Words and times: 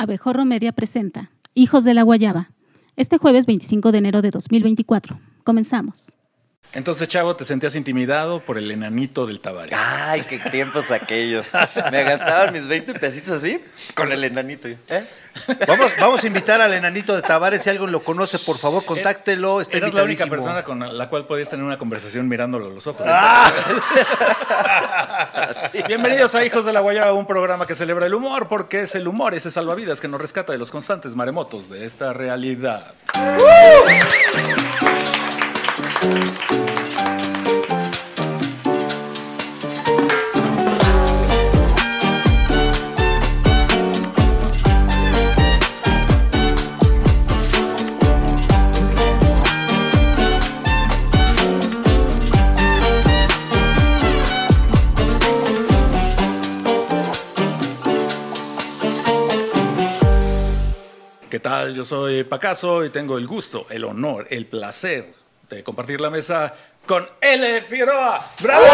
Abejorro 0.00 0.46
Media 0.46 0.72
presenta 0.72 1.30
Hijos 1.52 1.84
de 1.84 1.92
la 1.92 2.00
Guayaba, 2.00 2.52
este 2.96 3.18
jueves 3.18 3.44
25 3.44 3.92
de 3.92 3.98
enero 3.98 4.22
de 4.22 4.30
2024. 4.30 5.20
Comenzamos. 5.44 6.16
Entonces, 6.72 7.08
Chavo, 7.08 7.34
¿te 7.34 7.44
sentías 7.44 7.74
intimidado 7.74 8.38
por 8.40 8.56
el 8.56 8.70
enanito 8.70 9.26
del 9.26 9.40
Tabares? 9.40 9.76
Ay, 9.76 10.22
qué 10.22 10.38
tiempos 10.38 10.92
aquellos. 10.92 11.44
Me 11.90 12.04
gastaban 12.04 12.52
mis 12.52 12.68
20 12.68 12.94
pesitos 12.94 13.42
así 13.42 13.60
con 13.94 14.12
el 14.12 14.22
enanito. 14.22 14.68
¿Eh? 14.68 15.04
Vamos, 15.66 15.92
vamos 15.98 16.22
a 16.22 16.26
invitar 16.28 16.60
al 16.60 16.72
enanito 16.72 17.16
de 17.16 17.22
Tavares. 17.22 17.62
Si 17.62 17.70
alguien 17.70 17.90
lo 17.90 18.04
conoce, 18.04 18.38
por 18.38 18.56
favor, 18.56 18.84
contáctelo. 18.84 19.60
Está 19.60 19.78
Eras 19.78 19.94
la 19.94 20.04
única 20.04 20.26
persona 20.26 20.62
con 20.62 20.96
la 20.96 21.08
cual 21.08 21.26
podías 21.26 21.50
tener 21.50 21.64
una 21.64 21.76
conversación 21.76 22.28
mirándolo 22.28 22.66
a 22.66 22.70
los 22.70 22.86
ojos. 22.86 23.04
Ah. 23.04 23.52
Bienvenidos 25.88 26.36
a 26.36 26.44
Hijos 26.44 26.64
de 26.64 26.72
la 26.72 26.78
Guayaba, 26.78 27.12
un 27.14 27.26
programa 27.26 27.66
que 27.66 27.74
celebra 27.74 28.06
el 28.06 28.14
humor, 28.14 28.46
porque 28.46 28.82
es 28.82 28.94
el 28.94 29.08
humor, 29.08 29.34
ese 29.34 29.50
salvavidas 29.50 30.00
que 30.00 30.06
nos 30.06 30.20
rescata 30.20 30.52
de 30.52 30.58
los 30.58 30.70
constantes 30.70 31.16
maremotos 31.16 31.68
de 31.68 31.84
esta 31.84 32.12
realidad. 32.12 32.94
¿Qué 33.12 33.20
tal? 34.80 34.89
Yo 61.74 61.84
soy 61.84 62.24
Pacaso 62.24 62.84
y 62.84 62.90
tengo 62.90 63.16
el 63.16 63.26
gusto, 63.26 63.66
el 63.70 63.84
honor, 63.84 64.26
el 64.30 64.46
placer 64.46 65.19
de 65.56 65.64
compartir 65.64 66.00
la 66.00 66.10
mesa 66.10 66.54
con 66.86 67.08
L. 67.20 67.62
Figueroa. 67.62 68.30
¡Bravo! 68.40 68.64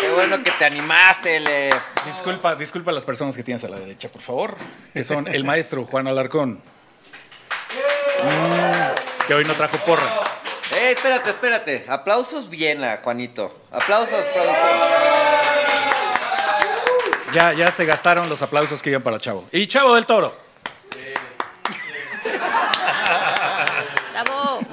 Qué 0.00 0.10
bueno 0.14 0.42
que 0.42 0.50
te 0.52 0.64
animaste, 0.64 1.40
Le. 1.40 1.70
Disculpa, 2.04 2.54
disculpa 2.54 2.90
a 2.90 2.94
las 2.94 3.04
personas 3.04 3.36
que 3.36 3.42
tienes 3.42 3.64
a 3.64 3.68
la 3.68 3.78
derecha, 3.78 4.08
por 4.08 4.20
favor, 4.22 4.56
que 4.92 5.04
son 5.04 5.26
el 5.28 5.44
maestro 5.44 5.84
Juan 5.84 6.06
Alarcón, 6.08 6.60
Mm, 8.24 9.26
que 9.26 9.34
hoy 9.34 9.44
no 9.44 9.54
trajo 9.54 9.76
porra. 9.78 10.06
Eh, 10.70 10.92
espérate, 10.92 11.30
espérate. 11.30 11.84
Aplausos 11.88 12.48
bien 12.48 12.84
a 12.84 12.98
Juanito. 12.98 13.52
Aplausos, 13.72 14.24
producción. 14.26 14.68
Ya, 17.32 17.52
ya 17.52 17.70
se 17.72 17.84
gastaron 17.84 18.28
los 18.28 18.42
aplausos 18.42 18.80
que 18.80 18.90
iban 18.90 19.02
para 19.02 19.18
Chavo. 19.18 19.44
Y 19.50 19.66
Chavo 19.66 19.96
del 19.96 20.06
Toro. 20.06 20.36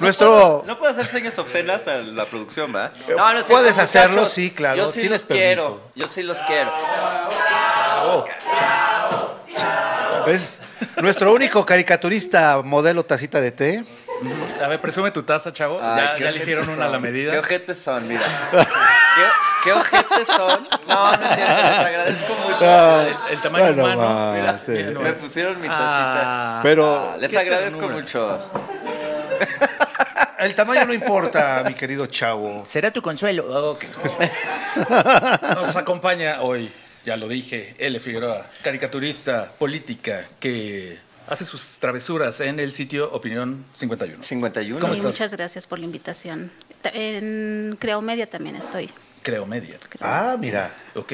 Nuestro. 0.00 0.64
No 0.66 0.78
puedo 0.78 0.92
hacer 0.92 1.06
señas 1.06 1.38
obscenas 1.38 1.86
a 1.86 1.96
la 1.96 2.24
producción, 2.24 2.74
¿va? 2.74 2.90
Eh, 3.08 3.14
puedes 3.48 3.76
hacerlo, 3.78 4.26
sí, 4.26 4.50
claro, 4.50 4.76
Yo 4.76 4.92
sí 4.92 5.00
tienes 5.00 5.20
los 5.20 5.26
quiero. 5.28 5.62
permiso. 5.62 5.90
Yo 5.94 6.08
sí 6.08 6.22
los 6.22 6.38
quiero. 6.42 6.72
Es 10.26 10.60
nuestro 11.00 11.32
único 11.32 11.64
caricaturista 11.66 12.60
modelo 12.62 13.04
tacita 13.04 13.40
de 13.40 13.52
té. 13.52 13.84
A 14.62 14.66
ver, 14.68 14.80
presume 14.80 15.10
tu 15.10 15.22
taza, 15.22 15.52
Chavo. 15.52 15.80
Ay, 15.82 16.20
ya 16.20 16.30
le 16.30 16.38
hicieron 16.38 16.68
una 16.68 16.84
a 16.84 16.88
la 16.88 16.98
medida. 16.98 17.32
¿Qué 17.32 17.38
ojetes 17.38 17.78
son? 17.78 18.06
Mira. 18.06 18.20
¿Qué, 18.52 19.22
qué 19.64 19.72
ojetes 19.72 20.26
son? 20.28 20.60
No, 20.86 21.16
no 21.16 21.22
es 21.22 21.34
cierto. 21.34 21.62
Les 21.62 21.78
agradezco 21.86 22.34
mucho. 22.34 23.00
El, 23.00 23.16
el 23.32 23.40
tamaño 23.40 23.64
Bueno, 23.64 23.84
humano. 23.84 24.32
Mira, 24.34 24.58
sí. 24.58 24.72
mira 24.72 25.00
Me 25.00 25.12
pusieron 25.14 25.60
mi 25.60 25.68
tacita. 25.68 26.20
Ah, 26.22 26.60
Pero 26.62 27.12
Ah, 27.14 27.16
les 27.18 27.34
agradezco 27.34 27.78
ternura. 27.80 27.96
mucho. 27.96 28.38
El 30.40 30.54
tamaño 30.54 30.84
no 30.86 30.92
importa, 30.94 31.62
mi 31.66 31.74
querido 31.74 32.06
chavo. 32.06 32.64
Será 32.66 32.90
tu 32.92 33.00
consuelo. 33.02 33.70
Ok. 33.72 33.84
Nos 35.54 35.76
acompaña 35.76 36.40
hoy, 36.42 36.70
ya 37.04 37.16
lo 37.16 37.28
dije, 37.28 37.74
L. 37.78 37.98
Figueroa, 38.00 38.46
caricaturista 38.62 39.52
política 39.58 40.26
que 40.38 40.98
hace 41.28 41.44
sus 41.44 41.78
travesuras 41.78 42.40
en 42.40 42.58
el 42.60 42.72
sitio 42.72 43.10
Opinión 43.12 43.64
51. 43.74 44.22
51. 44.22 44.80
¿Cómo 44.80 44.94
Sí, 44.94 44.98
estás? 45.00 45.12
muchas 45.12 45.32
gracias 45.34 45.66
por 45.66 45.78
la 45.78 45.84
invitación. 45.84 46.50
Ta- 46.82 46.90
En 46.92 47.76
Creo 47.80 48.00
Media 48.02 48.28
también 48.28 48.56
estoy. 48.56 48.90
Creo 49.22 49.44
media. 49.46 49.76
creo. 49.88 50.00
Ah, 50.08 50.36
mira. 50.38 50.74
Ok. 50.94 51.12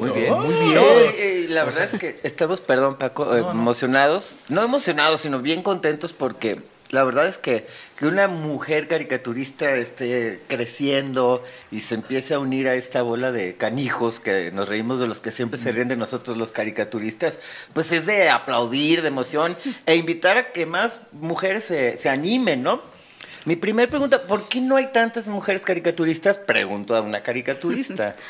Muy 0.00 0.10
bien. 0.12 0.32
Muy 0.32 0.54
bien. 0.54 0.74
No, 0.74 0.82
eh, 1.18 1.46
la 1.50 1.64
verdad 1.64 1.84
es 1.92 2.00
que 2.00 2.16
estamos, 2.22 2.60
perdón 2.60 2.96
Paco, 2.96 3.36
eh, 3.36 3.40
emocionados. 3.40 4.36
No 4.48 4.62
emocionados, 4.64 5.20
sino 5.22 5.40
bien 5.40 5.62
contentos 5.62 6.12
porque 6.12 6.62
la 6.90 7.04
verdad 7.04 7.26
es 7.26 7.38
que, 7.38 7.66
que 7.98 8.06
una 8.06 8.28
mujer 8.28 8.88
caricaturista 8.88 9.74
esté 9.76 10.40
creciendo 10.48 11.42
y 11.70 11.82
se 11.82 11.96
empiece 11.96 12.34
a 12.34 12.38
unir 12.38 12.68
a 12.68 12.74
esta 12.74 13.02
bola 13.02 13.30
de 13.30 13.56
canijos 13.56 14.20
que 14.20 14.50
nos 14.52 14.68
reímos 14.68 14.98
de 15.00 15.06
los 15.06 15.20
que 15.20 15.30
siempre 15.30 15.58
se 15.58 15.72
ríen 15.72 15.88
de 15.88 15.96
nosotros 15.96 16.36
los 16.36 16.52
caricaturistas, 16.52 17.40
pues 17.74 17.92
es 17.92 18.06
de 18.06 18.30
aplaudir, 18.30 19.02
de 19.02 19.08
emoción 19.08 19.56
e 19.86 19.96
invitar 19.96 20.38
a 20.38 20.52
que 20.52 20.66
más 20.66 21.00
mujeres 21.12 21.64
se, 21.64 21.98
se 21.98 22.08
animen, 22.08 22.62
¿no? 22.62 22.97
Mi 23.44 23.56
primera 23.56 23.88
pregunta, 23.88 24.22
¿por 24.22 24.48
qué 24.48 24.60
no 24.60 24.76
hay 24.76 24.92
tantas 24.92 25.28
mujeres 25.28 25.62
caricaturistas? 25.62 26.38
Pregunto 26.38 26.96
a 26.96 27.00
una 27.00 27.22
caricaturista. 27.22 28.16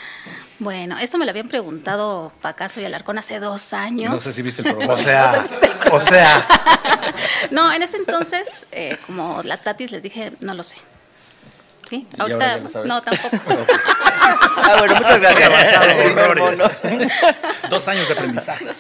Bueno, 0.61 0.99
esto 0.99 1.19
me 1.19 1.25
lo 1.25 1.31
habían 1.31 1.47
preguntado 1.47 2.33
Pacaso 2.43 2.81
y 2.81 2.85
Alarcón 2.85 3.17
hace 3.17 3.39
dos 3.39 3.73
años. 3.73 4.11
No 4.11 4.19
sé 4.19 4.33
si 4.33 4.43
viste 4.43 4.63
el 4.63 4.75
programa. 4.75 4.95
O 4.95 4.99
sea, 4.99 5.41
o 5.93 6.01
sea, 6.01 6.49
No, 7.51 7.73
en 7.73 7.83
ese 7.83 7.97
entonces, 7.97 8.67
eh, 8.73 8.99
como 9.07 9.43
la 9.43 9.59
Tatis, 9.59 9.93
les 9.93 10.03
dije, 10.03 10.33
no 10.41 10.55
lo 10.55 10.63
sé. 10.63 10.77
¿Sí? 11.89 12.07
¿Y 12.17 12.21
ahora 12.21 12.39
ya 12.39 12.57
lo 12.59 12.69
sabes? 12.69 12.89
no, 12.89 13.03
tampoco. 13.03 13.37
Ah, 14.61 14.77
bueno, 14.81 14.97
muchas 14.97 15.21
gracias. 15.21 15.51
Dos 17.71 17.89
años 17.89 18.09
de 18.09 18.15
aprendizaje. 18.15 18.65
No 18.67 18.73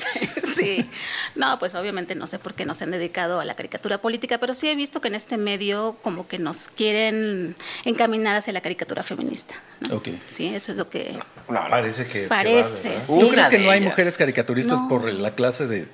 sí. 0.55 0.91
No, 1.35 1.59
pues 1.59 1.75
obviamente 1.75 2.15
no 2.15 2.27
sé 2.27 2.39
por 2.39 2.53
qué 2.53 2.67
no 2.67 2.75
se 2.75 2.85
han 2.85 2.91
dedicado 2.91 3.41
a 3.41 3.45
la 3.47 3.55
caricatura 3.55 3.97
política, 3.99 4.37
pero 4.39 4.53
sí 4.53 4.69
he 4.69 4.75
visto 4.75 5.01
que 5.01 5.09
en 5.09 5.15
este 5.15 5.39
medio 5.39 5.97
como 6.03 6.29
que 6.29 6.39
nos 6.39 6.69
quieren 6.69 7.57
encaminar 7.85 8.37
hacia 8.37 8.53
la 8.53 8.61
caricatura 8.61 9.03
feminista. 9.03 9.55
¿no? 9.81 9.97
Ok. 9.97 10.09
Sí, 10.27 10.55
eso 10.55 10.73
es 10.73 10.79
lo 10.79 10.91
que 10.91 11.19
parece 11.47 12.07
que. 12.07 12.23
que 12.23 12.29
parece. 12.29 12.89
va, 12.89 12.95
¿verdad? 12.95 13.07
sí. 13.07 13.21
¿Tú 13.21 13.29
crees 13.31 13.49
que 13.49 13.59
no 13.59 13.71
hay 13.71 13.81
mujeres 13.81 14.19
caricaturistas 14.19 14.81
No. 14.81 14.89
por 14.89 15.11
la 15.11 15.31
clase 15.31 15.67
de 15.67 15.89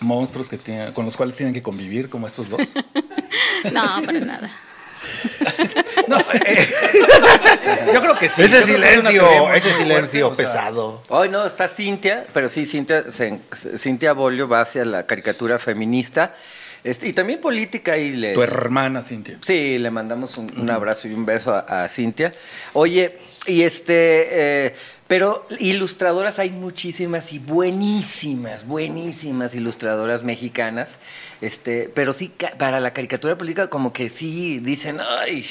monstruos 0.00 0.48
que 0.48 0.58
tienen, 0.58 0.92
con 0.92 1.04
los 1.04 1.16
cuales 1.16 1.36
tienen 1.36 1.54
que 1.54 1.62
convivir 1.62 2.08
como 2.08 2.26
estos 2.26 2.48
dos? 2.48 2.60
No, 3.72 3.82
para 4.06 4.20
nada. 4.20 4.50
Yo 7.92 8.00
creo 8.00 8.18
que 8.18 8.28
sí. 8.28 8.42
Ese 8.42 8.60
Yo 8.60 8.66
creo 8.66 8.80
que 8.80 8.92
es 8.92 8.98
una 8.98 9.10
teoría 9.10 9.28
silencio, 9.28 9.54
ese 9.54 9.72
silencio 9.72 10.26
fuerte, 10.26 10.32
o 10.32 10.34
sea, 10.34 10.44
pesado. 10.44 11.02
Hoy 11.08 11.28
no 11.28 11.46
está 11.46 11.68
Cintia, 11.68 12.26
pero 12.32 12.48
sí, 12.48 12.66
Cintia, 12.66 13.04
Cintia 13.76 14.12
Bolio 14.12 14.48
va 14.48 14.62
hacia 14.62 14.84
la 14.84 15.06
caricatura 15.06 15.58
feminista 15.58 16.34
este, 16.82 17.08
y 17.08 17.12
también 17.12 17.40
política. 17.40 17.96
Y 17.98 18.12
le, 18.12 18.32
Tu 18.32 18.42
hermana, 18.42 19.02
Cintia. 19.02 19.38
Sí, 19.42 19.78
le 19.78 19.90
mandamos 19.90 20.36
un, 20.38 20.52
un 20.58 20.70
abrazo 20.70 21.08
y 21.08 21.12
un 21.12 21.26
beso 21.26 21.54
a, 21.54 21.84
a 21.84 21.88
Cintia. 21.88 22.32
Oye, 22.72 23.18
y 23.50 23.62
este, 23.62 24.66
eh, 24.66 24.74
pero 25.08 25.46
ilustradoras 25.58 26.38
hay 26.38 26.50
muchísimas 26.50 27.32
y 27.32 27.40
buenísimas, 27.40 28.66
buenísimas 28.66 29.54
ilustradoras 29.54 30.22
mexicanas. 30.22 30.96
Este, 31.40 31.90
pero 31.92 32.12
sí, 32.12 32.32
para 32.58 32.78
la 32.80 32.92
caricatura 32.92 33.36
política, 33.36 33.68
como 33.68 33.92
que 33.92 34.08
sí 34.08 34.60
dicen, 34.60 35.00
ay, 35.00 35.44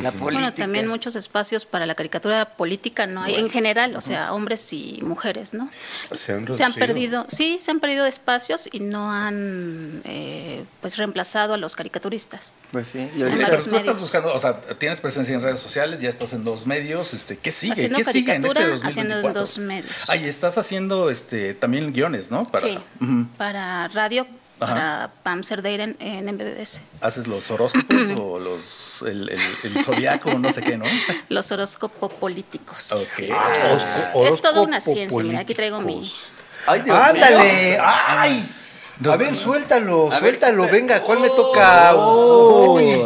la 0.00 0.10
política. 0.12 0.24
Bueno, 0.40 0.54
también 0.54 0.86
muchos 0.86 1.16
espacios 1.16 1.64
para 1.66 1.84
la 1.86 1.94
caricatura 1.94 2.56
política 2.56 3.06
no 3.06 3.22
hay 3.22 3.34
en 3.34 3.50
general, 3.50 3.94
o 3.96 4.00
sea, 4.00 4.32
hombres 4.32 4.72
y 4.72 5.00
mujeres, 5.02 5.52
¿no? 5.54 5.70
Se 6.12 6.32
han 6.32 6.40
Se 6.54 6.64
han 6.64 6.72
reducido. 6.72 6.86
perdido, 6.86 7.24
sí, 7.28 7.58
se 7.60 7.70
han 7.70 7.80
perdido 7.80 8.06
espacios 8.06 8.68
y 8.72 8.80
no 8.80 9.10
han 9.12 10.00
eh, 10.04 10.64
pues 10.80 10.96
reemplazado 10.96 11.54
a 11.54 11.56
los 11.58 11.76
caricaturistas. 11.76 12.56
Pues 12.70 12.88
sí, 12.88 12.98
y 13.16 13.22
En 13.22 13.28
ahorita- 13.32 13.44
Pero 13.46 13.48
tú 13.50 13.54
estás 13.64 13.72
medios. 13.86 14.00
buscando, 14.00 14.32
o 14.34 14.38
sea, 14.38 14.60
tienes 14.60 15.00
presencia 15.00 15.34
en 15.34 15.42
redes 15.42 15.60
sociales, 15.60 16.00
ya 16.00 16.08
estás 16.08 16.32
en 16.32 16.44
dos 16.44 16.66
medios, 16.66 17.12
este, 17.14 17.36
¿qué 17.36 17.50
sigue? 17.52 17.72
Haciendo 17.72 17.98
¿Qué 17.98 18.04
sigue 18.04 18.32
en 18.34 18.44
este 18.44 18.54
caricatura, 18.54 18.68
2024? 18.70 18.88
haciendo 18.88 19.28
en 19.28 19.34
dos 19.34 19.58
medios. 19.58 19.92
Ay, 20.08 20.24
estás 20.26 20.58
haciendo 20.58 21.10
este 21.10 21.54
también 21.54 21.92
guiones, 21.92 22.30
¿no? 22.30 22.44
Para, 22.44 22.66
sí, 22.66 22.78
Ujú. 23.00 23.26
para 23.36 23.88
radio, 23.88 24.26
Ajá. 24.62 24.74
para 24.74 25.10
Pam 25.22 25.42
Cerdeiren 25.42 25.96
en, 25.98 26.28
en 26.28 26.34
MBS. 26.36 26.80
¿Haces 27.00 27.26
los 27.26 27.50
horóscopos 27.50 28.10
o 28.20 28.38
los 28.38 29.02
el, 29.02 29.28
el, 29.28 29.40
el 29.64 29.84
zodiaco, 29.84 30.32
no 30.34 30.52
sé 30.52 30.62
qué, 30.62 30.76
no? 30.76 30.84
Los 31.28 31.50
horóscopos 31.50 32.12
políticos. 32.12 32.92
Ok. 32.92 33.30
Horóscopo 33.30 34.26
Es 34.26 34.40
toda 34.40 34.62
una 34.62 34.80
ciencia, 34.80 35.22
mira, 35.22 35.40
aquí 35.40 35.54
traigo 35.54 35.80
mi... 35.80 36.12
Ay, 36.66 36.82
Dios 36.82 36.96
¡Ándale! 36.96 37.78
¡Ay! 37.80 38.48
A 39.10 39.16
ver, 39.16 39.34
suéltalo, 39.34 40.12
A 40.12 40.18
suéltalo, 40.20 40.68
venga, 40.68 41.00
¿cuál 41.02 41.20
me 41.20 41.28
toca? 41.30 41.94
Uy. 41.96 43.04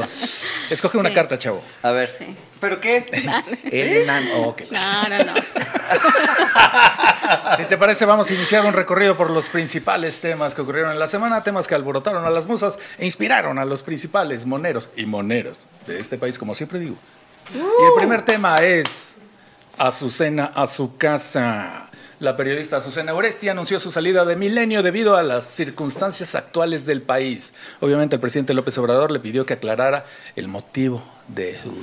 Escoge 0.71 0.99
una 0.99 1.09
Sí. 1.11 1.15
carta, 1.15 1.39
chavo. 1.39 1.63
A 1.83 1.91
ver. 1.93 2.09
Sí. 2.11 2.27
¿Pero 2.61 2.81
qué? 2.81 3.05
El 3.71 3.97
enano. 4.03 4.49
Ok. 4.49 4.63
No, 4.71 5.09
no, 5.09 5.25
no. 5.25 5.35
Si 7.57 7.65
te 7.65 7.77
parece, 7.77 8.05
vamos 8.05 8.31
a 8.31 8.35
iniciar 8.35 8.65
un 8.67 8.73
recorrido 8.73 9.17
por 9.17 9.31
los 9.31 9.49
principales 9.49 10.21
temas 10.21 10.55
que 10.55 10.61
ocurrieron 10.63 10.93
en 10.93 10.99
la 10.99 11.07
semana, 11.07 11.43
temas 11.43 11.67
que 11.67 11.75
alborotaron 11.75 12.25
a 12.25 12.31
las 12.31 12.47
musas 12.47 12.79
e 12.99 13.05
inspiraron 13.05 13.59
a 13.59 13.65
los 13.65 13.83
principales 13.83 14.47
moneros 14.47 14.91
y 14.97 15.07
moneras 15.07 15.67
de 15.87 15.99
este 15.99 16.19
país, 16.19 16.39
como 16.39 16.55
siempre 16.55 16.79
digo. 16.79 16.97
Y 17.55 17.59
el 17.59 17.93
primer 17.97 18.23
tema 18.23 18.59
es 18.63 19.17
Azucena 19.79 20.53
a 20.55 20.67
su 20.67 20.97
casa. 20.97 21.86
La 22.19 22.35
periodista 22.35 22.79
Azucena 22.79 23.13
Oresti 23.13 23.51
anunció 23.51 23.79
su 23.79 23.91
salida 23.91 24.25
de 24.25 24.37
Milenio 24.37 24.83
debido 24.83 25.17
a 25.17 25.23
las 25.23 25.45
circunstancias 25.45 26.35
actuales 26.35 26.87
del 26.87 27.03
país. 27.03 27.53
Obviamente 27.81 28.17
el 28.17 28.21
presidente 28.21 28.55
López 28.55 28.79
Obrador 28.79 29.11
le 29.11 29.21
pidió 29.21 29.45
que 29.45 29.53
aclarara 29.53 30.07
el 30.35 30.49
motivo 30.49 31.05
de 31.29 31.59
su 31.63 31.75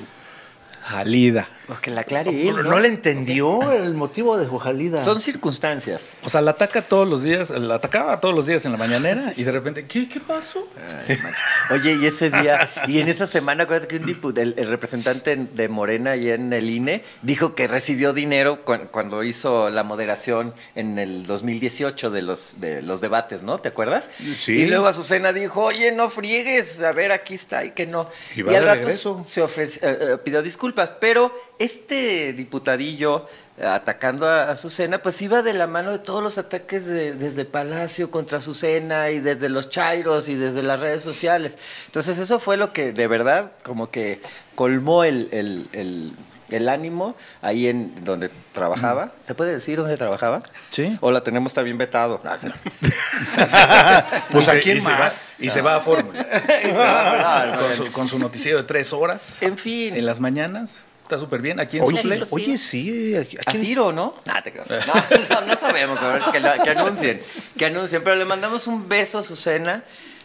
salida. 0.90 1.48
Pues 1.68 1.80
que 1.80 1.92
la 1.92 2.02
aclare 2.02 2.30
él, 2.50 2.56
¿No, 2.58 2.64
¿no? 2.64 2.80
le 2.80 2.90
entendió 2.90 3.72
el 3.72 3.94
motivo 3.94 4.38
de 4.38 4.46
su 4.48 4.60
salida? 4.60 5.04
Son 5.06 5.22
circunstancias. 5.22 6.02
O 6.24 6.30
sea, 6.30 6.42
la 6.42 6.52
ataca 6.52 6.82
todos 6.82 7.08
los 7.08 7.24
días, 7.24 7.50
la 7.52 7.76
atacaba 7.76 8.20
todos 8.20 8.36
los 8.36 8.46
días 8.46 8.66
en 8.66 8.74
la 8.74 8.78
mañanera 8.78 9.34
y 9.38 9.44
de 9.44 9.52
repente, 9.52 9.86
¿qué, 9.86 10.10
qué 10.10 10.20
pasó? 10.20 10.68
Ay, 11.08 11.18
macho. 11.24 11.38
Oye, 11.74 11.94
y 12.02 12.06
ese 12.06 12.30
día, 12.30 12.70
y 12.88 13.00
en 13.00 13.08
esa 13.08 13.28
semana, 13.28 13.64
acuérdate 13.64 13.88
que 14.00 14.04
un 14.04 14.38
el, 14.38 14.56
el 14.58 14.68
representante 14.68 15.36
de 15.36 15.70
Morena 15.70 16.12
allí 16.12 16.30
en 16.30 16.52
el 16.54 16.70
INE 16.70 17.04
dijo 17.22 17.56
que 17.56 17.68
recibió 17.68 18.14
dinero 18.14 18.64
cuan- 18.66 18.88
cuando 18.92 19.24
hizo 19.24 19.70
la 19.70 19.84
moderación 19.84 20.54
en 20.76 21.00
el 21.00 21.26
2018 21.26 22.10
de 22.10 22.22
los, 22.22 22.60
de 22.60 22.82
los 22.82 23.00
debates, 23.02 23.42
¿no? 23.44 23.58
¿Te 23.60 23.70
acuerdas? 23.70 24.10
Sí. 24.38 24.54
Y 24.54 24.66
luego 24.68 24.88
Azucena 24.88 25.32
dijo, 25.34 25.62
oye, 25.64 25.92
no 25.92 26.10
friegues, 26.10 26.82
a 26.82 26.92
ver, 26.92 27.12
aquí 27.12 27.36
está, 27.36 27.64
y 27.66 27.72
que 27.72 27.86
no. 27.86 28.10
Y 28.36 28.42
al 28.42 28.66
rato 28.66 28.82
regreso. 28.82 29.24
se 29.26 29.42
ofrece- 29.42 29.80
eh, 29.82 29.98
eh, 30.14 30.18
pidió 30.24 30.42
disculpas, 30.42 30.92
pero 31.00 31.34
este 31.64 32.34
diputadillo 32.34 33.28
eh, 33.58 33.66
atacando 33.66 34.28
a 34.28 34.50
Azucena, 34.52 35.00
pues 35.02 35.22
iba 35.22 35.42
de 35.42 35.54
la 35.54 35.68
mano 35.68 35.92
de 35.92 36.00
todos 36.00 36.24
los 36.24 36.38
ataques 36.38 36.86
de- 36.86 37.14
desde 37.14 37.46
Palacio 37.46 38.10
contra 38.12 38.40
Azucena 38.40 39.10
y 39.12 39.20
desde 39.20 39.50
los 39.50 39.70
Chairos 39.70 40.28
y 40.30 40.36
desde 40.36 40.64
las 40.64 40.80
redes 40.80 41.04
sociales. 41.04 41.58
Entonces 41.86 42.18
eso 42.18 42.40
fue 42.40 42.58
lo 42.58 42.74
que 42.74 42.92
de 42.94 43.08
verdad 43.08 43.52
como 43.64 43.90
que 43.92 44.22
colmó 44.56 45.04
el, 45.04 45.30
el- 45.32 45.68
el- 45.74 46.14
el 46.50 46.70
ánimo 46.70 47.16
ahí 47.42 47.68
en 47.68 48.06
donde 48.06 48.30
trabajaba. 48.54 49.12
¿Se 49.24 49.34
puede 49.34 49.54
decir 49.54 49.78
dónde 49.80 49.98
trabajaba? 49.98 50.44
Sí. 50.70 50.98
O 51.02 51.10
la 51.12 51.22
tenemos 51.22 51.52
también 51.54 51.80
vetado. 51.80 52.22
No, 52.24 52.38
sí. 52.38 52.48
Pues 54.32 54.50
a 54.50 54.60
quién 54.60 54.78
y 54.78 54.80
se 54.80 54.90
más. 54.90 55.00
va- 55.40 55.44
y 55.46 55.50
se 55.50 55.62
va 55.62 55.76
a 55.76 55.80
Fórmula. 55.80 56.24
No, 56.74 57.46
no, 57.56 57.60
con, 57.62 57.74
su, 57.74 57.92
con 57.92 58.08
su 58.08 58.20
noticiero 58.20 58.58
de 58.60 58.64
tres 58.66 58.94
horas. 58.94 59.42
En 59.42 59.58
fin. 59.58 59.96
En 59.96 60.06
las 60.06 60.20
mañanas. 60.20 60.84
Está 61.14 61.24
súper 61.26 61.42
bien. 61.42 61.60
Aquí 61.60 61.78
en 61.78 61.84
Oye, 61.84 62.02
Suple. 62.02 62.24
oye, 62.32 62.58
sí. 62.58 63.16
¿a- 63.16 63.20
a 63.20 63.22
A 63.22 63.52
quién- 63.52 63.64
Ciro, 63.66 63.92
¿no? 63.92 64.16
Nah, 64.26 64.42
te 64.42 64.52
creas. 64.52 64.68
No, 64.88 64.94
no, 65.30 65.42
no 65.48 65.60
sabemos, 65.60 66.02
a 66.02 66.14
ver, 66.14 66.22
que, 66.32 66.40
la- 66.40 66.58
que 66.58 66.70
anuncien, 66.72 67.20
que 67.58 67.66
anuncien, 67.68 68.04
pero 68.04 68.16
le 68.16 68.26
mandamos 68.26 68.66
un 68.66 68.90
beso 68.90 69.20
a 69.20 69.24
Susana, 69.24 69.84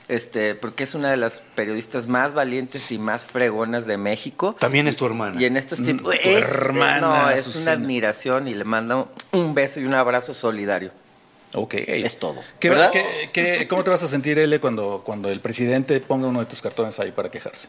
este, 0.08 0.54
porque 0.54 0.84
es 0.84 0.94
una 0.94 1.10
de 1.10 1.18
las 1.18 1.42
periodistas 1.54 2.06
más 2.06 2.32
valientes 2.32 2.90
y 2.90 2.98
más 2.98 3.26
fregonas 3.26 3.84
de 3.84 3.98
México. 3.98 4.56
También 4.58 4.88
es 4.88 4.96
tu 4.96 5.04
hermana. 5.04 5.38
Y 5.38 5.44
en 5.44 5.58
estos 5.58 5.82
tiempos 5.82 6.14
tu 6.18 6.28
es, 6.30 6.42
hermana, 6.42 7.00
no, 7.24 7.30
es 7.30 7.44
Susana. 7.44 7.76
una 7.76 7.84
admiración 7.84 8.48
y 8.48 8.54
le 8.54 8.64
mando 8.64 9.12
un 9.32 9.52
beso 9.52 9.80
y 9.80 9.84
un 9.84 9.92
abrazo 9.92 10.32
solidario. 10.32 10.90
Ok. 11.54 11.74
Es 11.76 12.18
todo, 12.18 12.36
¿Qué, 12.60 12.70
¿verdad? 12.70 12.90
qué- 12.90 13.30
qué- 13.32 13.66
cómo 13.68 13.84
te 13.84 13.90
vas 13.90 14.02
a 14.02 14.06
sentir, 14.06 14.38
L, 14.38 14.58
cuando, 14.60 15.02
cuando 15.04 15.28
el 15.30 15.40
presidente 15.40 16.00
ponga 16.00 16.28
uno 16.28 16.40
de 16.40 16.46
tus 16.46 16.62
cartones 16.62 16.98
ahí 17.00 17.10
para 17.12 17.30
quejarse? 17.30 17.68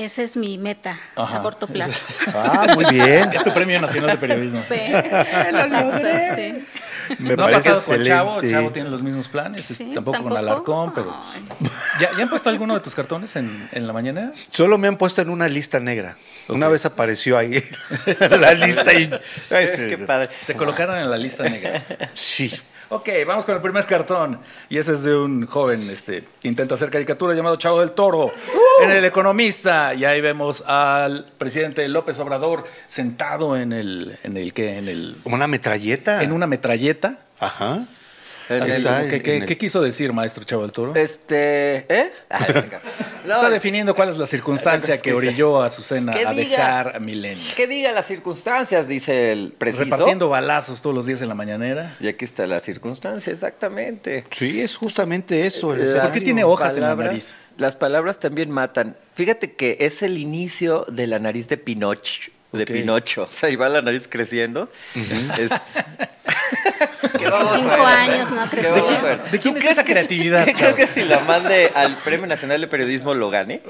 Esa 0.00 0.22
es 0.22 0.34
mi 0.34 0.56
meta 0.56 0.98
Ajá. 1.14 1.36
a 1.36 1.42
corto 1.42 1.66
plazo. 1.72 2.00
Ah, 2.34 2.68
muy 2.74 2.86
bien. 2.86 3.32
Es 3.34 3.44
tu 3.44 3.52
premio 3.52 3.78
nacional 3.80 4.12
de 4.12 4.16
periodismo. 4.16 4.62
Sí, 4.66 4.74
exacto, 4.74 6.08
sí. 6.34 6.64
Me 7.18 7.36
no 7.36 7.42
ha 7.42 7.46
parece 7.48 7.70
pasado 7.70 7.96
con 7.96 8.04
Chavo, 8.06 8.34
excelente. 8.36 8.50
Chavo 8.58 8.70
tiene 8.70 8.88
los 8.88 9.02
mismos 9.02 9.28
planes, 9.28 9.66
Sí, 9.66 9.90
tampoco, 9.92 10.22
con. 10.22 10.36
Alarcón, 10.36 10.94
pero... 10.94 11.14
¿Ya, 12.00 12.08
ya 12.16 12.22
han 12.22 12.30
puesto 12.30 12.48
alguno 12.48 12.72
de 12.72 12.80
tus 12.80 12.94
cartones 12.94 13.34
en, 13.36 13.68
en 13.72 13.86
la 13.86 13.92
mañana? 13.92 14.32
Solo 14.52 14.78
me 14.78 14.88
han 14.88 14.96
puesto 14.96 15.20
en 15.20 15.28
una 15.28 15.48
lista 15.48 15.80
negra. 15.80 16.16
Una 16.48 16.68
vez 16.68 16.86
apareció 16.86 17.36
ahí 17.36 17.62
la 18.30 18.54
lista 18.54 18.94
y... 18.94 19.10
Ay, 19.50 19.68
sí. 19.74 19.82
Qué 19.88 19.98
padre. 19.98 20.30
Te 20.46 20.54
colocaron 20.54 20.96
en 20.98 21.10
la 21.10 21.18
lista 21.18 21.42
negra. 21.42 21.84
Sí. 22.14 22.50
Ok, 22.92 23.08
vamos 23.24 23.44
con 23.44 23.54
el 23.54 23.62
primer 23.62 23.86
cartón. 23.86 24.40
Y 24.68 24.76
ese 24.76 24.94
es 24.94 25.04
de 25.04 25.14
un 25.14 25.46
joven 25.46 25.88
este, 25.90 26.24
que 26.42 26.48
intenta 26.48 26.74
hacer 26.74 26.90
caricatura 26.90 27.34
llamado 27.34 27.54
Chavo 27.54 27.78
del 27.78 27.92
Toro. 27.92 28.32
En 28.82 28.90
El 28.90 29.04
Economista. 29.04 29.94
Y 29.94 30.04
ahí 30.04 30.20
vemos 30.20 30.64
al 30.66 31.24
presidente 31.38 31.86
López 31.88 32.18
Obrador 32.18 32.66
sentado 32.88 33.56
en 33.56 33.72
el... 33.72 34.18
¿En 34.24 34.36
el 34.36 34.52
qué? 34.52 34.76
En, 34.76 34.88
el, 34.88 35.18
Como 35.22 35.36
una 35.36 35.46
metralleta. 35.46 36.24
en 36.24 36.32
una 36.32 36.48
metralleta. 36.48 37.20
Ajá. 37.38 37.84
Está 38.58 39.08
¿qué, 39.08 39.22
qué- 39.22 39.36
el- 39.38 39.46
qué 39.46 39.56
quiso 39.58 39.80
decir, 39.80 40.12
maestro 40.12 40.44
Chavo 40.44 40.62
del 40.62 40.72
Toro? 40.72 40.94
Este, 40.94 41.86
¿eh? 41.88 42.12
Ay, 42.28 42.52
venga. 42.52 42.80
No, 43.26 43.34
Está 43.34 43.48
es- 43.48 43.52
definiendo 43.52 43.94
cuál 43.94 44.08
es 44.08 44.16
la 44.16 44.24
circunstancia 44.26 44.96
que 44.96 45.12
orilló 45.12 45.62
a 45.62 45.66
Azucena 45.66 46.12
a 46.14 46.32
dejar 46.32 46.96
a 46.96 47.00
Milenio. 47.00 47.44
Que 47.54 47.66
diga 47.66 47.92
las 47.92 48.06
circunstancias, 48.06 48.88
dice 48.88 49.30
el 49.32 49.52
preciso. 49.52 49.84
Repartiendo 49.84 50.30
balazos 50.30 50.80
todos 50.80 50.96
los 50.96 51.04
días 51.04 51.20
en 51.20 51.28
la 51.28 51.34
mañanera. 51.34 51.96
Y 52.00 52.08
aquí 52.08 52.24
está 52.24 52.46
la 52.46 52.60
circunstancia, 52.60 53.30
exactamente. 53.30 54.24
Sí, 54.30 54.62
es 54.62 54.74
justamente 54.74 55.46
eso. 55.46 55.74
el 55.74 55.84
¿Por 56.00 56.10
qué 56.12 56.22
tiene 56.22 56.44
hojas 56.44 56.76
en 56.76 56.82
la 56.84 56.94
nariz? 56.96 57.50
Las 57.58 57.76
palabras 57.76 58.18
también 58.18 58.50
matan. 58.50 58.96
Fíjate 59.14 59.52
que 59.52 59.76
es 59.80 60.02
el 60.02 60.16
inicio 60.16 60.86
de 60.90 61.06
la 61.06 61.18
nariz 61.18 61.46
de 61.48 61.58
Pinocho. 61.58 62.30
De. 62.52 62.64
Pinocho. 62.66 63.24
O 63.24 63.30
sea, 63.30 63.50
ahí 63.50 63.56
va 63.56 63.68
la 63.68 63.82
nariz 63.82 64.08
creciendo. 64.08 64.70
¿Qué 64.94 65.44
a 65.44 65.60
Cinco 67.54 67.84
años 67.86 68.30
no 68.30 68.42
ha 68.42 68.50
¿Qué 68.50 68.56
crecido. 68.58 68.84
vamos 68.84 69.00
a 69.00 69.02
ver? 69.04 69.22
¿De 69.24 69.38
quién 69.38 69.54
¿Tú 69.54 69.58
es 69.58 69.64
crees 69.64 69.72
esa 69.78 69.84
que- 69.84 69.92
creatividad, 69.92 70.44
¿Crees 70.44 70.58
chavo? 70.58 70.76
que 70.76 70.86
si 70.86 71.02
la 71.04 71.20
mande 71.20 71.70
al 71.74 71.96
Premio 71.98 72.26
Nacional 72.26 72.60
de 72.60 72.66
Periodismo 72.66 73.14
lo 73.14 73.30
gane? 73.30 73.62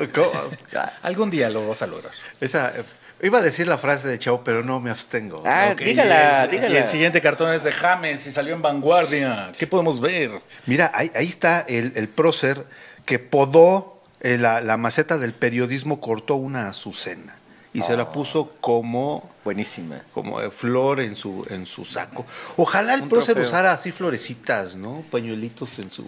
Ah, 0.76 0.92
Algún 1.02 1.30
día 1.30 1.48
lo 1.50 1.66
vas 1.68 1.82
a 1.82 1.86
lograr. 1.86 2.12
Esa, 2.40 2.68
eh, 2.76 2.82
iba 3.22 3.38
a 3.38 3.42
decir 3.42 3.66
la 3.68 3.78
frase 3.78 4.08
de 4.08 4.18
Chavo, 4.18 4.42
pero 4.44 4.62
no 4.62 4.80
me 4.80 4.90
abstengo. 4.90 5.42
Ah, 5.46 5.70
Ok, 5.72 5.80
dígala, 5.80 6.40
y 6.42 6.44
el- 6.44 6.50
dígala. 6.50 6.74
Y 6.74 6.76
el 6.78 6.86
siguiente 6.86 7.20
cartón 7.20 7.52
es 7.52 7.64
de 7.64 7.72
James 7.72 8.26
y 8.26 8.32
salió 8.32 8.54
en 8.54 8.62
Vanguardia. 8.62 9.52
¿Qué 9.58 9.66
podemos 9.66 10.00
ver? 10.00 10.30
Mira, 10.66 10.90
ahí, 10.94 11.10
ahí 11.14 11.28
está 11.28 11.60
el, 11.68 11.92
el 11.96 12.08
prócer 12.08 12.64
que 13.06 13.18
podó 13.18 14.00
eh, 14.22 14.36
la, 14.38 14.60
la 14.60 14.76
maceta 14.76 15.16
del 15.18 15.32
periodismo, 15.32 16.00
cortó 16.00 16.34
una 16.34 16.68
azucena 16.68 17.36
y 17.72 17.82
se 17.82 17.94
Ah. 17.94 17.96
la 17.96 18.12
puso 18.12 18.52
como, 18.60 19.29
Buenísima. 19.44 20.02
como 20.12 20.40
eh, 20.40 20.50
flor 20.50 21.00
en 21.00 21.16
su, 21.16 21.46
en 21.48 21.64
su 21.66 21.84
saco. 21.84 22.26
Ojalá 22.56 22.94
el 22.94 23.04
prócer 23.04 23.38
usara 23.38 23.72
así 23.72 23.90
florecitas, 23.92 24.76
¿no? 24.76 25.02
Pañuelitos 25.10 25.78
en 25.78 25.90
su, 25.90 26.02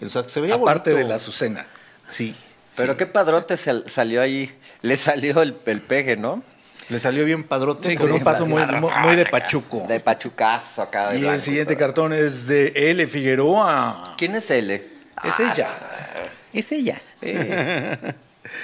en 0.00 0.08
su 0.08 0.10
saco. 0.10 0.28
Se 0.28 0.40
veía 0.40 0.54
Aparte 0.56 0.90
bonito. 0.90 1.04
de 1.06 1.08
la 1.10 1.16
Azucena. 1.16 1.66
Sí. 2.10 2.34
Pero 2.74 2.94
sí. 2.94 2.98
qué 2.98 3.06
padrote 3.06 3.56
sal- 3.56 3.84
salió 3.86 4.20
ahí. 4.22 4.52
Le 4.82 4.96
salió 4.96 5.42
el, 5.42 5.56
el 5.66 5.80
peje, 5.80 6.16
¿no? 6.16 6.42
Le 6.88 6.98
salió 6.98 7.24
bien 7.24 7.44
padrote. 7.44 7.88
Sí, 7.88 7.96
con 7.96 8.10
un 8.10 8.20
paso 8.20 8.44
muy, 8.46 8.62
muy, 8.66 9.14
de 9.16 9.26
pachuco. 9.26 9.86
De 9.86 10.00
pachucazo 10.00 10.82
acá. 10.82 11.10
de 11.10 11.20
Y 11.20 11.24
el 11.24 11.40
siguiente 11.40 11.76
cartón 11.76 12.12
es 12.12 12.46
de 12.48 12.72
L. 12.74 13.06
Figueroa. 13.06 14.14
¿Quién 14.18 14.34
es 14.34 14.50
L? 14.50 14.84
Es 15.22 15.38
ella. 15.40 15.68
Es 16.52 16.72
ella. 16.72 17.00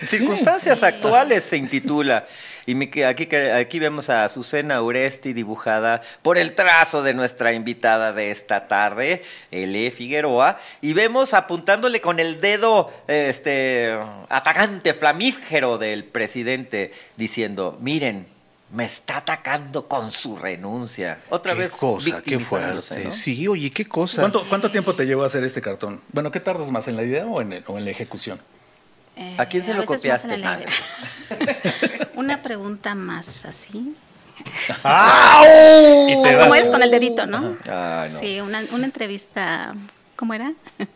Circunstancias 0.07 0.83
actuales 0.83 1.45
se 1.45 1.57
intitula. 1.57 2.27
Y 2.69 2.75
mi- 2.75 2.89
que 2.89 3.07
aquí, 3.07 3.27
aquí 3.35 3.79
vemos 3.79 4.11
a 4.11 4.25
Azucena 4.25 4.83
Uresti 4.83 5.33
dibujada 5.33 6.03
por 6.21 6.37
el 6.37 6.55
trazo 6.55 7.03
de 7.03 7.15
nuestra 7.15 7.55
invitada 7.55 8.13
de 8.13 8.31
esta 8.31 8.69
tarde, 8.69 9.23
L. 9.51 9.91
Figueroa. 9.91 10.59
Y 10.83 10.93
vemos 10.93 11.33
apuntándole 11.33 12.03
con 12.03 12.21
el 12.21 12.43
dedo 12.43 12.91
este 13.07 13.97
atacante, 14.29 14.93
flamígero 14.93 15.79
del 15.79 16.05
presidente, 16.05 16.93
diciendo: 17.17 17.79
Miren, 17.81 18.27
me 18.71 18.85
está 18.85 19.17
atacando 19.17 19.89
con 19.89 20.11
su 20.11 20.37
renuncia. 20.37 21.21
Otra 21.31 21.55
Qué 21.55 21.61
vez. 21.61 21.73
cosa, 21.73 22.21
qué 22.23 22.39
fuerte. 22.39 23.03
¿no? 23.05 23.13
Sí, 23.13 23.49
oye, 23.49 23.71
qué 23.71 23.87
cosa. 23.89 24.21
¿Cuánto, 24.21 24.47
¿Cuánto 24.47 24.71
tiempo 24.71 24.93
te 24.95 25.07
llevó 25.07 25.23
a 25.23 25.27
hacer 25.29 25.43
este 25.43 25.63
cartón? 25.63 26.03
Bueno, 26.13 26.31
¿qué 26.31 26.39
tardas 26.41 26.71
más, 26.71 26.87
en 26.87 26.97
la 26.97 27.03
idea 27.03 27.25
o 27.25 27.41
en, 27.41 27.55
el- 27.55 27.65
o 27.67 27.79
en 27.79 27.87
la 27.87 27.91
ejecución? 27.93 28.39
Eh, 29.19 29.35
¿A 29.37 29.47
quién 29.47 29.63
se 29.65 29.75
lo 29.75 29.81
veces 29.81 30.05
más 30.05 30.25
en 30.25 30.31
copiaste? 30.31 30.39
la 30.39 30.59
idea. 30.59 32.09
Una 32.15 32.41
pregunta 32.43 32.95
más 32.95 33.45
así. 33.45 33.95
¡Au! 34.85 35.45
Y 36.09 36.23
te 36.23 36.33
da- 36.37 36.43
¿Cómo 36.45 36.55
es? 36.55 36.69
Con 36.71 36.83
el 36.83 36.91
dedito, 36.91 37.27
¿no? 37.27 37.57
Ay, 37.71 38.11
no. 38.13 38.19
Sí, 38.21 38.41
una, 38.41 38.61
una 38.73 38.85
entrevista. 38.87 39.75
¿Cómo 40.17 40.35
era? 40.35 40.53
Eh, 40.79 40.87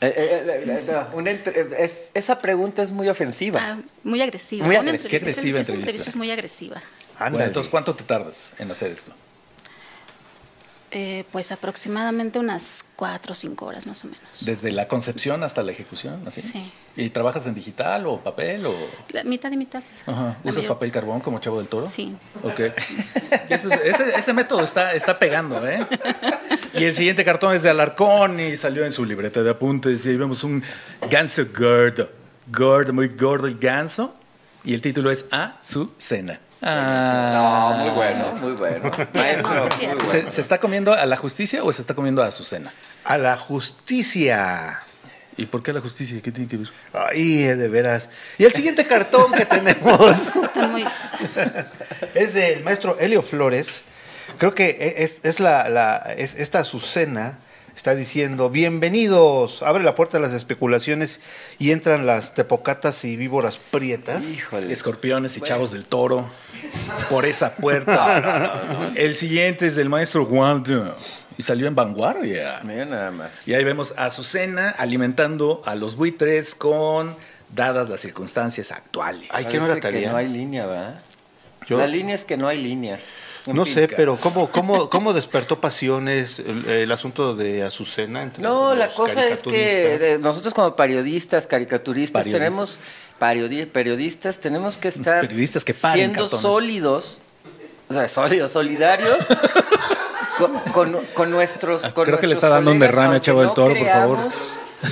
eh, 0.00 0.12
eh, 0.16 0.64
eh, 0.66 0.84
no, 0.90 1.16
una 1.16 1.30
entre- 1.30 1.60
eh, 1.60 1.68
es- 1.78 2.04
esa 2.14 2.40
pregunta 2.40 2.82
es 2.82 2.92
muy 2.92 3.08
ofensiva. 3.08 3.60
Ah, 3.62 3.78
muy 4.04 4.20
agresiva. 4.22 4.66
Muy 4.66 4.76
Una 4.76 4.90
agresiva. 4.90 5.10
Qué 5.10 5.16
agresiva 5.16 5.60
esa 5.60 5.72
entrevista. 5.72 6.08
es 6.10 6.16
muy 6.16 6.30
agresiva. 6.30 6.80
Bueno, 7.18 7.40
entonces, 7.44 7.70
¿cuánto 7.70 7.94
te 7.94 8.02
tardas 8.04 8.52
en 8.58 8.70
hacer 8.70 8.90
esto? 8.90 9.12
Eh, 10.94 11.24
pues 11.32 11.50
aproximadamente 11.52 12.38
unas 12.38 12.84
cuatro 12.96 13.32
o 13.32 13.34
cinco 13.34 13.64
horas 13.64 13.86
más 13.86 14.04
o 14.04 14.08
menos. 14.08 14.20
Desde 14.42 14.70
la 14.72 14.88
concepción 14.88 15.42
hasta 15.42 15.62
la 15.62 15.72
ejecución, 15.72 16.22
así. 16.28 16.42
Sí. 16.42 16.70
¿Y 16.96 17.08
trabajas 17.08 17.46
en 17.46 17.54
digital 17.54 18.06
o 18.06 18.18
papel 18.20 18.66
o...? 18.66 18.74
La 19.08 19.24
mitad 19.24 19.50
y 19.50 19.56
mitad. 19.56 19.82
Ajá. 20.06 20.36
¿Usas 20.44 20.66
papel 20.66 20.92
carbón 20.92 21.20
como 21.20 21.38
Chavo 21.38 21.56
del 21.58 21.68
Toro? 21.68 21.86
Sí. 21.86 22.14
Ok. 22.42 22.60
Eso 23.48 23.70
es- 23.72 23.80
ese, 23.84 24.14
ese 24.14 24.32
método 24.34 24.62
está, 24.62 24.92
está 24.92 25.18
pegando, 25.18 25.66
¿eh? 25.66 25.86
Y 26.74 26.84
el 26.84 26.92
siguiente 26.94 27.24
cartón 27.24 27.54
es 27.54 27.62
de 27.62 27.70
Alarcón 27.70 28.38
y 28.38 28.54
salió 28.58 28.84
en 28.84 28.92
su 28.92 29.06
libreta 29.06 29.42
de 29.42 29.48
apuntes 29.48 30.04
y 30.04 30.10
ahí 30.10 30.16
vemos 30.18 30.44
un 30.44 30.62
ganso 31.10 31.42
gordo. 31.58 32.10
Gordo, 32.48 32.92
muy 32.92 33.08
gordo 33.08 33.46
el 33.46 33.56
ganso. 33.58 34.14
Y 34.62 34.74
el 34.74 34.82
título 34.82 35.10
es 35.10 35.24
A 35.30 35.56
su 35.62 35.90
cena. 35.96 36.38
Ah. 36.62 37.72
No, 37.74 37.84
muy 37.84 37.90
bueno, 37.90 38.32
muy 38.40 38.52
bueno. 38.52 38.90
Maestro, 39.14 39.68
muy 39.76 39.86
bueno. 39.86 40.06
¿Se, 40.06 40.30
se 40.30 40.40
está 40.40 40.58
comiendo 40.58 40.92
a 40.94 41.04
la 41.06 41.16
justicia 41.16 41.64
o 41.64 41.72
se 41.72 41.80
está 41.80 41.94
comiendo 41.94 42.22
a 42.22 42.30
su 42.30 42.44
cena? 42.44 42.72
A 43.04 43.18
la 43.18 43.36
justicia. 43.36 44.78
¿Y 45.36 45.46
por 45.46 45.62
qué 45.62 45.70
a 45.72 45.74
la 45.74 45.80
justicia? 45.80 46.20
¿Qué 46.22 46.30
tiene 46.30 46.48
que 46.48 46.58
ver? 46.58 46.68
Ay, 46.92 47.42
de 47.44 47.68
veras. 47.68 48.10
Y 48.38 48.44
el 48.44 48.52
siguiente 48.52 48.86
cartón 48.86 49.32
que 49.32 49.46
tenemos 49.46 50.32
muy... 50.70 50.84
es 52.14 52.34
del 52.34 52.62
maestro 52.62 52.96
Helio 53.00 53.22
Flores. 53.22 53.82
Creo 54.38 54.54
que 54.54 54.70
e, 54.70 55.02
es, 55.04 55.16
es 55.22 55.40
la, 55.40 55.68
la- 55.68 56.14
es, 56.16 56.34
esta 56.36 56.60
Azucena 56.60 57.38
está 57.76 57.94
diciendo, 57.94 58.50
bienvenidos, 58.50 59.62
abre 59.62 59.82
la 59.84 59.94
puerta 59.94 60.18
a 60.18 60.20
las 60.20 60.32
especulaciones 60.32 61.20
y 61.58 61.70
entran 61.70 62.06
las 62.06 62.34
tepocatas 62.34 63.04
y 63.04 63.16
víboras 63.16 63.56
prietas. 63.56 64.24
Híjole. 64.28 64.72
Escorpiones 64.72 65.36
y 65.36 65.40
chavos 65.40 65.70
del 65.72 65.84
toro 65.86 66.28
por 67.08 67.24
esa 67.26 67.54
puerta. 67.56 68.92
El 68.96 69.14
siguiente 69.14 69.66
es 69.66 69.76
del 69.76 69.88
maestro 69.88 70.24
Waldo 70.24 70.96
y 71.38 71.42
salió 71.42 71.66
en 71.66 71.74
Vanguardia. 71.74 72.60
Mira 72.62 72.84
nada 72.84 73.10
más. 73.10 73.46
Y 73.48 73.54
ahí 73.54 73.64
vemos 73.64 73.94
a 73.96 74.06
Azucena 74.06 74.70
alimentando 74.70 75.62
a 75.64 75.74
los 75.74 75.96
buitres 75.96 76.54
con 76.54 77.16
dadas 77.54 77.88
las 77.88 78.00
circunstancias 78.00 78.70
actuales. 78.70 79.28
Ay, 79.32 79.44
¿qué 79.50 79.54
no 79.58 79.66
Parece 79.66 79.72
era 79.72 79.74
que 79.74 79.80
Talía? 79.96 80.10
no 80.10 80.16
hay 80.16 80.28
línea, 80.28 80.66
¿verdad? 80.66 81.00
Yo- 81.68 81.78
La 81.78 81.86
línea 81.86 82.14
es 82.14 82.24
que 82.24 82.36
no 82.36 82.48
hay 82.48 82.60
línea. 82.62 82.98
No 83.46 83.64
sé, 83.64 83.88
pero 83.88 84.16
¿cómo, 84.16 84.48
cómo, 84.50 84.88
cómo 84.88 85.12
despertó 85.12 85.60
pasiones 85.60 86.38
el, 86.38 86.64
el 86.68 86.92
asunto 86.92 87.34
de 87.34 87.62
Azucena? 87.64 88.22
Entre 88.22 88.42
No, 88.42 88.74
la 88.74 88.88
cosa 88.88 89.26
es 89.26 89.40
que 89.42 90.18
nosotros 90.20 90.54
como 90.54 90.76
periodistas, 90.76 91.46
caricaturistas, 91.46 92.22
Periodistas. 92.24 92.50
tenemos 92.50 92.80
periodi- 93.20 93.66
periodistas, 93.70 94.38
tenemos 94.38 94.78
que 94.78 94.88
estar 94.88 95.22
Periodistas 95.22 95.64
que 95.64 95.74
paren 95.74 95.96
siendo 96.12 96.20
cartones. 96.22 96.42
sólidos, 96.42 97.20
o 97.88 97.94
sea, 97.94 98.08
sólidos, 98.08 98.52
solidarios 98.52 99.26
con, 100.38 100.58
con- 100.72 101.06
con 101.14 101.30
nuestros. 101.30 101.84
Ah, 101.84 101.92
con 101.92 102.04
creo 102.04 102.18
que 102.18 102.26
le 102.28 102.34
está 102.34 102.48
dando 102.48 102.70
un 102.70 102.78
colegas, 102.78 102.94
derrame 102.94 103.06
a 103.08 103.12
aunque 103.16 103.26
Chavo 103.26 103.38
del 103.40 103.48
no 103.48 103.54
Toro, 103.54 103.74
por 103.74 103.86
favor. 103.86 104.16
creamos- 104.18 104.34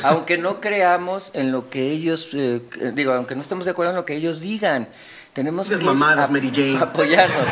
Aunque 0.05 0.39
no 0.39 0.61
creamos 0.61 1.31
en 1.35 1.51
lo 1.53 1.69
que 1.69 1.91
ellos, 1.91 2.29
eh, 2.35 2.61
digo, 2.95 3.13
aunque 3.13 3.35
no 3.35 3.41
estemos 3.41 3.65
de 3.65 3.73
acuerdo 3.73 3.91
en 3.91 3.97
lo 3.97 4.05
que 4.05 4.15
ellos 4.15 4.41
digan, 4.41 4.89
tenemos 5.33 5.69
que 5.69 5.75
Esas 5.75 5.87
mamadas, 5.87 6.27
ap- 6.27 6.31
Mary 6.33 6.51
Jane. 6.55 6.79
apoyarnos. 6.81 7.47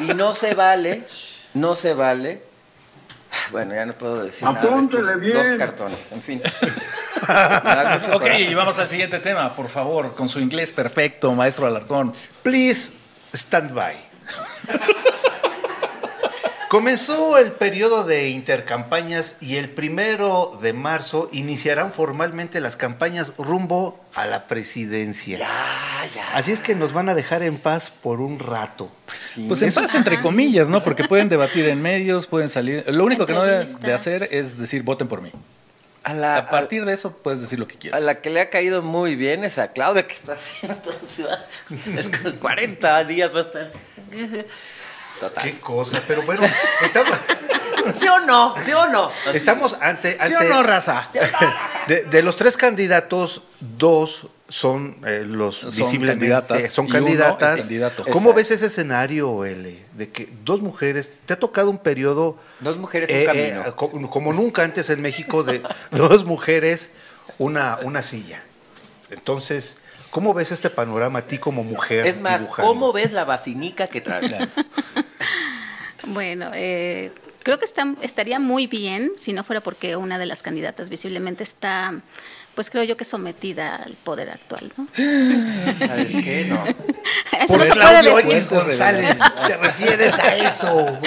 Y 0.00 0.12
no 0.14 0.34
se 0.34 0.54
vale, 0.54 1.06
no 1.54 1.74
se 1.74 1.94
vale. 1.94 2.42
Bueno, 3.50 3.74
ya 3.74 3.84
no 3.86 3.92
puedo 3.94 4.24
decir 4.24 4.46
nada 4.48 4.60
de 4.76 4.80
estos 4.80 5.06
dos 5.06 5.48
cartones, 5.58 5.98
en 6.12 6.22
fin. 6.22 6.42
Ok, 7.24 8.12
coraje. 8.20 8.40
y 8.42 8.54
vamos 8.54 8.78
al 8.78 8.86
siguiente 8.86 9.18
tema, 9.18 9.54
por 9.56 9.68
favor, 9.70 10.14
con 10.14 10.28
su 10.28 10.40
inglés 10.40 10.72
perfecto, 10.72 11.32
maestro 11.32 11.66
Alarcón. 11.66 12.12
Please 12.42 12.92
stand 13.32 13.72
by. 13.72 13.94
Comenzó 16.74 17.38
el 17.38 17.52
periodo 17.52 18.02
de 18.02 18.30
intercampañas 18.30 19.36
y 19.40 19.58
el 19.58 19.70
primero 19.70 20.58
de 20.60 20.72
marzo 20.72 21.28
iniciarán 21.30 21.92
formalmente 21.92 22.60
las 22.60 22.76
campañas 22.76 23.32
rumbo 23.38 24.04
a 24.16 24.26
la 24.26 24.48
presidencia. 24.48 25.38
Así 26.32 26.50
es 26.50 26.60
que 26.60 26.74
nos 26.74 26.92
van 26.92 27.08
a 27.08 27.14
dejar 27.14 27.44
en 27.44 27.58
paz 27.58 27.92
por 27.92 28.20
un 28.20 28.40
rato. 28.40 28.90
Pues 29.46 29.62
en 29.62 29.72
paz, 29.72 29.94
entre 29.94 30.20
comillas, 30.20 30.68
¿no? 30.68 30.82
Porque 30.82 31.04
pueden 31.04 31.28
debatir 31.28 31.68
en 31.68 31.80
medios, 31.80 32.26
pueden 32.26 32.48
salir. 32.48 32.84
Lo 32.88 33.04
único 33.04 33.24
que 33.24 33.34
no 33.34 33.44
deben 33.44 33.68
de 33.78 33.92
hacer 33.92 34.26
es 34.32 34.58
decir, 34.58 34.82
voten 34.82 35.06
por 35.06 35.22
mí. 35.22 35.30
A 36.02 36.12
la, 36.12 36.38
A 36.38 36.50
partir 36.50 36.84
de 36.84 36.92
eso 36.92 37.16
puedes 37.18 37.40
decir 37.40 37.60
lo 37.60 37.68
que 37.68 37.76
a 37.76 37.78
quieras. 37.78 38.02
la 38.02 38.20
que 38.20 38.30
le 38.30 38.40
ha 38.40 38.50
caído 38.50 38.82
muy 38.82 39.14
bien 39.14 39.44
es 39.44 39.58
a 39.58 39.68
Claudia, 39.68 40.08
que 40.08 40.14
está 40.14 40.32
haciendo 40.32 40.76
todo. 40.78 40.96
Es 41.96 42.08
que 42.08 42.32
40 42.32 43.04
días 43.04 43.32
va 43.32 43.38
a 43.38 43.42
estar. 43.42 43.72
Total. 45.20 45.44
Qué 45.44 45.58
cosa, 45.58 46.02
pero 46.06 46.22
bueno, 46.24 46.42
estamos, 46.82 47.16
¿Sí 48.00 48.08
o 48.08 48.20
no? 48.20 48.54
¿Sí 48.64 48.72
o 48.72 48.86
no? 48.88 49.10
Estamos 49.32 49.76
ante, 49.80 50.12
¿Sí 50.20 50.32
o 50.34 50.38
ante- 50.38 50.48
no, 50.48 50.62
raza? 50.62 51.08
de, 51.86 52.04
de 52.04 52.22
los 52.22 52.36
tres 52.36 52.56
candidatos, 52.56 53.42
dos 53.60 54.28
son 54.48 54.96
eh, 55.06 55.24
los 55.26 55.56
Son 55.56 55.70
visiblemente 55.70 56.28
candidatas 56.28 56.70
son 56.70 56.86
y 56.86 56.88
uno 56.90 56.98
es 56.98 57.02
candidatas. 57.04 57.60
candidato. 57.60 58.02
¿Cómo 58.04 58.30
Exacto. 58.30 58.34
ves 58.34 58.50
ese 58.50 58.66
escenario, 58.66 59.44
L? 59.44 59.84
De 59.92 60.10
que 60.10 60.28
dos 60.44 60.60
mujeres, 60.60 61.10
te 61.26 61.32
ha 61.32 61.38
tocado 61.38 61.70
un 61.70 61.78
periodo 61.78 62.36
Dos 62.60 62.76
mujeres, 62.76 63.08
un 63.10 63.16
eh, 63.16 63.24
camino. 63.24 63.62
eh, 63.66 63.72
co- 63.74 63.90
como 64.10 64.32
nunca 64.32 64.62
antes 64.62 64.90
en 64.90 65.00
México, 65.00 65.42
de 65.42 65.62
dos 65.92 66.24
mujeres, 66.24 66.90
una, 67.38 67.78
una 67.82 68.02
silla. 68.02 68.42
Entonces, 69.10 69.78
¿cómo 70.14 70.32
ves 70.32 70.52
este 70.52 70.70
panorama 70.70 71.18
a 71.18 71.22
ti 71.22 71.38
como 71.38 71.64
mujer? 71.64 72.06
Es 72.06 72.20
más, 72.20 72.42
dibujando? 72.42 72.68
¿cómo 72.72 72.92
ves 72.92 73.12
la 73.12 73.24
basinica 73.24 73.88
que 73.88 74.00
trae? 74.00 74.22
Bueno, 76.06 76.50
eh, 76.52 77.12
creo 77.42 77.58
que 77.58 77.64
está, 77.64 77.94
estaría 78.02 78.38
muy 78.38 78.66
bien 78.66 79.12
si 79.16 79.32
no 79.32 79.42
fuera 79.42 79.62
porque 79.62 79.96
una 79.96 80.18
de 80.18 80.26
las 80.26 80.42
candidatas 80.42 80.90
visiblemente 80.90 81.42
está, 81.42 81.94
pues 82.54 82.68
creo 82.68 82.84
yo 82.84 82.98
que 82.98 83.06
sometida 83.06 83.76
al 83.76 83.94
poder 83.94 84.28
actual, 84.28 84.70
¿no? 84.76 84.86
¿Sabes 85.86 86.12
qué? 86.22 86.44
No. 86.44 86.62
Eso 87.40 87.56
Por 87.56 87.58
no 87.58 87.64
se 87.64 87.72
puede 87.72 88.26
decir. 88.26 88.48
González, 88.50 89.18
¿te 89.46 89.56
refieres 89.56 90.12
a 90.18 90.36
eso? 90.36 90.98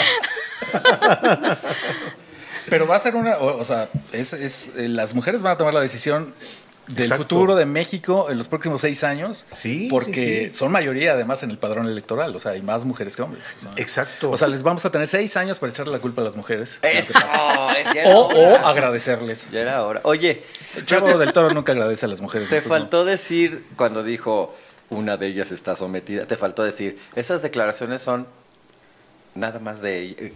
Pero 2.68 2.88
va 2.88 2.96
a 2.96 3.00
ser 3.00 3.16
una, 3.16 3.38
o, 3.38 3.60
o 3.60 3.64
sea, 3.64 3.88
es, 4.12 4.34
es, 4.34 4.72
eh, 4.76 4.90
las 4.90 5.14
mujeres 5.14 5.44
van 5.44 5.54
a 5.54 5.58
tomar 5.58 5.76
la 5.76 5.82
decisión 5.82 6.34
del 6.88 7.04
Exacto. 7.04 7.24
futuro 7.24 7.56
de 7.56 7.66
México 7.66 8.28
en 8.30 8.38
los 8.38 8.48
próximos 8.48 8.82
seis 8.82 9.04
años. 9.04 9.44
Sí, 9.54 9.88
Porque 9.92 10.14
sí, 10.14 10.46
sí. 10.48 10.54
son 10.54 10.72
mayoría 10.72 11.14
además 11.14 11.44
en 11.44 11.52
el 11.52 11.58
padrón 11.58 11.88
electoral, 11.88 12.36
o 12.36 12.40
sea, 12.40 12.54
hay 12.54 12.62
más 12.62 12.86
mujeres 12.86 13.16
que 13.16 13.22
hombres. 13.24 13.56
o 13.58 13.62
sea. 13.62 13.72
Exacto. 13.76 14.32
O 14.32 14.38
sea, 14.38 14.48
les 14.48 14.64
vamos 14.64 14.86
a 14.86 14.92
tener 14.92 15.08
seis 15.08 15.36
años 15.38 15.60
para 15.60 15.72
echarle 15.72 15.92
la 15.94 16.00
culpa 16.00 16.22
a 16.22 16.26
las 16.26 16.36
mujeres. 16.36 16.80
Eso, 16.82 17.14
O, 18.06 18.28
o 18.34 18.56
agradecerles. 18.66 19.50
Ya 19.52 19.62
era 19.62 19.84
hora. 19.84 20.02
Oye, 20.04 20.42
Chavo 20.86 21.18
del 21.18 21.34
Toro 21.34 21.54
nunca 21.54 21.74
agradece 21.74 22.06
a 22.06 22.10
las 22.10 22.22
mujeres. 22.22 22.50
te 22.50 22.62
no. 22.62 22.68
faltó 22.68 23.06
decir 23.06 23.66
cuando 23.76 24.04
dijo 24.04 24.56
una 24.90 25.18
de 25.18 25.28
ellas 25.28 25.52
está 25.52 25.76
sometida, 25.76 26.26
te 26.26 26.38
faltó 26.38 26.64
decir, 26.64 26.98
esas 27.16 27.42
declaraciones 27.42 28.02
son 28.02 28.26
nada 29.36 29.60
más 29.60 29.82
de... 29.82 30.34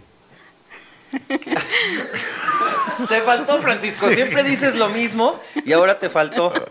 te 3.08 3.20
faltó, 3.22 3.60
Francisco, 3.60 4.08
siempre 4.10 4.42
dices 4.42 4.76
lo 4.76 4.88
mismo 4.88 5.38
y 5.64 5.72
ahora 5.72 5.98
te 5.98 6.08
faltó. 6.10 6.52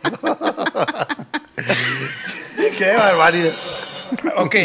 Qué 2.78 2.94
barbaridad. 2.94 3.52
Ok, 4.36 4.56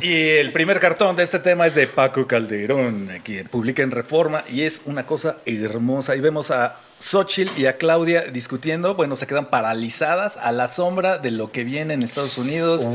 y 0.00 0.28
el 0.28 0.52
primer 0.52 0.80
cartón 0.80 1.16
de 1.16 1.22
este 1.22 1.38
tema 1.38 1.66
es 1.66 1.74
de 1.74 1.86
Paco 1.86 2.26
Calderón, 2.26 3.08
que 3.24 3.44
publica 3.44 3.82
en 3.82 3.90
Reforma, 3.90 4.44
y 4.50 4.62
es 4.62 4.82
una 4.84 5.06
cosa 5.06 5.36
hermosa. 5.46 6.16
Y 6.16 6.20
vemos 6.20 6.50
a 6.50 6.76
Xochitl 6.98 7.58
y 7.60 7.66
a 7.66 7.76
Claudia 7.76 8.22
discutiendo, 8.22 8.94
bueno, 8.94 9.16
se 9.16 9.26
quedan 9.26 9.46
paralizadas 9.46 10.36
a 10.36 10.52
la 10.52 10.68
sombra 10.68 11.18
de 11.18 11.30
lo 11.32 11.50
que 11.50 11.64
viene 11.64 11.94
en 11.94 12.02
Estados 12.02 12.38
Unidos, 12.38 12.88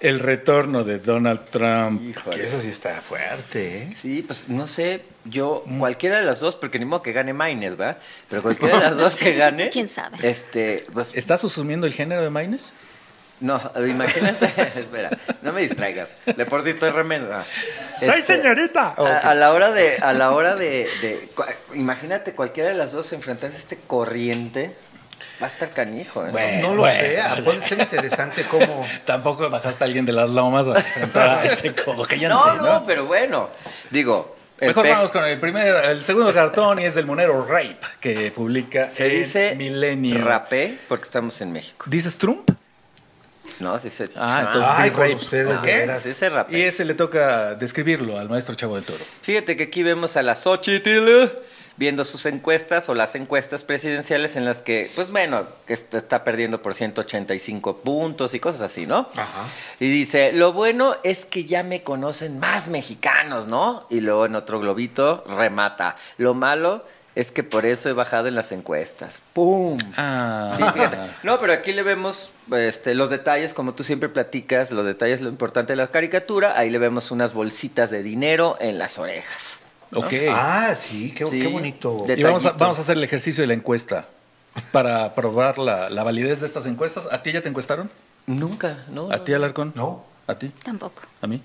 el 0.00 0.20
retorno 0.20 0.84
de 0.84 0.98
Donald 0.98 1.44
Trump. 1.44 2.02
Híjole. 2.02 2.44
eso 2.44 2.60
sí 2.60 2.68
está 2.68 3.00
fuerte, 3.00 3.84
¿eh? 3.84 3.96
Sí, 4.00 4.22
pues 4.22 4.48
no 4.48 4.66
sé, 4.66 5.04
yo 5.24 5.64
cualquiera 5.78 6.18
de 6.18 6.24
las 6.24 6.40
dos, 6.40 6.56
porque 6.56 6.78
ni 6.78 6.84
modo 6.84 7.02
que 7.02 7.12
gane 7.12 7.32
Maines, 7.32 7.76
¿verdad? 7.76 7.98
Pero 8.28 8.42
cualquiera 8.42 8.76
de 8.76 8.84
las 8.84 8.96
dos 8.96 9.14
que 9.16 9.34
gane. 9.34 9.68
¿Quién 9.72 9.88
sabe? 9.88 10.16
Este, 10.22 10.84
pues 10.92 11.12
¿Estás 11.14 11.44
asumiendo 11.44 11.86
el 11.86 11.92
género 11.92 12.22
de 12.22 12.30
Maines? 12.30 12.72
No, 13.40 13.60
imagínense, 13.86 14.46
espera, 14.76 15.10
no 15.42 15.52
me 15.52 15.60
distraigas. 15.62 16.08
De 16.24 16.46
por 16.46 16.62
sí 16.62 16.70
estoy 16.70 16.90
remenda. 16.90 17.44
¡Soy 17.98 18.22
señorita! 18.22 18.94
A, 18.96 19.18
a 19.30 19.34
la 19.34 19.52
hora 19.52 19.70
de, 19.70 19.96
a 19.98 20.12
la 20.12 20.30
hora 20.32 20.54
de, 20.54 20.88
de- 21.02 21.28
cua- 21.34 21.52
imagínate 21.74 22.32
cualquiera 22.34 22.70
de 22.70 22.76
las 22.76 22.92
dos 22.92 23.12
enfrentarse 23.12 23.56
a 23.56 23.58
este 23.58 23.76
corriente, 23.76 24.74
va 25.42 25.46
a 25.46 25.50
estar 25.50 25.70
canijo, 25.70 26.24
¿eh? 26.26 26.30
Bueno. 26.30 26.68
No 26.70 26.74
lo 26.76 26.86
sé, 26.86 27.20
ah, 27.20 27.36
puede 27.44 27.60
ser 27.60 27.80
interesante 27.80 28.46
cómo... 28.46 28.86
Tampoco 29.04 29.50
bajaste 29.50 29.84
a 29.84 29.86
alguien 29.86 30.06
de 30.06 30.12
las 30.12 30.30
lomas 30.30 30.68
a 30.68 30.76
enfrentar 30.78 31.30
a 31.40 31.44
este 31.44 31.74
cojante, 31.74 32.28
no, 32.28 32.54
¿no? 32.54 32.62
no, 32.62 32.86
pero 32.86 33.04
bueno, 33.04 33.50
digo, 33.90 34.36
el 34.60 34.68
Mejor 34.68 34.84
pe- 34.84 34.90
vamos 34.92 35.10
con 35.10 35.24
el 35.24 35.40
primer, 35.40 35.74
el 35.86 36.02
segundo 36.04 36.32
cartón 36.32 36.78
y 36.78 36.84
es 36.84 36.94
del 36.94 37.04
monero 37.06 37.44
Rape, 37.44 37.76
que 38.00 38.30
publica 38.30 38.88
se 38.88 39.06
en 39.06 39.18
dice 39.18 39.54
Milenio. 39.56 40.24
rapé 40.24 40.78
porque 40.88 41.04
estamos 41.04 41.38
en 41.40 41.52
México. 41.52 41.84
¿Dices 41.88 42.16
Trump? 42.16 42.48
No, 43.60 43.78
sí 43.78 43.88
se... 43.90 44.10
Ah, 44.16 44.44
entonces 44.46 44.70
Ay, 44.74 44.90
con 44.90 45.00
Rape. 45.02 45.14
ustedes, 45.14 45.56
Ok, 45.58 45.64
de 45.64 45.72
veras. 45.76 46.02
sí 46.02 46.12
se 46.14 46.28
rapea. 46.28 46.58
Y 46.58 46.62
ese 46.62 46.84
le 46.84 46.94
toca 46.94 47.54
describirlo 47.54 48.18
al 48.18 48.28
maestro 48.28 48.54
Chavo 48.54 48.74
del 48.74 48.84
Toro. 48.84 49.04
Fíjate 49.22 49.56
que 49.56 49.64
aquí 49.64 49.82
vemos 49.82 50.16
a 50.16 50.22
la 50.22 50.34
Xochitl 50.34 51.28
viendo 51.76 52.04
sus 52.04 52.24
encuestas 52.26 52.88
o 52.88 52.94
las 52.94 53.16
encuestas 53.16 53.64
presidenciales 53.64 54.36
en 54.36 54.44
las 54.44 54.60
que, 54.62 54.90
pues 54.94 55.10
bueno, 55.10 55.46
que 55.66 55.74
est- 55.74 55.92
está 55.94 56.22
perdiendo 56.22 56.62
por 56.62 56.72
185 56.74 57.78
puntos 57.78 58.32
y 58.34 58.38
cosas 58.40 58.60
así, 58.60 58.86
¿no? 58.86 59.08
Ajá. 59.16 59.42
Y 59.80 59.88
dice, 59.88 60.32
lo 60.32 60.52
bueno 60.52 60.96
es 61.02 61.24
que 61.24 61.44
ya 61.44 61.62
me 61.64 61.82
conocen 61.82 62.38
más 62.38 62.68
mexicanos, 62.68 63.48
¿no? 63.48 63.86
Y 63.90 64.00
luego 64.00 64.26
en 64.26 64.36
otro 64.36 64.60
globito 64.60 65.24
remata, 65.28 65.96
lo 66.16 66.34
malo 66.34 66.84
es 67.14 67.30
que 67.30 67.42
por 67.44 67.64
eso 67.66 67.88
he 67.88 67.92
bajado 67.92 68.26
en 68.28 68.34
las 68.34 68.50
encuestas. 68.52 69.22
¡Pum! 69.32 69.78
Ah, 69.96 70.54
Sí, 70.56 70.62
fíjate. 70.72 70.96
No, 71.22 71.38
pero 71.38 71.52
aquí 71.52 71.72
le 71.72 71.82
vemos 71.82 72.30
este, 72.56 72.94
los 72.94 73.08
detalles, 73.10 73.54
como 73.54 73.74
tú 73.74 73.84
siempre 73.84 74.08
platicas, 74.08 74.70
los 74.70 74.84
detalles, 74.84 75.20
lo 75.20 75.28
importante 75.28 75.72
de 75.72 75.76
la 75.76 75.88
caricatura. 75.88 76.58
Ahí 76.58 76.70
le 76.70 76.78
vemos 76.78 77.10
unas 77.10 77.32
bolsitas 77.34 77.90
de 77.90 78.02
dinero 78.02 78.56
en 78.60 78.78
las 78.78 78.98
orejas. 78.98 79.60
ok. 79.94 80.12
Ah, 80.30 80.74
sí, 80.78 81.12
qué, 81.16 81.26
Sí. 81.26 81.40
qué 81.40 81.46
bonito. 81.46 82.04
Y 82.08 82.22
vamos 82.22 82.44
a, 82.46 82.50
vamos 82.52 82.78
a 82.78 82.80
hacer 82.80 82.96
el 82.96 83.04
ejercicio 83.04 83.42
de 83.42 83.46
la 83.48 83.54
encuesta 83.54 84.06
para 84.72 85.14
probar 85.14 85.58
la, 85.58 85.88
la 85.90 86.02
validez 86.02 86.40
de 86.40 86.46
estas 86.46 86.66
encuestas. 86.66 87.08
¿A 87.12 87.22
ti 87.22 87.30
ya 87.32 87.42
te 87.42 87.48
encuestaron? 87.48 87.90
Nunca, 88.26 88.84
¿no? 88.88 89.10
¿A 89.12 89.22
ti, 89.22 89.32
Alarcón? 89.34 89.72
No. 89.74 90.04
¿A 90.26 90.34
ti? 90.36 90.50
Tampoco. 90.64 91.02
¿A 91.20 91.26
mí? 91.26 91.42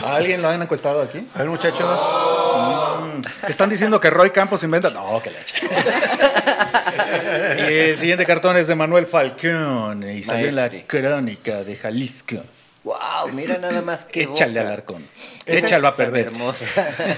No. 0.00 0.06
¿A 0.06 0.16
alguien 0.16 0.42
lo 0.42 0.48
han 0.48 0.62
encuestado 0.62 1.02
aquí? 1.02 1.26
A 1.34 1.38
ver, 1.40 1.48
muchachos. 1.48 1.86
Están 3.48 3.70
diciendo 3.70 3.98
que 4.00 4.10
Roy 4.10 4.30
Campos 4.30 4.62
inventa. 4.62 4.90
No, 4.90 5.20
que 5.22 5.30
le 5.30 5.38
y 7.70 7.78
el 7.90 7.96
siguiente 7.96 8.24
cartón 8.26 8.56
es 8.56 8.68
de 8.68 8.74
Manuel 8.74 9.06
Falcón 9.06 10.08
y 10.08 10.22
salió 10.22 10.50
la 10.52 10.70
crónica 10.86 11.62
de 11.64 11.76
Jalisco. 11.76 12.36
Wow, 12.84 13.32
mira 13.32 13.58
nada 13.58 13.82
más 13.82 14.04
que 14.04 14.22
Échale 14.22 14.60
boca. 14.60 14.68
Alarcón. 14.72 15.04
Ese- 15.44 15.66
Échalo 15.66 15.88
a 15.88 15.96
perder. 15.96 16.26
Hermosa. 16.26 16.66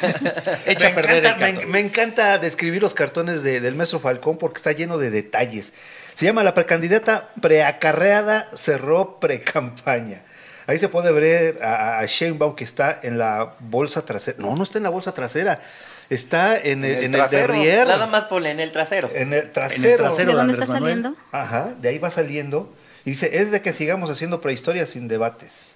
Echa 0.66 0.87
me, 0.87 0.92
a 0.92 0.95
perder 0.95 1.16
encanta, 1.26 1.47
el 1.47 1.52
me, 1.52 1.59
cartón. 1.59 1.71
me 1.73 1.80
encanta 1.80 2.38
describir 2.38 2.80
los 2.80 2.95
cartones 2.95 3.42
de- 3.42 3.61
del 3.61 3.75
maestro 3.75 4.00
Falcón 4.00 4.38
porque 4.38 4.57
está 4.59 4.73
lleno 4.73 4.97
de 4.97 5.11
detalles. 5.11 5.75
Se 6.14 6.25
llama 6.25 6.42
La 6.42 6.54
precandidata 6.54 7.28
preacarreada 7.42 8.49
cerró 8.57 9.21
precampaña. 9.21 10.23
Ahí 10.68 10.78
se 10.78 10.90
puede 10.90 11.10
ver 11.12 11.62
a, 11.62 11.98
a 11.98 12.04
Sheinbaum 12.04 12.54
que 12.54 12.62
está 12.62 13.00
en 13.02 13.16
la 13.16 13.54
bolsa 13.58 14.04
trasera. 14.04 14.37
No, 14.38 14.54
no 14.54 14.62
está 14.64 14.76
en 14.76 14.84
la 14.84 14.90
bolsa 14.90 15.12
trasera. 15.12 15.60
Está 16.10 16.58
en 16.58 16.84
el, 16.84 17.04
en 17.04 17.04
el 17.04 17.12
trasero. 17.12 17.54
derrière. 17.54 17.87
Nada 17.87 18.06
más 18.06 18.25
ponle 18.25 18.50
en 18.50 18.60
el 18.60 18.70
trasero. 18.70 19.10
En 19.14 19.32
el 19.32 19.50
trasero. 19.50 19.96
trasero. 20.04 20.30
¿De 20.30 20.37
dónde 20.37 20.52
Andrés 20.52 20.68
está 20.68 20.75
Manuel. 20.75 21.02
saliendo? 21.02 21.20
Ajá, 21.32 21.75
de 21.80 21.88
ahí 21.88 21.98
va 21.98 22.10
saliendo. 22.10 22.70
Y 23.06 23.12
dice, 23.12 23.38
es 23.38 23.50
de 23.50 23.62
que 23.62 23.72
sigamos 23.72 24.10
haciendo 24.10 24.42
prehistoria 24.42 24.87
sin 24.87 25.08
debates. 25.08 25.72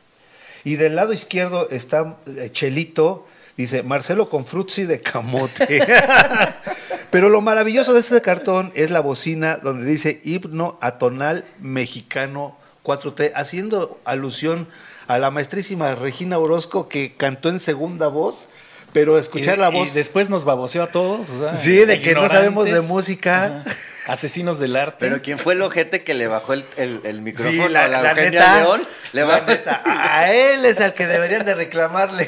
Y 0.62 0.76
del 0.76 0.94
lado 0.94 1.14
izquierdo 1.14 1.70
está 1.70 2.18
eh, 2.26 2.50
Chelito, 2.52 3.26
dice, 3.56 3.82
Marcelo 3.82 4.28
con 4.28 4.44
frutzi 4.44 4.84
de 4.84 5.00
camote. 5.00 5.86
Pero 7.10 7.30
lo 7.30 7.40
maravilloso 7.40 7.94
de 7.94 8.00
este 8.00 8.20
cartón 8.20 8.72
es 8.74 8.90
la 8.90 9.00
bocina 9.00 9.56
donde 9.56 9.86
dice 9.86 10.20
himno 10.22 10.76
atonal 10.82 11.46
mexicano 11.60 12.58
4T, 12.84 13.32
haciendo 13.34 13.98
alusión 14.04 14.66
a 15.08 15.18
la 15.18 15.30
maestrísima 15.30 15.94
Regina 15.94 16.38
Orozco 16.38 16.88
que 16.88 17.14
cantó 17.16 17.48
en 17.48 17.58
segunda 17.60 18.08
voz, 18.08 18.46
pero 18.92 19.18
escuchar 19.18 19.56
Y- 19.56 19.60
la 19.60 19.70
y 19.70 19.74
voz... 19.74 19.94
después 19.94 20.28
nos 20.30 20.44
baboseó 20.44 20.82
a 20.84 20.86
todos. 20.88 21.28
o 21.30 21.40
sea, 21.40 21.54
Sí, 21.56 21.84
de 21.84 22.00
que 22.00 22.14
no 22.14 22.28
sabemos 22.28 22.66
de 22.66 22.80
música. 22.82 23.62
Ajá. 23.64 23.76
Asesinos 24.06 24.58
del 24.58 24.74
arte. 24.76 24.96
Pero 25.00 25.20
¿quién 25.22 25.38
fue 25.38 25.54
el 25.54 25.62
ojete 25.62 26.02
que 26.02 26.14
le 26.14 26.26
bajó 26.26 26.52
el, 26.54 26.64
el- 26.76 27.00
el 27.04 27.22
micrófono 27.22 27.52
Sí, 27.64 27.68
la, 27.72 27.84
a 27.84 27.88
la, 27.88 28.02
la 28.02 28.10
Eugenia 28.10 28.30
neta, 28.30 28.60
León? 28.60 28.88
Le 29.12 29.20
la 29.20 29.26
bajó- 29.28 29.46
neta, 29.46 29.82
a 29.84 30.32
él 30.32 30.64
es 30.64 30.80
al 30.80 30.94
que 30.94 31.06
deberían 31.06 31.44
de 31.44 31.54
reclamarle. 31.54 32.24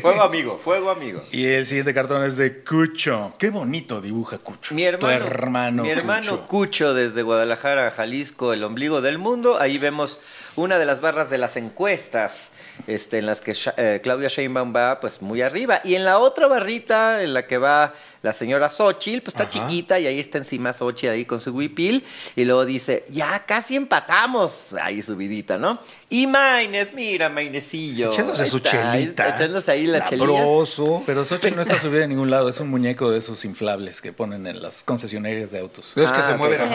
Fuego 0.00 0.22
amigo, 0.22 0.58
fuego 0.62 0.90
amigo. 0.90 1.22
Y 1.30 1.46
el 1.46 1.64
siguiente 1.64 1.94
cartón 1.94 2.24
es 2.24 2.36
de 2.36 2.62
Cucho. 2.62 3.32
Qué 3.38 3.50
bonito 3.50 4.00
dibuja 4.00 4.38
Cucho. 4.38 4.74
Mi 4.74 4.84
hermano, 4.84 5.18
Tu 5.24 5.30
hermano. 5.32 5.82
mi 5.84 5.90
hermano 5.90 6.30
Cucho. 6.40 6.46
Cucho 6.46 6.94
desde 6.94 7.22
Guadalajara, 7.22 7.90
Jalisco, 7.90 8.52
el 8.52 8.62
ombligo 8.64 9.00
del 9.00 9.18
mundo. 9.18 9.60
Ahí 9.60 9.78
vemos 9.78 10.20
una 10.56 10.78
de 10.78 10.86
las 10.86 11.00
barras 11.00 11.30
de 11.30 11.38
las 11.38 11.56
encuestas, 11.56 12.52
este, 12.86 13.18
en 13.18 13.26
las 13.26 13.40
que 13.40 13.56
eh, 13.76 14.00
Claudia 14.02 14.28
Sheinbaum 14.28 14.74
va, 14.74 15.00
pues 15.00 15.20
muy 15.22 15.42
arriba. 15.42 15.80
Y 15.84 15.94
en 15.94 16.04
la 16.04 16.18
otra 16.18 16.46
barrita, 16.46 17.22
en 17.22 17.34
la 17.34 17.46
que 17.46 17.58
va 17.58 17.92
la 18.22 18.32
señora 18.32 18.68
Xochitl, 18.68 19.22
pues 19.22 19.34
está 19.34 19.44
Ajá. 19.44 19.50
chiquita 19.50 19.98
y 19.98 20.06
ahí 20.06 20.20
está 20.20 20.38
encima 20.38 20.72
Xochitl 20.72 21.12
ahí 21.12 21.24
con 21.24 21.40
su 21.40 21.52
huipil. 21.52 22.04
Y 22.36 22.44
luego 22.44 22.64
dice, 22.64 23.04
ya 23.10 23.44
casi 23.46 23.76
empatamos. 23.76 24.74
Ahí 24.80 25.02
subidita, 25.02 25.58
¿no? 25.58 25.78
Y 26.14 26.28
Maines, 26.28 26.94
mira, 26.94 27.28
Mainecillo. 27.28 28.12
Echándose 28.12 28.46
su 28.46 28.60
chelita. 28.60 29.30
Echándose 29.34 29.72
ahí 29.72 29.88
la 29.88 30.04
chelita. 30.08 30.28
Sabroso. 30.28 31.02
Pero 31.06 31.24
Xochitl 31.24 31.56
no 31.56 31.62
está 31.62 31.76
subida 31.76 32.04
en 32.04 32.10
ningún 32.10 32.30
lado. 32.30 32.48
Es 32.48 32.60
un 32.60 32.68
muñeco 32.68 33.10
de 33.10 33.18
esos 33.18 33.44
inflables 33.44 34.00
que 34.00 34.12
ponen 34.12 34.46
en 34.46 34.62
las 34.62 34.84
concesionarias 34.84 35.50
de 35.50 35.58
autos. 35.58 35.88
Es 35.96 36.12
que 36.12 36.18
Ah, 36.18 36.22
se 36.22 36.32
ok. 36.34 36.38
mueven 36.38 36.58
Sí. 36.60 36.64
así. 36.66 36.74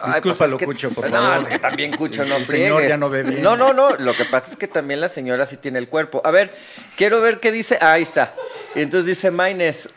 Ay, 0.00 0.12
Discúlpalo, 0.12 0.32
pues 0.32 0.52
es 0.52 0.58
que- 0.60 0.64
Cucho, 0.64 0.90
por 0.92 1.10
no, 1.10 1.16
favor. 1.20 1.42
es 1.42 1.48
que 1.48 1.58
también 1.58 1.94
Cucho 1.94 2.24
no 2.24 2.36
El 2.36 2.46
señor 2.46 2.88
ya 2.88 2.96
no 2.96 3.10
ve 3.10 3.22
bien. 3.22 3.42
No, 3.42 3.54
no, 3.54 3.74
no. 3.74 3.90
Lo 3.96 4.14
que 4.14 4.24
pasa 4.24 4.52
es 4.52 4.56
que 4.56 4.66
también 4.66 5.02
la 5.02 5.10
señora 5.10 5.44
sí 5.44 5.58
tiene 5.58 5.78
el 5.78 5.88
cuerpo. 5.88 6.22
A 6.24 6.30
ver, 6.30 6.50
quiero 6.96 7.20
ver 7.20 7.38
qué 7.38 7.52
dice. 7.52 7.76
Ah, 7.82 7.92
ahí 7.92 8.02
está. 8.04 8.34
Y 8.74 8.80
entonces 8.80 9.04
dice 9.04 9.30
Maines, 9.30 9.90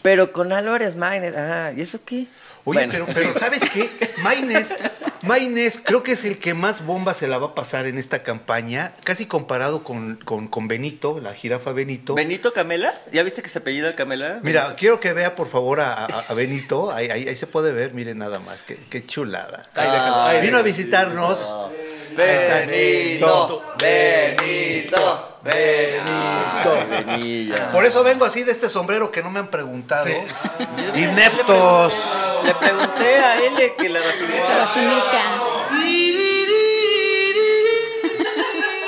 pero 0.00 0.32
con 0.32 0.54
Álvarez 0.54 0.96
Maines. 0.96 1.34
Ah, 1.36 1.72
¿y 1.76 1.82
eso 1.82 1.98
qué? 2.02 2.28
Oye, 2.64 2.86
Bueno. 2.86 2.92
pero, 2.92 3.06
pero 3.12 3.32
¿sabes 3.34 3.60
qué? 3.68 3.90
Maines, 4.22 4.74
Maines 5.22 5.80
creo 5.82 6.02
que 6.02 6.12
es 6.12 6.24
el 6.24 6.38
que 6.38 6.52
más 6.52 6.84
bomba 6.84 7.14
se 7.14 7.28
la 7.28 7.38
va 7.38 7.48
a 7.48 7.54
pasar 7.54 7.86
en 7.86 7.96
esta 7.96 8.22
campaña, 8.24 8.92
casi 9.04 9.26
comparado 9.26 9.84
con, 9.84 10.16
con, 10.24 10.48
con 10.48 10.66
Benito, 10.66 11.20
la 11.22 11.32
jirafa 11.32 11.70
Benito. 11.72 12.14
¿Benito 12.14 12.52
Camela? 12.52 12.92
¿Ya 13.12 13.22
viste 13.22 13.40
que 13.42 13.48
se 13.48 13.60
apellida 13.60 13.94
Camela? 13.94 14.40
Mira, 14.42 14.74
quiero 14.76 14.98
que 14.98 15.12
vea 15.12 15.36
por 15.36 15.48
favor 15.48 15.80
a, 15.80 15.92
a- 16.06 16.06
a 16.28 16.34
Benito, 16.34 16.90
ahí, 16.90 17.08
ahí- 17.10 17.28
ahí 17.28 17.36
se 17.36 17.46
puede 17.46 17.72
ver, 17.72 17.94
miren 17.94 18.18
nada 18.18 18.40
más, 18.40 18.64
qué, 18.64 18.76
qué 18.90 19.06
chulada. 19.06 19.70
Vino 20.42 20.58
a 20.58 20.62
visitarnos. 20.62 21.54
Benito, 22.16 23.62
Benito, 23.78 25.38
Benito. 25.42 26.76
Benilla. 26.88 27.70
Por 27.72 27.84
eso 27.84 28.02
vengo 28.04 28.24
así 28.24 28.44
de 28.44 28.52
este 28.52 28.68
sombrero 28.68 29.10
que 29.10 29.22
no 29.22 29.30
me 29.30 29.40
han 29.40 29.48
preguntado. 29.48 30.04
Sí. 30.04 30.66
Ineptos. 30.94 31.92
Le 32.44 32.54
pregunté 32.54 33.16
a 33.16 33.42
él 33.42 33.72
que 33.76 33.88
la 33.88 34.00
vacinita. 34.00 34.58
Basilica. 34.58 35.22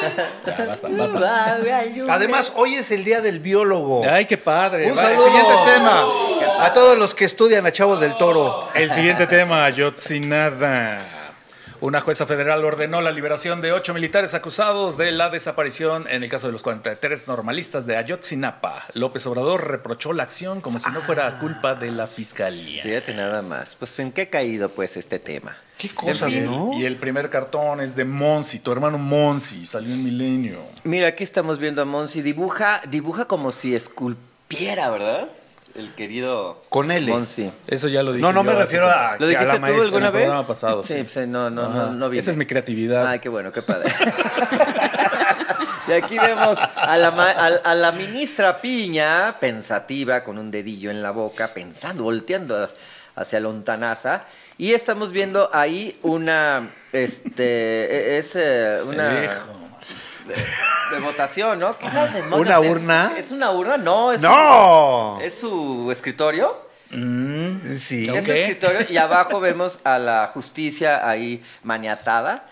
Ya, 0.47 0.65
basta, 0.67 0.89
basta. 0.91 1.59
Además, 2.11 2.53
hoy 2.57 2.75
es 2.75 2.91
el 2.91 3.05
día 3.05 3.21
del 3.21 3.41
biólogo. 3.41 4.05
Ay, 4.09 4.27
qué 4.27 4.37
padre. 4.37 4.91
Un 4.91 4.99
Va, 4.99 5.03
el 5.03 5.07
saludo 5.19 5.27
siguiente 5.27 5.53
tema. 5.73 6.05
a 6.61 6.73
todos 6.73 6.99
los 6.99 7.15
que 7.15 7.25
estudian 7.25 7.65
a 7.67 7.73
Chavo 7.73 7.97
del 7.97 8.15
Toro. 8.17 8.69
El 8.75 8.91
siguiente 8.93 9.27
tema, 9.27 9.65
Ayotzinada. 9.65 11.01
Una 11.85 12.01
jueza 12.01 12.25
federal 12.25 12.65
ordenó 12.65 13.03
la 13.03 13.13
liberación 13.13 13.61
de 13.61 13.73
ocho 13.73 13.93
militares 13.93 14.33
acusados 14.33 14.97
de 14.97 15.13
la 15.13 15.29
desaparición 15.29 16.07
en 16.09 16.23
el 16.23 16.31
caso 16.31 16.47
de 16.47 16.55
los 16.55 16.63
43 16.63 17.29
normalistas 17.29 17.85
de 17.85 17.99
Ayotzinapa. 17.99 18.87
López 18.95 19.27
Obrador 19.27 19.69
reprochó 19.69 20.15
la 20.15 20.23
acción 20.23 20.63
como 20.63 20.79
si 20.79 20.91
no 20.93 21.03
fuera 21.03 21.39
culpa 21.41 21.75
de 21.75 21.91
la 21.91 22.07
fiscalía. 22.07 22.83
Fíjate 22.85 23.13
nada 23.13 23.43
más. 23.43 23.77
Pues 23.79 23.99
en 23.99 24.13
qué 24.13 24.23
ha 24.23 24.31
caído 24.31 24.71
pues 24.71 24.97
este 24.97 25.19
tema. 25.19 25.59
Qué 25.77 25.91
cosas, 25.91 26.33
Y 26.33 26.39
el- 26.39 26.47
¿no? 26.47 26.73
Y 26.73 26.87
el 26.87 26.97
primer 26.97 27.29
cartón 27.29 27.83
es 27.83 27.95
de 27.97 28.07
Monsi, 28.07 28.61
tu 28.61 28.73
hermano 28.73 28.97
Monsi, 28.97 29.67
salió 29.67 29.93
en 29.93 30.03
Milenio. 30.05 30.61
Mira, 30.85 31.09
aquí 31.09 31.23
estamos 31.23 31.59
viendo 31.59 31.83
a 31.83 31.85
Monsi. 31.85 32.23
Dibuja, 32.23 32.81
dibuja 32.89 33.27
como 33.27 33.53
si 33.53 33.75
esculpiera, 33.75 34.89
¿verdad? 34.89 35.29
El 35.75 35.93
querido 35.95 36.61
Con 36.69 36.91
L. 36.93 37.11
Monsi. 37.11 37.51
Eso 37.67 37.89
ya 37.89 38.03
lo 38.05 38.13
dije. 38.13 38.23
No, 38.23 38.33
no 38.33 38.41
yo 38.41 38.45
me 38.45 38.51
hace 38.53 38.61
refiero 38.63 38.87
tiempo. 38.87 39.01
a, 39.05 39.17
¿Lo 39.19 39.27
a 39.27 39.29
dijiste 39.29 39.47
la 39.47 39.55
tú 39.55 39.61
maestra. 39.61 39.85
alguna 39.85 40.07
el 40.07 40.13
vez? 40.13 40.23
programa 40.23 40.47
pasado, 40.47 40.83
sí. 40.85 40.95
sí. 40.95 41.03
pues, 41.13 41.29
no, 41.29 41.51
no, 41.51 41.63
Ajá. 41.63 41.75
no, 41.75 41.93
no 41.95 42.09
vine. 42.11 42.21
Esa 42.21 42.31
es 42.31 42.37
mi 42.37 42.47
creatividad. 42.47 43.07
Ay, 43.07 43.19
qué 43.19 43.29
bueno, 43.29 43.51
qué 43.51 43.63
padre. 43.63 43.93
y 45.89 45.93
aquí 45.93 46.19
vemos 46.19 46.57
a 46.77 46.97
la, 46.97 47.11
ma- 47.11 47.31
a, 47.31 47.47
a 47.47 47.75
la 47.75 47.93
ministra 47.93 48.59
Piña, 48.61 49.37
pensativa, 49.41 50.23
con 50.25 50.39
un 50.39 50.51
dedillo 50.51 50.91
en 50.91 51.03
la 51.03 51.11
boca, 51.11 51.49
pensando, 51.53 52.05
volteando 52.05 52.69
hacia 53.17 53.41
Lontanaza. 53.41 54.25
Y 54.57 54.73
estamos 54.73 55.11
viendo 55.11 55.51
ahí 55.53 55.99
una, 56.03 56.71
este, 56.93 58.15
e- 58.15 58.19
es 58.19 58.33
eh, 58.37 58.79
una 58.87 59.25
Hijo. 59.25 59.64
De 60.27 61.01
votación, 61.01 61.59
¿no? 61.59 61.77
¿Qué? 61.79 61.87
¿Una 62.33 62.59
¿Es- 62.61 62.71
urna? 62.71 63.13
¿Es, 63.17 63.31
una 63.33 63.51
urna? 63.51 63.77
No, 63.77 64.13
es, 64.13 64.21
¡No! 64.21 65.19
es 65.21 65.35
su 65.39 65.91
escritorio. 65.93 66.63
Mm, 66.91 67.75
Sí. 67.77 68.05
Es 68.09 68.25
su 68.25 68.33
escritorio 68.33 68.87
y 68.89 68.97
abajo 68.97 69.41
vemos 69.41 69.81
a 69.85 69.99
la 69.99 70.31
justicia 70.33 71.09
ahí 71.09 71.43
maniatada, 71.63 72.47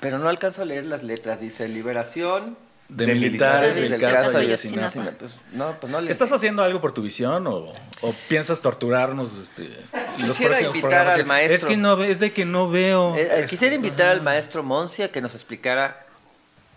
pero 0.00 0.18
no 0.18 0.28
alcanzo 0.28 0.62
a 0.62 0.64
leer 0.64 0.86
las 0.86 1.02
letras. 1.02 1.40
Dice 1.40 1.66
liberación 1.68 2.56
de, 2.88 3.06
De 3.06 3.14
militares 3.14 3.76
militares. 3.76 4.00
del 4.00 4.10
caso 4.10 4.24
caso 4.26 4.38
Ayotzinapa. 4.38 4.86
Ayotzinapa. 4.86 5.18
Pues, 5.18 5.34
no, 5.52 5.72
pues 5.80 5.90
no 5.92 6.00
le 6.00 6.10
¿Estás 6.10 6.30
haciendo 6.32 6.62
algo 6.62 6.80
por 6.80 6.92
tu 6.92 7.02
visión 7.02 7.46
o, 7.46 7.72
o 8.02 8.12
piensas 8.28 8.60
torturarnos 8.60 9.36
este, 9.38 9.62
los 10.18 10.36
próximos 10.38 10.60
invitar 10.76 10.80
programas? 10.80 11.14
al 11.14 11.26
maestro. 11.26 11.54
Es 11.56 11.64
que 11.64 11.76
no, 11.76 12.02
es 12.04 12.20
de 12.20 12.32
que 12.32 12.44
no 12.44 12.68
veo. 12.70 13.16
Eh, 13.16 13.40
eh, 13.40 13.46
quisiera 13.48 13.74
invitar 13.74 14.08
al 14.08 14.22
maestro 14.22 14.62
Monsi 14.62 15.02
a 15.02 15.10
que 15.10 15.20
nos 15.20 15.34
explicara 15.34 15.98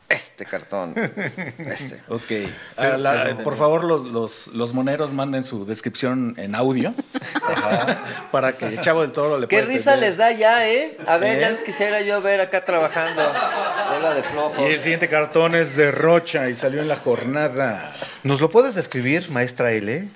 este 0.09 0.45
cartón. 0.45 0.93
Este. 0.97 2.01
Ok. 2.09 2.31
La- 2.97 3.37
por 3.43 3.55
favor, 3.57 3.83
los, 3.83 4.05
los, 4.07 4.47
los 4.47 4.73
moneros 4.73 5.13
manden 5.13 5.43
su 5.43 5.65
descripción 5.65 6.33
en 6.37 6.55
audio 6.55 6.93
Ajá. 7.47 7.97
para 8.31 8.53
que 8.53 8.79
Chavo 8.81 9.01
del 9.01 9.11
Toro 9.11 9.37
le 9.39 9.47
Qué 9.47 9.57
pueda 9.57 9.67
risa 9.67 9.93
entender. 9.93 10.09
les 10.09 10.17
da 10.17 10.31
ya, 10.31 10.67
¿eh? 10.67 10.97
A 11.07 11.17
ver, 11.17 11.37
¿Eh? 11.37 11.41
ya 11.41 11.49
los 11.51 11.59
quisiera 11.59 12.01
yo 12.01 12.21
ver 12.21 12.41
acá 12.41 12.65
trabajando. 12.65 13.21
Bola 13.93 14.13
de 14.15 14.23
flojos. 14.23 14.59
Y 14.59 14.63
el 14.73 14.79
siguiente 14.81 15.07
cartón 15.09 15.55
es 15.55 15.75
de 15.75 15.91
Rocha 15.91 16.49
y 16.49 16.55
salió 16.55 16.81
en 16.81 16.87
la 16.87 16.97
jornada. 16.97 17.93
¿Nos 18.23 18.41
lo 18.41 18.49
puedes 18.49 18.75
describir, 18.75 19.29
maestra 19.29 19.71
L? 19.71 20.09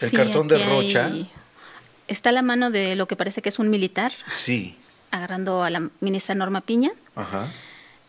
El 0.00 0.08
Sí, 0.10 0.16
cartón 0.16 0.48
de 0.48 0.56
hay- 0.56 0.64
Rocha. 0.68 1.10
Está 2.08 2.32
la 2.32 2.42
mano 2.42 2.70
de 2.70 2.96
lo 2.96 3.06
que 3.06 3.14
parece 3.14 3.40
que 3.42 3.50
es 3.50 3.58
un 3.58 3.70
militar, 3.70 4.10
Sí. 4.28 4.76
agarrando 5.10 5.62
a 5.62 5.70
la 5.70 5.88
ministra 6.00 6.34
Norma 6.34 6.60
Piña. 6.62 6.90
Ajá. 7.14 7.48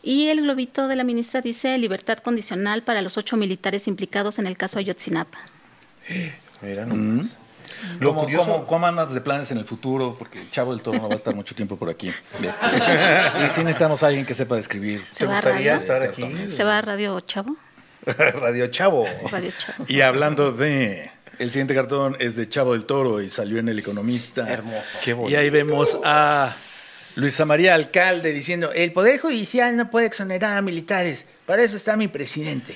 Y 0.03 0.27
el 0.29 0.41
globito 0.41 0.87
de 0.87 0.95
la 0.95 1.03
ministra 1.03 1.41
dice 1.41 1.77
libertad 1.77 2.17
condicional 2.19 2.81
para 2.83 3.01
los 3.01 3.17
ocho 3.17 3.37
militares 3.37 3.87
implicados 3.87 4.39
en 4.39 4.47
el 4.47 4.57
caso 4.57 4.79
Ayotzinapa. 4.79 5.37
Mira 6.61 6.85
nomás. 6.85 7.35
Lo 7.99 8.09
¿Cómo, 8.09 8.21
curioso- 8.23 8.45
cómo- 8.51 8.67
cómo 8.67 8.87
andas 8.87 9.13
de 9.13 9.21
planes 9.21 9.49
en 9.51 9.57
el 9.57 9.65
futuro? 9.65 10.15
Porque 10.17 10.39
Chavo 10.51 10.71
del 10.71 10.81
Toro 10.81 10.99
no 10.99 11.07
va 11.07 11.13
a 11.13 11.15
estar 11.15 11.33
mucho 11.33 11.55
tiempo 11.55 11.77
por 11.77 11.89
aquí. 11.89 12.11
Este, 12.43 12.65
y 13.45 13.49
sí 13.49 13.61
necesitamos 13.63 14.03
a 14.03 14.07
alguien 14.07 14.25
que 14.25 14.33
sepa 14.33 14.55
describir. 14.55 15.03
¿Se 15.09 15.19
¿Te 15.19 15.25
va 15.25 15.33
a 15.33 15.35
gustaría 15.37 15.73
radio? 15.73 15.81
estar 15.81 16.01
aquí? 16.03 16.47
¿Se 16.47 16.63
va 16.63 16.77
a 16.79 16.81
Radio 16.81 17.19
Chavo? 17.21 17.55
Radio 18.05 18.67
Chavo. 18.67 19.05
Radio 19.31 19.51
Chavo. 19.57 19.85
Y 19.87 20.01
hablando 20.01 20.51
de... 20.51 21.11
El 21.39 21.49
siguiente 21.49 21.73
cartón 21.73 22.15
es 22.19 22.35
de 22.35 22.47
Chavo 22.49 22.73
del 22.73 22.85
Toro 22.85 23.19
y 23.21 23.29
salió 23.29 23.57
en 23.57 23.67
El 23.69 23.79
Economista. 23.79 24.47
Hermoso. 24.47 24.99
Qué 25.03 25.13
bonito. 25.13 25.31
Y 25.31 25.35
ahí 25.41 25.49
vemos 25.49 25.97
a 26.03 26.47
Luisa 27.17 27.45
María 27.45 27.75
Alcalde 27.75 28.31
diciendo, 28.33 28.71
el 28.73 28.91
Poder 28.93 29.19
Judicial 29.19 29.75
no 29.75 29.89
puede 29.89 30.07
exonerar 30.07 30.57
a 30.57 30.61
militares, 30.61 31.25
para 31.45 31.63
eso 31.63 31.75
está 31.75 31.97
mi 31.97 32.07
presidente. 32.07 32.75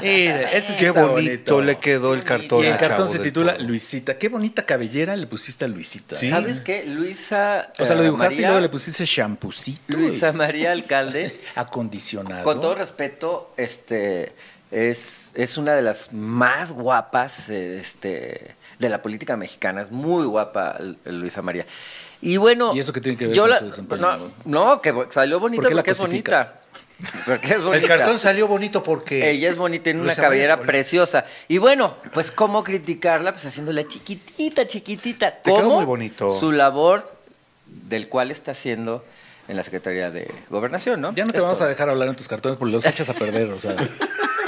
Mira, 0.00 0.52
este 0.52 0.72
sí 0.72 0.78
Qué 0.78 0.86
está 0.86 1.06
bonito 1.06 1.60
le 1.60 1.78
quedó 1.78 2.14
el 2.14 2.22
cartón. 2.22 2.62
Y 2.62 2.68
el 2.68 2.76
cartón 2.76 3.08
se 3.08 3.18
titula. 3.18 3.56
Luisita. 3.58 4.18
Qué 4.18 4.28
bonita 4.28 4.62
cabellera 4.64 5.16
le 5.16 5.26
pusiste 5.26 5.64
a 5.64 5.68
Luisita. 5.68 6.16
Sí. 6.16 6.30
¿Sabes 6.30 6.60
qué? 6.60 6.84
Luisa. 6.84 7.72
O 7.78 7.84
sea, 7.84 7.96
lo 7.96 8.02
eh, 8.02 8.04
dibujaste 8.04 8.42
y 8.42 8.44
luego 8.44 8.60
le 8.60 8.68
pusiste 8.68 9.04
champucito. 9.04 9.80
Luisa 9.88 10.32
María 10.32 10.70
Alcalde. 10.70 11.40
Acondicionado. 11.56 12.44
Con 12.44 12.60
todo 12.60 12.76
respeto, 12.76 13.52
este 13.56 14.32
es, 14.70 15.30
es 15.34 15.56
una 15.56 15.74
de 15.74 15.82
las 15.82 16.12
más 16.12 16.72
guapas 16.72 17.48
este, 17.48 18.54
de 18.78 18.88
la 18.88 19.02
política 19.02 19.36
mexicana. 19.36 19.82
Es 19.82 19.90
muy 19.90 20.26
guapa 20.26 20.78
Luisa 21.04 21.42
María. 21.42 21.66
Y 22.24 22.38
bueno. 22.38 22.72
¿Y 22.74 22.80
eso 22.80 22.92
qué 22.92 23.00
tiene 23.00 23.18
que 23.18 23.26
ver 23.26 23.36
yo 23.36 23.42
con 23.42 23.50
la- 23.50 23.58
su 23.58 23.66
desempeño? 23.66 24.00
No, 24.00 24.30
no, 24.46 24.80
que 24.80 24.92
salió 25.10 25.38
bonita 25.38 25.62
¿Por 25.62 25.68
qué 25.68 25.74
la 25.74 25.82
porque 25.82 25.90
es 25.92 25.98
bonita. 25.98 26.60
Porque 27.26 27.54
es 27.54 27.62
bonita. 27.62 27.82
El 27.82 27.88
cartón 27.88 28.18
salió 28.20 28.46
bonito 28.46 28.82
porque. 28.82 29.28
Ella 29.28 29.50
es 29.50 29.56
bonita, 29.56 29.84
tiene 29.84 30.00
una 30.00 30.14
cabellera 30.14 30.60
preciosa. 30.60 31.24
Y 31.48 31.58
bueno, 31.58 31.96
pues 32.14 32.30
cómo 32.30 32.62
criticarla, 32.62 33.32
pues 33.32 33.44
haciéndola 33.44 33.86
chiquitita, 33.86 34.66
chiquitita. 34.66 35.42
Te 35.42 35.50
muy 35.50 35.84
bonito. 35.84 36.30
Su 36.30 36.52
labor, 36.52 37.12
del 37.66 38.08
cual 38.08 38.30
está 38.30 38.52
haciendo 38.52 39.04
en 39.48 39.56
la 39.56 39.64
Secretaría 39.64 40.10
de 40.12 40.30
Gobernación, 40.48 41.00
¿no? 41.00 41.12
Ya 41.14 41.24
no 41.24 41.32
te 41.32 41.40
vamos 41.40 41.60
a 41.60 41.66
dejar 41.66 41.90
hablar 41.90 42.08
en 42.08 42.14
tus 42.14 42.28
cartones 42.28 42.56
porque 42.56 42.72
los 42.72 42.86
echas 42.86 43.08
a 43.08 43.14
perder, 43.14 43.50
o 43.52 43.58
sea. 43.58 43.76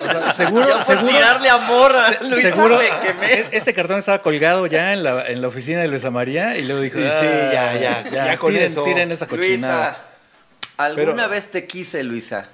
O 0.00 0.04
sea, 0.10 0.32
seguro, 0.32 0.66
Yo 0.68 0.74
por 0.76 0.84
seguro, 0.84 1.06
tirarle 1.08 1.48
amor 1.48 1.94
a 1.96 2.08
se- 2.08 2.24
Luisa 2.24 2.40
seguro 2.50 2.78
me 2.78 3.06
quemé. 3.06 3.32
e- 3.32 3.48
este 3.52 3.74
cartón 3.74 3.98
estaba 3.98 4.20
colgado 4.22 4.66
ya 4.66 4.92
en 4.92 5.02
la, 5.04 5.26
en 5.26 5.42
la 5.42 5.48
oficina 5.48 5.80
de 5.82 5.88
Luisa 5.88 6.10
María 6.10 6.56
y 6.56 6.62
luego 6.64 6.80
dijo, 6.82 6.98
Sí, 6.98 7.04
sí, 7.04 7.08
"Ah, 7.56 7.74
ya, 7.74 8.08
ya, 8.10 8.24
ya 8.26 8.36
con 8.38 8.52
tiren, 8.52 8.66
eso". 8.70 8.82
tiren 8.84 9.10
esa 9.12 9.26
cochinada. 9.26 9.86
Luisa, 9.88 10.04
alguna 10.76 11.14
Pero- 11.14 11.28
vez 11.28 11.50
te 11.50 11.66
quise, 11.66 12.02
Luisa. 12.02 12.46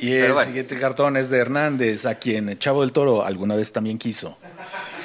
Y 0.00 0.12
el 0.14 0.32
bueno. 0.32 0.46
siguiente 0.46 0.78
cartón 0.78 1.16
es 1.16 1.28
de 1.28 1.38
Hernández, 1.38 2.06
a 2.06 2.14
quien 2.14 2.56
Chavo 2.58 2.82
del 2.82 2.92
Toro 2.92 3.24
alguna 3.24 3.56
vez 3.56 3.72
también 3.72 3.98
quiso. 3.98 4.38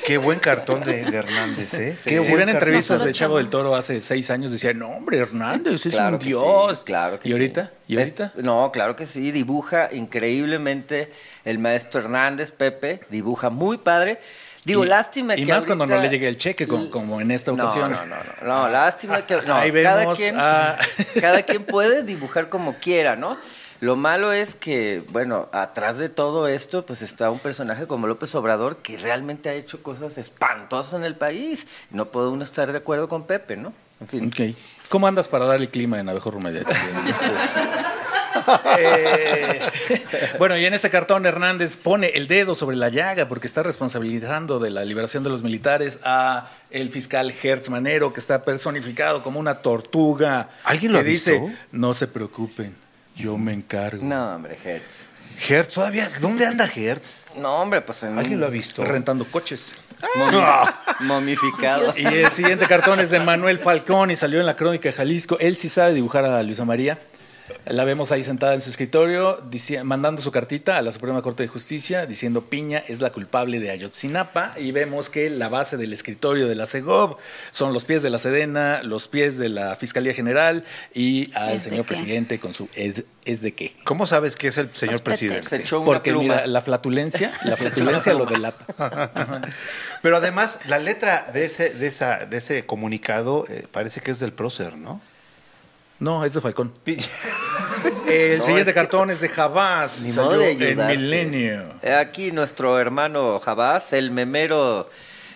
Qué 0.05 0.17
buen 0.17 0.39
cartón 0.39 0.81
de, 0.83 1.05
de 1.05 1.17
Hernández, 1.17 1.73
¿eh? 1.75 1.97
Qué 2.03 2.19
si 2.19 2.27
cartón. 2.31 2.49
entrevistas 2.49 3.05
de 3.05 3.13
Chavo 3.13 3.37
del 3.37 3.47
Toro 3.49 3.73
hace 3.75 4.01
seis 4.01 4.29
años, 4.31 4.51
decían, 4.51 4.77
no, 4.79 4.89
hombre, 4.89 5.17
Hernández 5.19 5.85
es 5.85 5.93
Claro 5.95 6.15
un 6.15 6.19
que 6.19 6.25
dios. 6.25 6.79
sí, 6.79 6.85
claro 6.85 7.19
que 7.19 7.29
¿Y 7.29 7.31
sí. 7.31 7.33
ahorita? 7.33 7.71
¿Y 7.87 7.93
Es- 7.93 7.99
ahorita? 8.01 8.33
no, 8.41 8.69
claro 8.73 8.95
que 8.97 9.07
sí, 9.07 9.31
dibuja 9.31 9.89
increíblemente 9.93 11.09
el 11.45 11.57
maestro 11.57 12.01
Hernández, 12.01 12.51
Pepe, 12.51 12.99
dibuja 13.09 13.49
muy 13.49 13.77
padre. 13.77 14.19
Digo, 14.65 14.83
Y- 14.83 14.87
lástima 14.87 15.35
y 15.37 15.45
que 15.45 15.53
más 15.53 15.65
cuando 15.65 15.85
no 15.85 15.93
ahorita- 15.93 16.11
le 16.11 16.17
llegue 16.17 16.27
el 16.27 16.37
cheque, 16.37 16.67
como- 16.67 16.89
como 16.89 17.21
en 17.21 17.31
esta 17.31 17.51
No, 17.51 17.63
ocasión. 17.63 17.91
No, 17.91 18.05
no, 18.05 18.15
no, 18.41 18.47
no, 18.63 18.69
lástima 18.69 19.21
que 19.21 19.41
no, 19.41 19.55
Ahí 19.55 19.71
cada 19.71 19.95
vemos 19.97 20.17
quien, 20.17 20.35
a- 20.37 20.77
cada 21.19 21.41
quien 21.43 21.63
puede 21.65 22.03
dibujar 22.03 22.49
como 22.49 22.75
quiera, 22.75 23.15
¿no? 23.15 23.37
Lo 23.83 23.97
malo 23.97 24.31
es 24.31 24.55
que, 24.55 25.03
bueno, 25.09 25.49
atrás 25.51 25.97
de 25.97 26.07
todo 26.07 26.47
esto, 26.47 26.85
pues 26.85 27.01
está 27.01 27.29
un 27.29 27.39
personaje 27.39 27.85
como 27.85 28.07
López 28.07 28.33
Obrador 28.33 28.77
que 28.77 28.95
realmente 28.95 29.49
ha 29.49 29.53
hecho 29.55 29.83
cosas 29.83 30.17
espantosas 30.17 30.93
en 30.93 31.03
el 31.03 31.15
país. 31.15 31.67
No 31.91 32.05
puede 32.05 32.29
uno 32.29 32.45
estar 32.45 32.71
de 32.71 32.77
acuerdo 32.77 33.09
con 33.09 33.27
Pepe, 33.27 33.57
¿no? 33.57 33.73
En 33.99 34.07
fin. 34.07 34.27
Ok. 34.27 34.55
¿Cómo 34.87 35.05
andas 35.05 35.27
para 35.27 35.43
dar 35.43 35.59
el 35.59 35.67
clima 35.67 35.99
en 35.99 36.07
Abejorro? 36.07 36.39
Este, 36.47 36.63
eh, 38.79 39.59
bueno, 40.39 40.57
y 40.57 40.63
en 40.63 40.73
este 40.73 40.89
cartón 40.89 41.25
Hernández 41.25 41.75
pone 41.75 42.07
el 42.07 42.27
dedo 42.27 42.55
sobre 42.55 42.77
la 42.77 42.87
llaga 42.87 43.27
porque 43.27 43.47
está 43.47 43.63
responsabilizando 43.63 44.59
de 44.59 44.69
la 44.69 44.85
liberación 44.85 45.25
de 45.25 45.29
los 45.29 45.43
militares 45.43 45.99
a 46.05 46.49
el 46.71 46.89
fiscal 46.89 47.33
Hertz 47.43 47.69
Manero, 47.69 48.13
que 48.13 48.21
está 48.21 48.45
personificado 48.45 49.21
como 49.23 49.41
una 49.41 49.55
tortuga. 49.55 50.51
¿Alguien 50.63 50.93
lo 50.93 50.99
que 50.99 51.01
ha 51.01 51.03
dice, 51.03 51.39
visto? 51.39 51.57
no 51.73 51.93
se 51.93 52.07
preocupen, 52.07 52.81
yo 53.15 53.37
me 53.37 53.53
encargo. 53.53 54.03
No, 54.03 54.35
hombre, 54.35 54.57
Hertz. 54.63 55.01
Hertz, 55.49 55.73
todavía. 55.73 56.09
¿Dónde 56.21 56.45
anda 56.45 56.69
Hertz? 56.73 57.23
No, 57.37 57.55
hombre, 57.61 57.81
pues 57.81 58.03
en 58.03 58.17
¿Alguien 58.17 58.39
lo 58.39 58.45
ha 58.45 58.49
visto? 58.49 58.83
Rentando 58.85 59.25
coches. 59.25 59.73
momi- 60.15 60.73
momificado. 61.01 61.91
Y 61.97 62.05
el 62.05 62.31
siguiente 62.31 62.67
cartón 62.67 62.99
es 62.99 63.09
de 63.09 63.19
Manuel 63.19 63.57
Falcón 63.59 64.11
y 64.11 64.15
salió 64.15 64.39
en 64.39 64.45
la 64.45 64.55
crónica 64.55 64.89
de 64.89 64.93
Jalisco. 64.93 65.37
Él 65.39 65.55
sí 65.55 65.69
sabe 65.69 65.93
dibujar 65.93 66.25
a 66.25 66.43
Luisa 66.43 66.65
María. 66.65 66.99
La 67.65 67.83
vemos 67.83 68.11
ahí 68.11 68.23
sentada 68.23 68.53
en 68.53 68.61
su 68.61 68.69
escritorio, 68.69 69.39
mandando 69.83 70.21
su 70.21 70.31
cartita 70.31 70.77
a 70.77 70.81
la 70.81 70.91
Suprema 70.91 71.21
Corte 71.21 71.43
de 71.43 71.47
Justicia, 71.49 72.05
diciendo 72.05 72.45
Piña 72.45 72.83
es 72.87 73.01
la 73.01 73.11
culpable 73.11 73.59
de 73.59 73.69
Ayotzinapa. 73.71 74.53
Y 74.57 74.71
vemos 74.71 75.09
que 75.09 75.29
la 75.29 75.49
base 75.49 75.75
del 75.77 75.91
escritorio 75.93 76.47
de 76.47 76.55
la 76.55 76.65
CEGOV 76.65 77.17
son 77.51 77.73
los 77.73 77.83
pies 77.83 78.01
de 78.01 78.09
la 78.09 78.17
Sedena, 78.17 78.81
los 78.83 79.07
pies 79.07 79.37
de 79.37 79.49
la 79.49 79.75
Fiscalía 79.75 80.13
General 80.13 80.63
y 80.93 81.33
al 81.35 81.49
¿Es 81.53 81.63
de 81.65 81.69
señor 81.71 81.85
presidente 81.85 82.39
con 82.39 82.53
su 82.53 82.69
ed- 82.75 83.03
es 83.25 83.41
de 83.41 83.53
qué. 83.53 83.73
¿Cómo 83.85 84.05
sabes 84.07 84.35
que 84.35 84.47
es 84.47 84.57
el 84.57 84.69
señor 84.69 84.93
Los 84.95 85.01
presidente? 85.01 85.47
Se 85.49 85.57
echó 85.57 85.77
una 85.79 85.85
Porque 85.85 86.11
pluma. 86.11 86.23
mira, 86.23 86.47
la 86.47 86.61
flatulencia, 86.61 87.31
la 87.45 87.55
flatulencia 87.57 88.13
lo 88.13 88.25
delata. 88.25 89.11
Pero 90.01 90.17
además, 90.17 90.59
la 90.67 90.79
letra 90.79 91.29
de 91.33 91.45
ese, 91.45 91.69
de 91.71 91.87
esa, 91.87 92.25
de 92.25 92.37
ese 92.37 92.65
comunicado 92.65 93.45
eh, 93.49 93.65
parece 93.71 94.01
que 94.01 94.11
es 94.11 94.19
del 94.19 94.33
prócer, 94.33 94.75
¿no? 94.77 95.01
No, 96.03 96.25
es 96.25 96.33
de 96.33 96.41
Falcón. 96.41 96.71
El 98.07 98.37
No, 98.39 98.43
siguiente 98.43 98.73
cartón 98.73 99.09
es 99.09 99.21
de 99.21 99.29
Jabás. 99.29 100.01
Ni 100.01 100.11
modo 100.11 100.37
de 100.37 100.51
en. 100.51 100.85
Milenio. 100.87 101.63
Eh, 101.81 101.93
Aquí 101.93 102.31
nuestro 102.31 102.79
hermano 102.79 103.39
Jabás, 103.39 103.93
el 103.93 104.11
memero, 104.11 104.89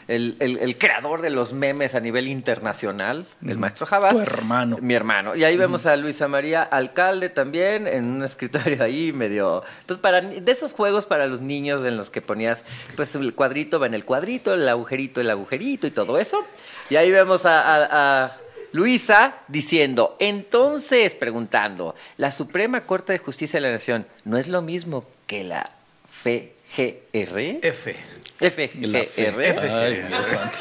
el, 0.07 0.35
el- 0.39 0.57
el 0.57 0.77
creador 0.77 1.21
de 1.21 1.29
los 1.29 1.53
memes 1.53 1.95
a 1.95 1.99
nivel 1.99 2.27
internacional, 2.27 3.25
el 3.45 3.57
maestro 3.57 3.85
Jabás. 3.85 4.13
Tu 4.13 4.19
hermano. 4.21 4.77
Mi 4.81 4.93
hermano. 4.93 5.35
Y 5.35 5.43
ahí 5.43 5.57
vemos 5.57 5.85
a 5.85 5.95
Luisa 5.95 6.27
María 6.27 6.63
Alcalde 6.63 7.29
también 7.29 7.87
en 7.87 8.05
un 8.09 8.23
escritorio 8.23 8.81
ahí 8.83 9.11
medio... 9.13 9.63
Entonces, 9.81 10.01
para, 10.01 10.21
de 10.21 10.51
esos 10.51 10.73
juegos 10.73 11.05
para 11.05 11.27
los 11.27 11.41
niños 11.41 11.83
en 11.85 11.97
los 11.97 12.09
que 12.09 12.21
ponías, 12.21 12.63
pues 12.95 13.15
el 13.15 13.33
cuadrito 13.33 13.79
va 13.79 13.87
en 13.87 13.93
el 13.93 14.05
cuadrito, 14.05 14.53
el 14.53 14.67
agujerito, 14.67 15.21
el 15.21 15.29
agujerito 15.29 15.87
y 15.87 15.91
todo 15.91 16.17
eso. 16.17 16.45
Y 16.89 16.95
ahí 16.97 17.11
vemos 17.11 17.45
a... 17.45 17.61
a- 17.61 18.25
a 18.25 18.37
Luisa 18.71 19.35
diciendo, 19.47 20.15
entonces, 20.19 21.15
preguntando, 21.15 21.95
la 22.17 22.31
Suprema 22.31 22.81
Corte 22.81 23.13
de 23.13 23.19
Justicia 23.19 23.57
de 23.57 23.67
la 23.67 23.71
Nación 23.71 24.05
no 24.25 24.37
es 24.37 24.47
lo 24.47 24.61
mismo 24.61 25.05
que 25.25 25.43
la 25.43 25.69
FGR? 26.21 27.59
F. 27.61 27.95
FGR. 28.39 29.69
Ay, 29.69 30.05
Dios 30.07 30.27
santo. 30.27 30.57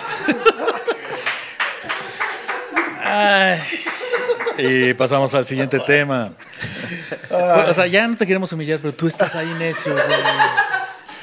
Ay. 3.02 3.60
Y 4.58 4.94
pasamos 4.94 5.34
al 5.34 5.44
siguiente 5.44 5.78
tema. 5.80 6.32
Bueno, 7.30 7.70
o 7.70 7.74
sea, 7.74 7.86
ya 7.86 8.06
no 8.08 8.16
te 8.16 8.26
queremos 8.26 8.50
humillar, 8.52 8.78
pero 8.80 8.94
tú 8.94 9.06
estás 9.06 9.34
ahí 9.34 9.52
necio, 9.58 9.92
güey. 9.92 10.04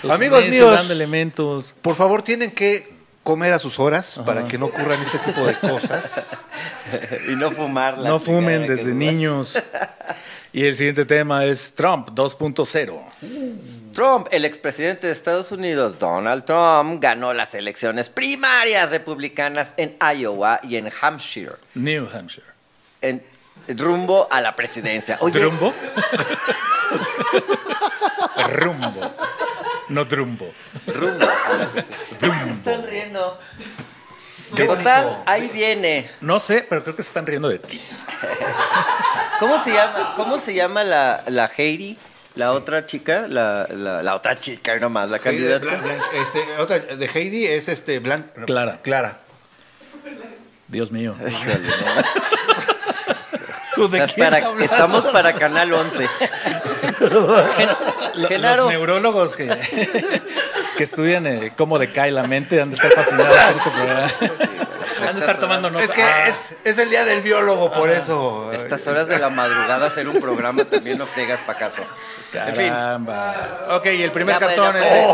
Los 0.04 0.12
Amigos 0.12 0.44
necios 0.44 0.66
míos. 0.68 0.76
dando 0.76 0.94
elementos. 0.94 1.76
Por 1.82 1.96
favor, 1.96 2.22
tienen 2.22 2.52
que 2.52 2.94
comer 3.24 3.54
a 3.54 3.60
sus 3.60 3.80
horas 3.80 4.20
para 4.26 4.48
que 4.48 4.58
no 4.58 4.68
ocurran 4.68 5.02
este 5.02 5.18
tipo 5.20 5.46
de 5.46 5.56
cosas. 5.56 6.38
y 7.30 7.36
no 7.36 7.52
fumar. 7.52 7.98
la 7.98 8.10
No 8.10 8.20
fumen 8.20 8.68
desde 8.68 8.94
niños. 8.94 9.62
Y 10.56 10.66
el 10.66 10.76
siguiente 10.76 11.06
tema 11.06 11.46
es 11.46 11.74
Trump 11.74 12.10
2.0. 12.12 13.02
Trump, 13.92 14.28
el 14.30 14.46
expresidente 14.46 15.08
de 15.08 15.14
Estados 15.14 15.52
Unidos, 15.52 15.98
Donald 15.98 16.46
Trump, 16.46 17.02
ganó 17.02 17.34
las 17.34 17.56
elecciones 17.56 18.10
primarias 18.10 18.92
republicanas 18.92 19.74
en 19.78 19.98
Iowa 20.16 20.60
y 20.62 20.76
en 20.76 20.92
Hampshire, 21.02 21.56
New 21.74 22.08
Hampshire. 22.14 22.46
en 23.02 23.24
rumbo 23.68 24.28
a 24.30 24.42
la 24.42 24.56
presidencia. 24.56 25.18
Oye, 25.22 25.40
¿Trumbo? 25.40 25.74
Rumbo. 28.50 29.12
No 29.90 30.08
trumbo. 30.08 30.52
rumbo. 30.88 31.26
Se 32.20 32.52
están 32.52 32.86
riendo. 32.88 33.40
Total, 34.56 35.24
ahí 35.26 35.48
viene. 35.48 36.10
No 36.22 36.40
sé, 36.40 36.66
pero 36.70 36.84
creo 36.84 36.96
que 36.96 37.02
se 37.02 37.08
están 37.10 37.26
riendo 37.26 37.50
de 37.50 37.60
ti. 37.60 37.82
¿Cómo 39.40 39.62
se 39.64 39.72
llama, 39.74 40.14
cómo 40.16 40.38
se 40.40 40.54
llama 40.54 40.84
la, 40.84 41.24
la 41.28 41.50
Heidi? 41.58 41.98
La 42.36 42.52
otra 42.54 42.86
chica, 42.86 43.26
la, 43.28 43.68
la, 43.70 44.02
la 44.04 44.16
otra 44.16 44.40
chica 44.40 44.78
nomás, 44.80 45.10
la 45.10 45.18
Heidi 45.18 45.38
de, 45.44 45.60
candidata. 45.60 45.84
Blan- 45.84 45.98
Blan- 45.98 46.22
este, 46.22 46.58
otra 46.58 46.80
de 46.80 47.06
Heidi 47.14 47.46
es 47.46 47.68
este 47.68 48.00
Blan- 48.02 48.26
Clara. 48.46 48.80
Clara. 48.84 49.20
Dios 50.68 50.92
mío. 50.92 51.16
Híjole, 51.20 51.60
¿Tú 53.76 53.88
de 53.90 53.98
Estás 54.00 54.14
quién 54.14 54.30
para- 54.30 54.46
hablas? 54.46 54.72
estamos 54.72 55.04
para 55.06 55.34
Canal 55.34 55.74
11. 55.74 56.08
Genaro. 58.28 58.64
Los 58.66 58.72
neurólogos 58.74 59.36
que, 59.36 59.48
que 60.78 60.84
estudian 60.84 61.26
eh, 61.28 61.54
cómo 61.58 61.80
decae 61.80 62.12
la 62.12 62.24
mente 62.24 62.62
han 62.62 62.70
de 62.70 62.76
estar 62.76 62.92
fascinados 62.92 63.36
por 63.36 63.58
este 63.58 63.70
programa. 63.72 64.12
Han 65.08 65.16
de 65.16 65.20
estar 65.20 65.40
tomando 65.40 65.70
notas. 65.70 65.90
Es 65.90 65.94
que 65.94 66.04
Ah, 66.04 66.28
es, 66.28 66.58
es 66.64 66.78
el 66.78 66.90
día 66.90 67.04
del 67.04 67.22
biólogo, 67.22 67.72
por 67.74 67.90
eso. 67.90 68.52
Estas 68.54 68.86
horas 68.88 69.08
de 69.08 69.18
la 69.18 69.30
madrugada 69.30 69.88
hacer 69.88 70.08
un 70.08 70.20
programa 70.22 70.64
también 70.66 70.98
no 70.98 71.06
fregas 71.06 71.40
para 71.42 71.60
caso. 71.60 71.84
En 72.34 72.56
fin. 72.56 72.74
Ok, 73.70 73.86
el 73.86 74.12
primer 74.12 74.36
Ya, 74.36 74.40
cartón 74.40 74.76
es 74.78 74.84
de 74.84 75.06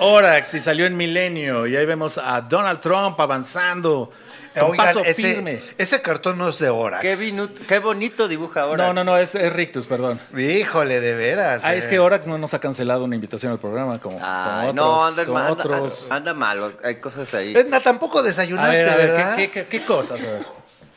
Orax 0.00 0.54
y 0.54 0.60
salió 0.60 0.86
en 0.86 0.96
Milenio. 0.96 1.66
Y 1.66 1.76
ahí 1.76 1.86
vemos 1.86 2.18
a 2.18 2.40
Donald 2.42 2.80
Trump 2.80 3.18
avanzando 3.20 4.10
Oigan, 4.64 4.86
paso 4.86 5.04
ese, 5.04 5.34
firme. 5.34 5.60
ese 5.78 6.00
cartón 6.02 6.38
no 6.38 6.48
es 6.48 6.58
de 6.58 6.68
Orax. 6.68 7.04
Qué, 7.66 7.78
bonito 7.78 8.28
dibuja 8.28 8.62
ahora. 8.62 8.86
No, 8.86 8.92
no, 8.94 9.04
no, 9.04 9.18
es, 9.18 9.34
es 9.34 9.52
Rictus, 9.52 9.86
perdón. 9.86 10.20
Híjole, 10.36 11.00
de 11.00 11.14
veras. 11.14 11.62
Ah, 11.64 11.74
eh. 11.74 11.78
es 11.78 11.88
que 11.88 11.98
Orax 11.98 12.26
no 12.26 12.38
nos 12.38 12.54
ha 12.54 12.60
cancelado 12.60 13.04
una 13.04 13.14
invitación 13.14 13.52
al 13.52 13.58
programa 13.58 14.00
como, 14.00 14.18
como 14.18 14.26
Ay, 14.30 14.68
otros. 14.70 14.74
no, 14.74 15.04
anda, 15.04 15.24
como 15.24 15.38
anda, 15.38 15.50
otros. 15.52 16.06
anda 16.10 16.34
malo. 16.34 16.72
Hay 16.82 16.96
cosas 17.00 17.32
ahí. 17.34 17.52
Edna, 17.54 17.80
tampoco 17.80 18.20
A 18.20 18.22
desayunaste, 18.22 18.78
ver, 18.78 18.88
a 18.88 18.96
ver, 18.96 19.10
¿verdad? 19.10 19.36
¿qué, 19.36 19.50
qué, 19.50 19.64
qué- 19.66 19.78
qué 19.80 19.84
cosas? 19.84 20.22
A 20.22 20.30
ver. 20.32 20.46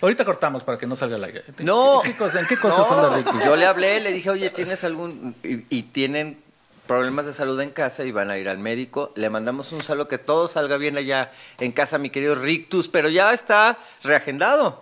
Ahorita 0.02 0.24
cortamos 0.24 0.64
para 0.64 0.78
que 0.78 0.88
no 0.88 0.96
salga 0.96 1.18
el 1.18 1.24
aire. 1.26 1.44
No. 1.58 2.00
¿Qué, 2.04 2.12
qué 2.12 2.18
cosa- 2.18 2.40
¿En 2.40 2.48
qué 2.48 2.56
cosas 2.58 2.90
No, 2.90 2.98
anda 3.06 3.18
Rictus? 3.18 3.44
Yo 3.44 3.56
le 3.58 3.66
hablé, 3.66 4.00
le 4.00 4.14
dije, 4.14 4.30
oye, 4.30 4.50
¿tienes 4.50 4.84
algún...? 4.86 5.36
Y, 5.44 5.66
y 5.70 5.84
tienen 5.84 6.42
problemas 6.90 7.28
de 7.28 7.36
salud 7.36 7.62
en 7.62 7.70
casa 7.70 8.04
y 8.04 8.12
van 8.12 8.32
a 8.32 8.40
ir 8.40 8.50
al 8.50 8.58
médico. 8.58 9.12
Le 9.16 9.30
mandamos 9.30 9.72
un 9.72 9.84
saludo, 9.84 10.08
que 10.08 10.18
todo 10.18 10.48
salga 10.48 10.76
bien 10.78 10.98
allá 10.98 11.30
en 11.60 11.72
casa, 11.72 12.00
mi 12.00 12.10
querido 12.10 12.34
Rictus, 12.34 12.88
pero 12.90 13.10
ya 13.10 13.32
está 13.32 13.78
reagendado. 14.04 14.82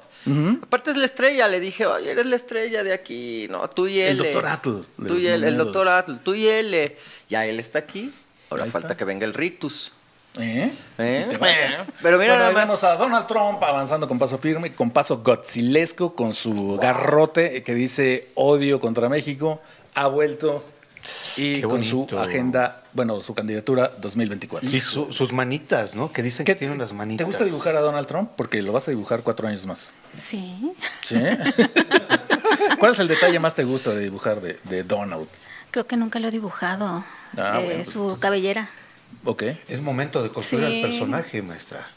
Aparte 0.63 0.91
es 0.91 0.97
la 0.97 1.03
estrella, 1.05 1.49
le 1.49 1.59
dije, 1.59 1.85
oye, 1.85 2.09
eres 2.11 2.25
la 2.25 2.37
estrella 2.37 2.81
de 2.83 2.93
aquí, 2.93 3.47
no, 3.49 3.69
tú 3.69 3.87
y 3.87 3.99
él. 3.99 4.19
El 4.21 4.23
doctor 4.33 4.45
Atle 4.47 4.73
de 4.97 5.07
Tú 5.09 5.17
y 5.17 5.27
él, 5.27 5.43
el 5.43 5.57
doctor 5.57 5.89
Atle, 5.89 6.15
tú 6.23 6.33
y 6.33 6.47
él. 6.47 6.93
Ya 7.27 7.45
él 7.45 7.59
está 7.59 7.79
aquí, 7.79 8.13
ahora 8.49 8.63
Ahí 8.63 8.71
falta 8.71 8.87
está. 8.87 8.97
que 8.97 9.03
venga 9.03 9.25
el 9.25 9.33
Rictus. 9.33 9.91
¿Eh? 10.39 10.71
¿Eh? 10.99 11.27
Te 11.29 11.35
vayas. 11.37 11.89
Pero 12.01 12.17
mira 12.19 12.35
Bueno, 12.35 12.43
nada 12.43 12.51
más. 12.53 12.65
vemos 12.67 12.83
a 12.85 12.95
Donald 12.95 13.27
Trump 13.27 13.61
avanzando 13.61 14.07
con 14.07 14.17
paso 14.17 14.37
firme, 14.37 14.73
con 14.73 14.91
paso 14.91 15.17
godzilesco, 15.17 16.15
con 16.15 16.33
su 16.33 16.77
garrote 16.81 17.63
que 17.63 17.73
dice 17.75 18.29
odio 18.35 18.79
contra 18.79 19.09
México, 19.09 19.59
ha 19.95 20.07
vuelto 20.07 20.63
y 21.37 21.55
Qué 21.55 21.61
con 21.61 21.83
su 21.83 22.07
agenda, 22.19 22.83
bueno, 22.93 23.21
su 23.21 23.33
candidatura 23.33 23.91
2024. 23.99 24.69
Y 24.69 24.79
su- 24.81 25.11
sus 25.13 25.31
manitas, 25.33 25.95
¿no? 25.95 26.11
Que 26.11 26.21
dicen 26.23 26.45
¿Qué- 26.45 26.53
que 26.53 26.59
tiene 26.59 26.73
unas 26.73 26.93
manitas. 26.93 27.19
¿Te 27.19 27.23
gusta 27.25 27.43
dibujar 27.45 27.75
a 27.75 27.79
Donald 27.81 28.07
Trump? 28.07 28.31
Porque 28.35 28.61
lo 28.61 28.71
vas 28.71 28.87
a 28.87 28.91
dibujar 28.91 29.21
cuatro 29.23 29.47
años 29.47 29.65
más. 29.65 29.89
Sí. 30.11 30.73
¿Sí? 31.03 31.15
¿Cuál 32.79 32.91
es 32.91 32.99
el 32.99 33.07
detalle 33.07 33.39
más 33.39 33.55
te 33.55 33.63
gusta 33.63 33.91
de 33.91 34.01
dibujar 34.01 34.41
de, 34.41 34.59
de 34.63 34.83
Donald? 34.83 35.27
Creo 35.71 35.85
que 35.87 35.97
nunca 35.97 36.19
lo 36.19 36.27
he 36.27 36.31
dibujado. 36.31 37.03
Ah, 37.37 37.59
Eh, 37.59 37.63
bueno, 37.65 37.69
pues, 37.75 37.89
su 37.89 38.03
pues. 38.07 38.19
cabellera. 38.19 38.69
Ok. 39.25 39.43
Es 39.67 39.81
momento 39.81 40.21
de 40.23 40.29
construir 40.31 40.65
Sí. 40.67 40.75
al 40.83 40.89
personaje, 40.89 41.41
maestra. 41.41 41.87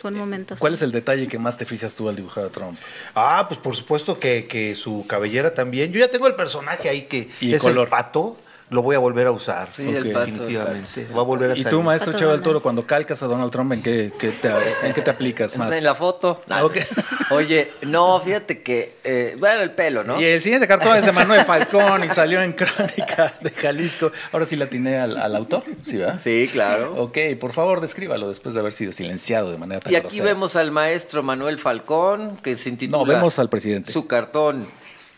Son 0.00 0.14
momentos. 0.14 0.58
¿Cuál 0.60 0.74
es 0.74 0.82
el 0.82 0.92
detalle 0.92 1.26
que 1.28 1.38
más 1.38 1.56
te 1.58 1.64
fijas 1.64 1.94
tú 1.94 2.08
al 2.08 2.16
dibujar 2.16 2.44
a 2.44 2.48
Trump? 2.50 2.78
Ah, 3.14 3.46
pues 3.48 3.58
por 3.60 3.74
supuesto 3.76 4.18
que, 4.20 4.46
que 4.46 4.74
su 4.74 5.06
cabellera 5.06 5.54
también. 5.54 5.92
Yo 5.92 6.00
ya 6.00 6.10
tengo 6.10 6.26
el 6.26 6.34
personaje 6.34 6.88
ahí 6.88 7.02
que 7.02 7.28
Y 7.40 7.52
es 7.54 7.62
color. 7.62 7.86
el 7.86 7.90
pato. 7.90 8.36
Lo 8.70 8.82
voy 8.82 8.94
a 8.96 8.98
volver 8.98 9.26
a 9.26 9.30
usar. 9.30 9.68
Sí, 9.74 9.86
pato, 10.12 10.18
definitivamente. 10.26 11.08
Va 11.16 11.20
a 11.20 11.24
volver 11.24 11.50
a 11.50 11.54
¿Y 11.54 11.58
salir. 11.62 11.70
tú, 11.70 11.82
maestro 11.82 12.12
Chava 12.12 12.32
del. 12.32 12.42
Toro, 12.42 12.60
cuando 12.60 12.86
calcas 12.86 13.22
a 13.22 13.26
Donald 13.26 13.50
Trump, 13.50 13.72
¿en 13.72 13.82
qué, 13.82 14.12
qué 14.18 14.28
te, 14.30 14.50
en 14.82 14.92
qué 14.92 15.00
te 15.00 15.10
aplicas 15.10 15.56
más? 15.56 15.74
En 15.74 15.84
la 15.84 15.94
foto. 15.94 16.42
Ah. 16.50 16.62
Oye, 17.30 17.70
no, 17.82 18.20
fíjate 18.20 18.62
que, 18.62 18.96
eh, 19.04 19.36
bueno, 19.38 19.62
el 19.62 19.70
pelo, 19.72 20.04
¿no? 20.04 20.20
Y 20.20 20.24
el 20.24 20.40
siguiente 20.42 20.66
cartón 20.68 20.96
es 20.96 21.06
de 21.06 21.12
Manuel 21.12 21.44
Falcón 21.44 22.04
y 22.04 22.08
salió 22.10 22.42
en 22.42 22.52
Crónica 22.52 23.34
de 23.40 23.50
Jalisco. 23.50 24.12
Ahora 24.32 24.44
sí 24.44 24.56
la 24.56 24.66
atiné 24.66 24.98
al, 24.98 25.16
al 25.16 25.34
autor, 25.36 25.62
¿sí, 25.80 25.96
verdad? 25.96 26.20
Sí, 26.22 26.48
claro. 26.52 26.94
Ok, 26.96 27.18
por 27.40 27.52
favor, 27.52 27.80
descríbalo 27.80 28.28
después 28.28 28.54
de 28.54 28.60
haber 28.60 28.72
sido 28.72 28.92
silenciado 28.92 29.50
de 29.50 29.58
manera 29.58 29.80
tan 29.80 29.92
Y 29.92 29.96
aquí 29.96 30.04
grosera. 30.08 30.24
vemos 30.26 30.56
al 30.56 30.70
maestro 30.70 31.22
Manuel 31.22 31.58
Falcón, 31.58 32.36
que 32.38 32.56
se 32.56 32.68
intitula... 32.68 32.98
No, 32.98 33.04
vemos 33.06 33.38
al 33.38 33.48
presidente. 33.48 33.92
Su 33.92 34.06
cartón, 34.06 34.66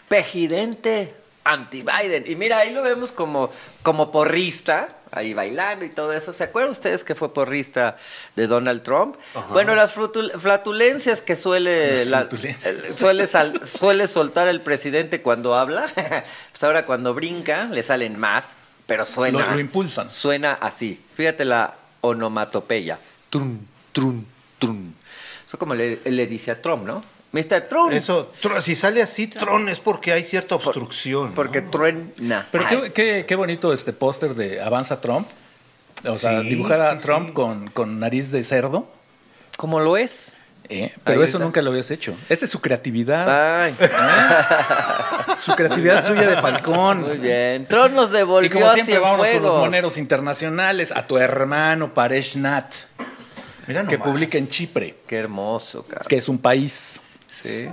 Pejidente 0.09 1.15
anti-Biden. 1.45 2.25
Y 2.27 2.37
mira, 2.37 2.59
ahí 2.59 2.73
lo 2.73 2.83
vemos 2.83 3.13
como, 3.13 3.51
como 3.83 4.11
porrista, 4.13 4.89
ahí 5.11 5.35
bailando 5.35 5.85
y 5.85 5.89
todo 5.91 6.13
eso. 6.13 6.33
¿Se 6.33 6.45
acuerdan 6.45 6.71
ustedes 6.71 7.03
que 7.05 7.15
fue 7.15 7.33
porrista 7.33 7.97
de 8.37 8.47
Donald 8.47 8.83
Trump? 8.83 9.17
Bueno, 9.51 9.75
las 9.75 9.93
flatulencias 9.93 11.23
que 11.23 11.37
suele, 11.37 12.05
la- 12.07 12.29
suele, 12.97 13.27
sal- 13.27 13.61
suele 13.67 14.07
soltar 14.09 14.49
el 14.49 14.61
presidente 14.61 15.23
cuando 15.23 15.55
habla, 15.55 15.87
pues 15.95 16.63
ahora 16.63 16.85
cuando 16.85 17.15
brinca 17.15 17.65
le 17.65 17.83
salen 17.83 18.19
más, 18.19 18.57
pero 18.87 19.05
suena... 19.05 19.47
Lo- 19.47 19.53
lo 19.55 19.61
impulsan. 19.61 20.11
Suena 20.11 20.53
así. 20.55 21.01
Fíjate 21.15 21.45
la 21.45 21.75
onomatopeya. 22.03 22.99
Trun, 23.31 23.67
trun, 23.93 24.27
trun. 24.59 24.95
Eso 25.47 25.59
como 25.59 25.75
le, 25.75 26.01
le 26.05 26.27
dice 26.27 26.51
a 26.53 26.61
Trump, 26.63 26.85
¿no? 26.87 27.03
Mr. 27.33 27.69
Trump. 27.69 27.93
Eso, 27.93 28.33
tro- 28.43 28.61
si 28.61 28.75
sale 28.75 29.03
así, 29.03 29.27
Tron 29.29 29.69
es 29.69 29.79
porque 29.81 30.13
hay 30.13 30.25
cierta 30.25 30.57
obstrucción. 30.57 31.29
¿no? 31.29 31.35
Porque 31.35 31.61
truena. 31.63 32.47
Pero 32.51 32.67
qué, 32.69 32.93
qué- 32.93 33.25
qué 33.27 33.35
bonito 33.37 33.73
este 33.73 33.93
póster 33.93 34.35
de 34.35 34.61
Avanza 34.61 35.01
Trump. 35.01 35.29
O 36.09 36.15
sea, 36.15 36.41
Sí, 36.43 36.49
dibujar 36.49 36.81
a 36.81 36.99
sí, 36.99 37.05
Trump 37.07 37.29
sí. 37.29 37.33
Con, 37.35 37.69
con 37.71 38.01
nariz 38.01 38.31
de 38.33 38.43
cerdo. 38.43 38.89
¿Cómo 39.57 39.79
lo 39.81 39.97
es? 39.97 40.33
¿eh? 40.69 40.93
Pero 41.05 41.19
Ahí 41.21 41.25
eso 41.25 41.37
está. 41.37 41.45
nunca 41.45 41.61
lo 41.63 41.71
habías 41.71 41.91
hecho. 41.91 42.15
Esa 42.29 42.47
es 42.47 42.51
su 42.51 42.61
creatividad. 42.61 43.63
Ay, 43.65 43.75
Su 45.39 45.55
creatividad 45.55 46.07
suya 46.07 46.29
de 46.29 46.37
Falcón. 46.41 47.03
muy 47.03 47.19
bien. 47.19 47.67
Trump 47.67 47.93
nos 47.95 48.11
devolvió 48.11 48.47
Y 48.47 48.51
como 48.51 48.71
siempre, 48.71 48.99
vámonos 48.99 49.29
con 49.31 49.43
los 49.43 49.55
moneros 49.55 49.99
internacionales. 49.99 50.93
A 50.93 51.07
tu 51.07 51.19
hermano 51.19 51.93
Paresh 51.95 52.37
Nat, 52.37 52.73
Mira 53.67 53.85
que 53.87 53.99
nomás. 53.99 54.09
publica 54.13 54.39
en 54.39 54.49
Chipre, 54.49 54.97
Qué 55.07 55.17
hermoso, 55.19 55.85
cara. 55.87 56.05
que 56.09 56.17
es 56.17 56.29
un 56.29 56.39
país. 56.39 57.01
Sí. 57.43 57.69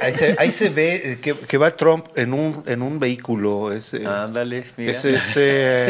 Ahí 0.00 0.14
se, 0.16 0.36
ahí 0.38 0.50
se 0.52 0.68
ve 0.70 1.12
eh, 1.12 1.18
que, 1.20 1.34
que 1.34 1.58
va 1.58 1.70
Trump 1.76 2.06
en 2.14 2.32
un, 2.32 2.62
en 2.66 2.82
un 2.82 2.98
vehículo. 2.98 3.72
Ese, 3.72 4.06
Ándale, 4.06 4.64
mira. 4.76 4.92
ese- 4.92 5.10
ese, 5.16 5.88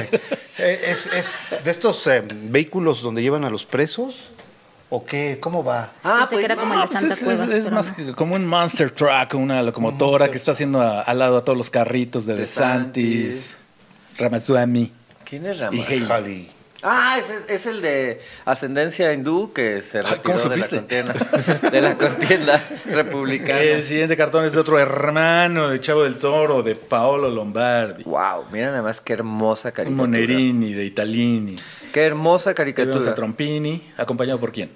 eh, 0.58 0.80
es, 0.88 1.06
es 1.06 1.34
de 1.62 1.70
estos 1.70 2.06
eh, 2.06 2.22
vehículos 2.26 3.02
donde 3.02 3.22
llevan 3.22 3.44
a 3.44 3.50
los 3.50 3.64
presos. 3.64 4.30
¿O 4.92 5.04
qué? 5.04 5.38
¿Cómo 5.40 5.62
va? 5.62 5.92
Ah, 6.02 6.26
que 6.28 6.44
era 6.44 6.56
como 6.56 6.74
el 6.74 6.80
de 6.80 6.86
pues 6.86 6.98
Santa 6.98 7.14
es, 7.14 7.20
Cuevas, 7.22 7.52
es- 7.52 7.70
más 7.70 7.96
no. 7.98 8.06
que- 8.06 8.12
como 8.14 8.34
un 8.34 8.44
monster 8.46 8.90
truck, 8.90 9.34
una 9.34 9.62
locomotora 9.62 10.30
que 10.30 10.36
está 10.36 10.50
haciendo 10.52 10.80
a- 10.80 11.02
al 11.02 11.18
lado 11.18 11.36
a 11.36 11.44
todos 11.44 11.56
los 11.56 11.70
carritos 11.70 12.26
de 12.26 12.34
DeSantis. 12.36 13.56
Ramaswamy. 14.18 14.90
¿Quién 15.24 15.46
es 15.46 15.58
Y 15.58 15.60
Ramón? 15.60 15.86
Haley. 16.10 16.50
Ah, 16.82 17.16
ese 17.18 17.36
es, 17.36 17.46
es 17.48 17.66
el 17.66 17.82
de 17.82 18.20
ascendencia 18.46 19.12
hindú 19.12 19.52
que 19.52 19.82
se 19.82 19.98
Ay, 19.98 20.04
retiró 20.04 20.22
¿cómo 20.38 20.48
de 20.48 20.56
la 20.56 20.68
contienda, 20.68 21.14
de 21.70 21.80
la 21.82 21.98
contienda 21.98 22.64
republicana. 22.86 23.60
El 23.60 23.82
siguiente 23.82 24.16
cartón 24.16 24.44
es 24.44 24.52
de 24.54 24.60
otro 24.60 24.78
hermano 24.78 25.68
de 25.68 25.80
Chavo 25.80 26.04
del 26.04 26.16
Toro, 26.16 26.62
de 26.62 26.74
Paolo 26.76 27.28
Lombardi. 27.28 28.04
Wow, 28.04 28.46
mira 28.50 28.70
nada 28.70 28.82
más 28.82 29.00
qué 29.00 29.12
hermosa 29.12 29.72
caricatura. 29.72 30.06
Monerini, 30.06 30.72
de 30.72 30.84
Italini. 30.84 31.56
Qué 31.92 32.04
hermosa 32.04 32.54
caricatura. 32.54 33.10
a 33.10 33.14
Trompini, 33.14 33.82
acompañado 33.96 34.38
por 34.40 34.52
quién? 34.52 34.70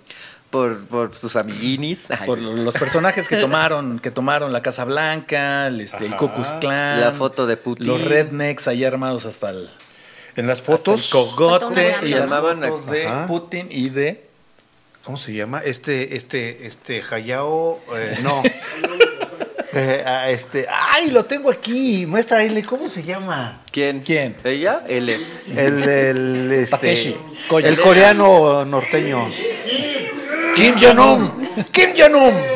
Por, 0.51 0.85
por 0.87 1.15
sus 1.15 1.35
amiguinis. 1.37 2.11
Ay, 2.11 2.27
Por 2.27 2.39
los 2.39 2.75
personajes 2.75 3.29
que 3.29 3.37
tomaron, 3.41 3.99
que 3.99 4.11
tomaron 4.11 4.53
la 4.53 4.63
Casa 4.63 4.85
Blanca, 4.85 5.67
el, 5.69 5.81
este, 5.81 6.07
el 6.07 6.15
Klan, 6.61 7.01
La 7.01 7.13
foto 7.13 7.47
de 7.47 7.57
Putin. 7.57 7.87
los 7.87 8.05
rednecks 8.05 8.69
ahí 8.69 8.85
armados 8.85 9.27
hasta 9.27 9.51
el, 9.51 9.69
En 10.37 10.47
las 10.47 10.61
Hasta 10.61 10.73
el 10.73 10.79
fotos, 10.79 11.11
cogote 11.11 11.95
y 12.03 12.09
las 12.09 12.31
Llamaban 12.31 12.65
a- 12.65 12.69
fotos 12.69 12.87
de 12.87 13.07
Ajá. 13.07 13.27
Putin 13.27 13.69
y 13.71 13.89
de... 13.89 14.25
¿cómo 15.05 15.19
se 15.19 15.33
llama? 15.35 15.61
Este, 15.65 16.17
este, 16.17 16.67
este, 16.67 17.03
Hayao, 17.11 17.81
eh, 17.97 18.19
no. 18.23 18.43
Eh, 19.77 20.05
ah, 20.07 20.31
este, 20.31 20.67
ay, 20.71 21.11
lo 21.11 21.25
tengo 21.25 21.51
aquí, 21.51 22.07
muestra 22.07 22.45
L, 22.45 22.63
¿cómo 22.63 22.87
se 22.89 23.03
llama? 23.03 23.61
¿Quién? 23.73 24.03
¿Quién? 24.03 24.37
¿Ella? 24.45 24.85
L. 24.87 25.13
El, 25.53 25.83
el, 25.83 26.53
este, 26.53 26.77
Takeshi 26.77 27.17
Koya. 27.49 27.69
el 27.71 27.81
coreano 27.81 28.65
norteño. 28.65 29.29
Kim 30.55 30.77
Jong-un. 30.81 31.49
Kim 31.73 31.91
Jong-un. 31.99 32.54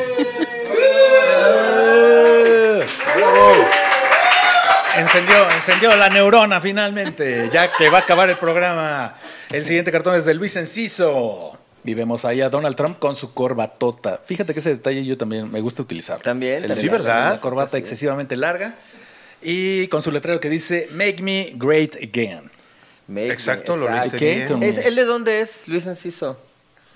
Encendió, 4.98 5.50
encendió 5.50 5.96
la 5.96 6.08
neurona 6.08 6.60
finalmente, 6.60 7.48
ya 7.52 7.70
que 7.72 7.88
va 7.88 7.98
a 7.98 8.00
acabar 8.02 8.28
el 8.30 8.36
programa. 8.36 9.14
El 9.50 9.64
siguiente 9.64 9.92
cartón 9.92 10.16
es 10.16 10.24
de 10.24 10.34
Luis 10.34 10.56
Enciso. 10.56 11.52
Y 11.84 11.94
vemos 11.94 12.24
ahí 12.24 12.40
a 12.40 12.48
Donald 12.50 12.76
Trump 12.76 12.98
con 12.98 13.14
su 13.14 13.32
corbatota. 13.32 14.20
Fíjate 14.24 14.52
que 14.52 14.60
ese 14.60 14.70
detalle 14.70 15.04
yo 15.04 15.16
también 15.16 15.50
me 15.50 15.60
gusta 15.60 15.82
utilizar. 15.82 16.20
También, 16.20 16.56
El- 16.56 16.60
también. 16.62 16.78
Sí, 16.80 16.88
¿verdad? 16.88 17.32
Una 17.32 17.40
corbata 17.40 17.78
excesivamente 17.78 18.36
larga. 18.36 18.74
Y 19.40 19.86
con 19.88 20.02
su 20.02 20.10
letrero 20.10 20.40
que 20.40 20.50
dice 20.50 20.88
Make 20.92 21.22
me 21.22 21.52
great 21.54 21.94
again. 21.96 22.50
Make 23.06 23.28
me- 23.28 23.32
Exacto, 23.32 23.76
lo 23.76 23.86
exacto. 23.88 24.10
leíste 24.16 24.34
bien. 24.36 24.48
Como- 24.48 24.64
¿Es- 24.64 24.84
¿Él 24.84 24.96
de 24.96 25.04
dónde 25.04 25.40
es, 25.40 25.68
Luis 25.68 25.86
Enciso? 25.86 26.36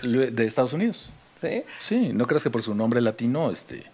De 0.03 0.45
Estados 0.45 0.73
Unidos. 0.73 1.09
¿Sí? 1.41 1.63
Sí, 1.79 2.11
no 2.13 2.27
creas 2.27 2.43
que 2.43 2.51
por 2.51 2.63
su 2.63 2.75
nombre 2.75 3.01
latino 3.01 3.51
este, 3.51 3.85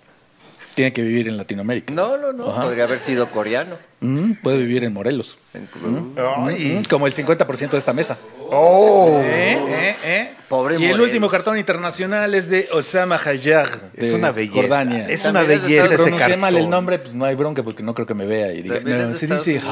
tiene 0.79 0.93
que 0.93 1.03
vivir 1.03 1.27
en 1.27 1.37
Latinoamérica. 1.37 1.93
No, 1.93 2.17
no, 2.17 2.33
no. 2.33 2.53
Ajá. 2.53 2.62
Podría 2.62 2.85
haber 2.85 3.01
sido 3.01 3.29
coreano. 3.33 3.75
Mm, 3.99 4.35
puede 4.35 4.59
vivir 4.59 4.85
en 4.85 4.93
Morelos. 4.93 5.37
Ay. 5.53 6.79
Mm, 6.81 6.85
como 6.88 7.09
el 7.09 7.12
50% 7.12 7.71
de 7.71 7.79
esta 7.79 7.93
mesa. 7.93 8.17
Oh. 8.49 9.21
¿Eh? 9.25 9.59
¿Eh? 9.59 9.97
¿Eh? 10.05 10.35
Pobre 10.49 10.75
y 10.75 10.77
el 10.77 10.83
Morelos. 10.91 11.07
último 11.07 11.29
cartón 11.29 11.59
internacional 11.59 12.33
es 12.33 12.49
de 12.49 12.69
Osama 12.71 13.21
Hayar. 13.25 13.67
Es 13.97 14.12
una 14.12 14.31
belleza. 14.31 14.55
Jordania. 14.55 15.09
Es 15.09 15.25
una 15.25 15.43
belleza 15.43 15.88
si 15.88 15.95
ese 15.95 16.03
pronuncié 16.05 16.37
mal 16.37 16.55
el 16.55 16.59
cartón. 16.59 16.71
nombre, 16.71 17.01
pues 17.01 17.12
no 17.12 17.25
hay 17.25 17.35
bronca 17.35 17.64
porque 17.64 17.83
no 17.83 17.93
creo 17.93 18.07
que 18.07 18.14
me 18.14 18.27
vea 18.27 18.53
y 18.53 18.62
diga. 18.62 18.79
No, 18.79 19.14
se 19.14 19.27
dice. 19.27 19.61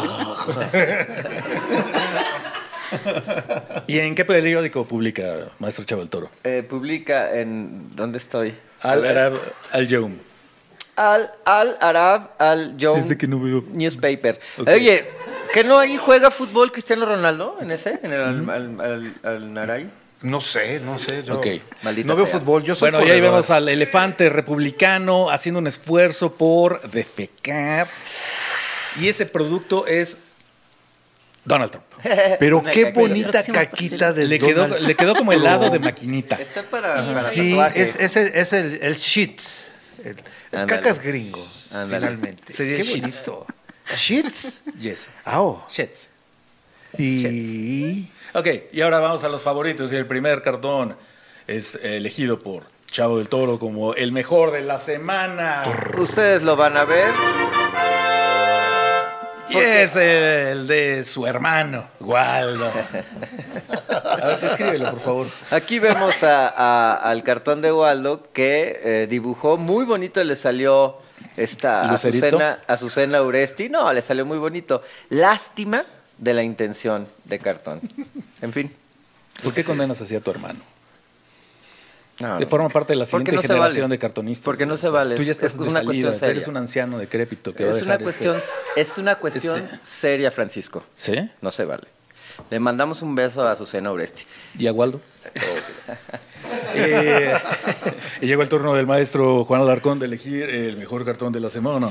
¿Y 3.86 4.00
en 4.00 4.16
qué 4.16 4.24
periódico 4.24 4.84
publica 4.84 5.36
Maestro 5.60 5.84
Chavo 5.84 6.02
el 6.02 6.08
Toro? 6.08 6.30
Eh, 6.42 6.64
publica 6.68 7.38
en... 7.38 7.90
¿Dónde 7.94 8.18
estoy? 8.18 8.54
Al 8.80 9.06
Arab 9.06 9.34
Al 9.70 9.86
Youm. 9.86 10.25
Al, 10.96 11.30
al 11.44 11.76
Arab 11.80 12.30
Al 12.38 12.76
Young 12.78 13.02
Desde 13.02 13.18
que 13.18 13.26
no 13.26 13.38
veo. 13.38 13.62
Newspaper. 13.72 14.40
Oye, 14.66 15.04
¿que 15.52 15.62
no 15.62 15.78
ahí 15.78 15.96
juega 15.98 16.30
fútbol 16.30 16.72
Cristiano 16.72 17.04
Ronaldo 17.06 17.56
en 17.60 17.70
ese? 17.70 18.00
¿En 18.02 18.12
el 18.12 18.20
al, 18.20 18.50
al, 18.50 18.80
al- 18.80 19.14
al 19.22 19.52
Naray? 19.54 19.90
No 20.22 20.40
sé, 20.40 20.80
no 20.80 20.98
sé. 20.98 21.22
Yo 21.22 21.36
Ok. 21.38 21.46
Maldita 21.82 22.08
no 22.08 22.16
veo 22.16 22.26
sea. 22.26 22.38
fútbol. 22.38 22.62
Yo 22.64 22.74
soy 22.74 22.90
Bueno, 22.90 22.98
y 23.00 23.02
ahí 23.10 23.18
corredor. 23.18 23.30
vemos 23.32 23.50
al 23.50 23.68
elefante 23.68 24.30
republicano 24.30 25.28
haciendo 25.30 25.58
un 25.60 25.66
esfuerzo 25.66 26.32
por 26.32 26.80
defecar. 26.90 27.86
Y 28.98 29.08
ese 29.08 29.26
producto 29.26 29.86
es 29.86 30.16
Donald 31.44 31.70
Trump. 31.70 31.84
Pero 32.40 32.58
Una 32.60 32.70
qué 32.70 32.90
bonita 32.92 33.30
Próximo 33.30 33.54
caquita 33.58 34.12
de 34.14 34.24
Le 34.24 34.38
quedó, 34.38 34.62
Donald 34.68 34.86
le 34.86 34.96
quedó 34.96 35.14
como 35.14 35.32
helado 35.32 35.68
de 35.68 35.78
maquinita. 35.78 36.36
Está 36.36 36.62
para, 36.62 37.02
Sí. 37.04 37.12
para 37.12 37.20
Sí, 37.22 37.50
tatuaje. 37.50 37.82
es, 37.82 37.96
es 38.00 38.16
el, 38.16 38.26
es 38.34 38.52
el, 38.54 38.78
el 38.82 38.96
shit. 38.96 39.40
El, 40.02 40.16
cacas 40.66 41.00
gringo, 41.02 41.44
finalmente. 41.70 42.52
Sería 42.52 42.76
Qué 42.78 42.82
shits. 42.82 43.26
bonito. 43.26 43.46
Shits. 43.94 44.62
Yes. 44.80 45.08
Ah, 45.24 45.42
oh. 45.42 45.66
Shits. 45.68 46.08
Y 46.98 48.08
Ok, 48.32 48.46
y 48.72 48.80
ahora 48.82 49.00
vamos 49.00 49.24
a 49.24 49.28
los 49.28 49.42
favoritos. 49.42 49.92
Y 49.92 49.96
el 49.96 50.06
primer 50.06 50.42
cartón 50.42 50.96
es 51.46 51.74
elegido 51.76 52.38
por 52.38 52.64
Chavo 52.90 53.18
del 53.18 53.28
Toro 53.28 53.58
como 53.58 53.94
el 53.94 54.12
mejor 54.12 54.50
de 54.52 54.60
la 54.62 54.78
semana. 54.78 55.64
Ustedes 55.98 56.42
lo 56.42 56.56
van 56.56 56.76
a 56.76 56.84
ver. 56.84 57.12
Es 59.60 59.96
el 59.96 60.66
de 60.66 61.04
su 61.04 61.26
hermano, 61.26 61.86
Waldo. 62.00 62.70
A 63.90 64.26
ver, 64.26 64.38
escríbelo, 64.42 64.90
por 64.92 65.00
favor. 65.00 65.26
Aquí 65.50 65.78
vemos 65.78 66.22
a- 66.22 66.48
a- 66.48 66.94
al 67.10 67.22
cartón 67.22 67.62
de 67.62 67.72
Waldo 67.72 68.22
que 68.32 68.80
eh, 68.82 69.06
dibujó 69.08 69.56
muy 69.56 69.84
bonito, 69.84 70.22
le 70.24 70.36
salió 70.36 70.98
esta 71.36 71.84
¿Lucerito? 71.84 72.26
Azucena, 72.26 72.58
Azucena 72.66 73.22
Uresti. 73.22 73.68
No, 73.68 73.92
le 73.92 74.02
salió 74.02 74.24
muy 74.26 74.38
bonito. 74.38 74.82
Lástima 75.10 75.84
de 76.18 76.34
la 76.34 76.42
intención 76.42 77.06
de 77.24 77.38
cartón. 77.38 77.80
En 78.40 78.52
fin. 78.52 78.74
¿Por 79.42 79.52
qué 79.52 79.62
condenas 79.64 80.00
así 80.00 80.16
a 80.16 80.20
tu 80.20 80.30
hermano? 80.30 80.60
No, 82.18 82.40
forma 82.48 82.68
parte 82.70 82.94
de 82.94 82.98
la 82.98 83.04
siguiente 83.06 83.32
no 83.32 83.42
generación 83.42 83.82
vale. 83.84 83.94
de 83.94 83.98
cartonistas. 83.98 84.44
Porque 84.44 84.64
no 84.64 84.76
se 84.78 84.88
vale, 84.88 85.16
Tú 85.16 85.22
ya 85.22 85.32
es- 85.32 85.36
estás 85.36 85.52
es 85.52 85.58
de 85.58 85.64
una 85.64 85.72
salida, 85.72 85.84
cuestión 85.86 86.12
seria. 86.14 86.30
eres 86.30 86.46
un 86.48 86.56
anciano 86.56 86.98
decrépito 86.98 87.52
que 87.52 87.64
va 87.64 87.72
a 87.72 87.76
Es 87.76 87.82
una 87.82 87.98
cuestión, 87.98 88.36
este- 88.36 88.80
es 88.80 88.98
una 88.98 89.16
cuestión 89.16 89.60
este- 89.64 89.78
seria, 89.82 90.30
Francisco. 90.30 90.82
¿Sí? 90.94 91.14
No 91.42 91.50
se 91.50 91.64
vale. 91.66 91.84
Le 92.50 92.58
mandamos 92.60 93.02
un 93.02 93.14
beso 93.14 93.46
a 93.46 93.52
Azucena 93.52 93.92
Uresti. 93.92 94.24
¿Y 94.58 94.66
a 94.66 94.72
Waldo? 94.72 95.00
Eh, 96.74 97.34
y 98.20 98.26
llegó 98.26 98.42
el 98.42 98.48
turno 98.48 98.74
del 98.74 98.86
maestro 98.86 99.44
Juan 99.44 99.62
Alarcón 99.62 99.98
de 99.98 100.06
elegir 100.06 100.48
el 100.48 100.76
mejor 100.76 101.04
cartón 101.04 101.32
de 101.32 101.40
la 101.40 101.48
semana. 101.48 101.88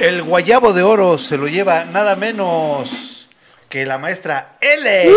el 0.00 0.22
guayabo 0.22 0.72
de 0.74 0.82
oro 0.82 1.16
se 1.18 1.38
lo 1.38 1.46
lleva 1.48 1.84
nada 1.84 2.16
menos 2.16 3.28
que 3.68 3.86
la 3.86 3.96
maestra 3.98 4.56
L. 4.60 5.10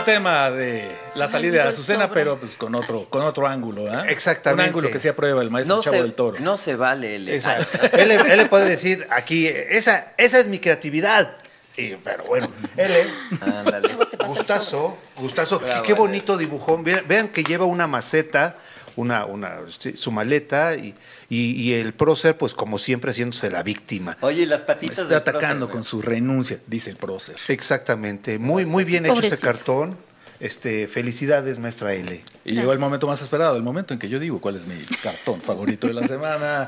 mismo 0.00 0.12
tema 0.12 0.50
de 0.50 0.90
la 1.16 1.28
salida 1.28 1.52
de 1.56 1.62
el 1.62 1.68
Azucena, 1.68 2.10
pero 2.12 2.38
pues 2.38 2.56
con 2.56 2.74
otro, 2.74 3.06
con 3.10 3.22
otro 3.22 3.46
ángulo, 3.46 3.84
¿ah? 3.90 4.04
Exactamente. 4.08 4.62
Un 4.62 4.68
ángulo 4.68 4.90
que 4.90 4.98
se 4.98 5.08
aprueba 5.08 5.42
el 5.42 5.50
maestro 5.50 5.76
No 5.76 5.82
Chavo 5.82 5.96
se, 5.96 6.02
del 6.02 6.14
Toro. 6.14 6.38
no 6.40 6.56
se 6.56 6.76
vale. 6.76 7.16
L. 7.16 7.34
Esa- 7.34 7.56
él, 7.92 8.08
le- 8.08 8.14
él 8.16 8.36
le 8.38 8.46
puede 8.46 8.66
decir 8.68 9.06
aquí, 9.10 9.46
esa, 9.48 10.12
esa 10.16 10.38
es 10.38 10.46
mi 10.46 10.58
creatividad. 10.58 11.36
Y, 11.78 11.94
pero 12.02 12.24
bueno, 12.24 12.50
L. 12.76 13.04
Ándale. 13.40 13.96
Gustazo, 14.26 14.98
gustazo. 15.16 15.60
Bravo, 15.60 15.82
qué 15.84 15.92
bonito 15.94 16.36
dibujón. 16.36 16.82
Vean, 16.84 17.28
que 17.28 17.44
lleva 17.44 17.64
una 17.66 17.86
maceta, 17.86 18.56
una, 18.96 19.24
una, 19.26 19.58
su 19.94 20.10
maleta 20.10 20.74
y, 20.74 20.94
y- 21.28 21.52
y 21.52 21.74
el 21.74 21.92
prócer, 21.94 22.36
pues 22.36 22.52
como 22.54 22.78
siempre, 22.78 23.12
haciéndose 23.12 23.48
la 23.50 23.62
víctima. 23.62 24.16
Oye, 24.22 24.42
y 24.42 24.46
las 24.46 24.60
Me 24.62 24.66
patitas 24.66 24.98
está 24.98 25.08
del 25.08 25.18
atacando 25.18 25.66
prócer, 25.66 25.72
con 25.72 25.84
su 25.84 26.02
renuncia, 26.02 26.58
dice 26.66 26.90
el 26.90 26.96
prócer. 26.96 27.36
Exactamente. 27.46 28.38
Muy, 28.38 28.66
muy 28.66 28.82
bien 28.84 29.06
hecho 29.06 29.20
ese 29.20 29.38
cartón. 29.38 29.96
Este, 30.40 30.86
felicidades, 30.86 31.58
maestra 31.58 31.94
L. 31.94 32.22
Y 32.44 32.52
llegó 32.54 32.72
el 32.72 32.78
momento 32.78 33.08
más 33.08 33.20
esperado, 33.22 33.56
el 33.56 33.62
momento 33.64 33.92
en 33.92 33.98
que 33.98 34.08
yo 34.08 34.20
digo 34.20 34.40
cuál 34.40 34.54
es 34.54 34.66
mi 34.68 34.76
cartón 35.02 35.42
favorito 35.42 35.88
de 35.88 35.94
la 35.94 36.06
semana. 36.06 36.66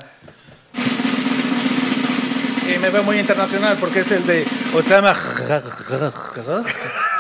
Y 2.72 2.78
me 2.78 2.90
veo 2.90 3.02
muy 3.02 3.18
internacional 3.18 3.76
porque 3.80 4.00
es 4.00 4.10
el 4.12 4.26
de 4.26 4.44
Osama 4.74 5.16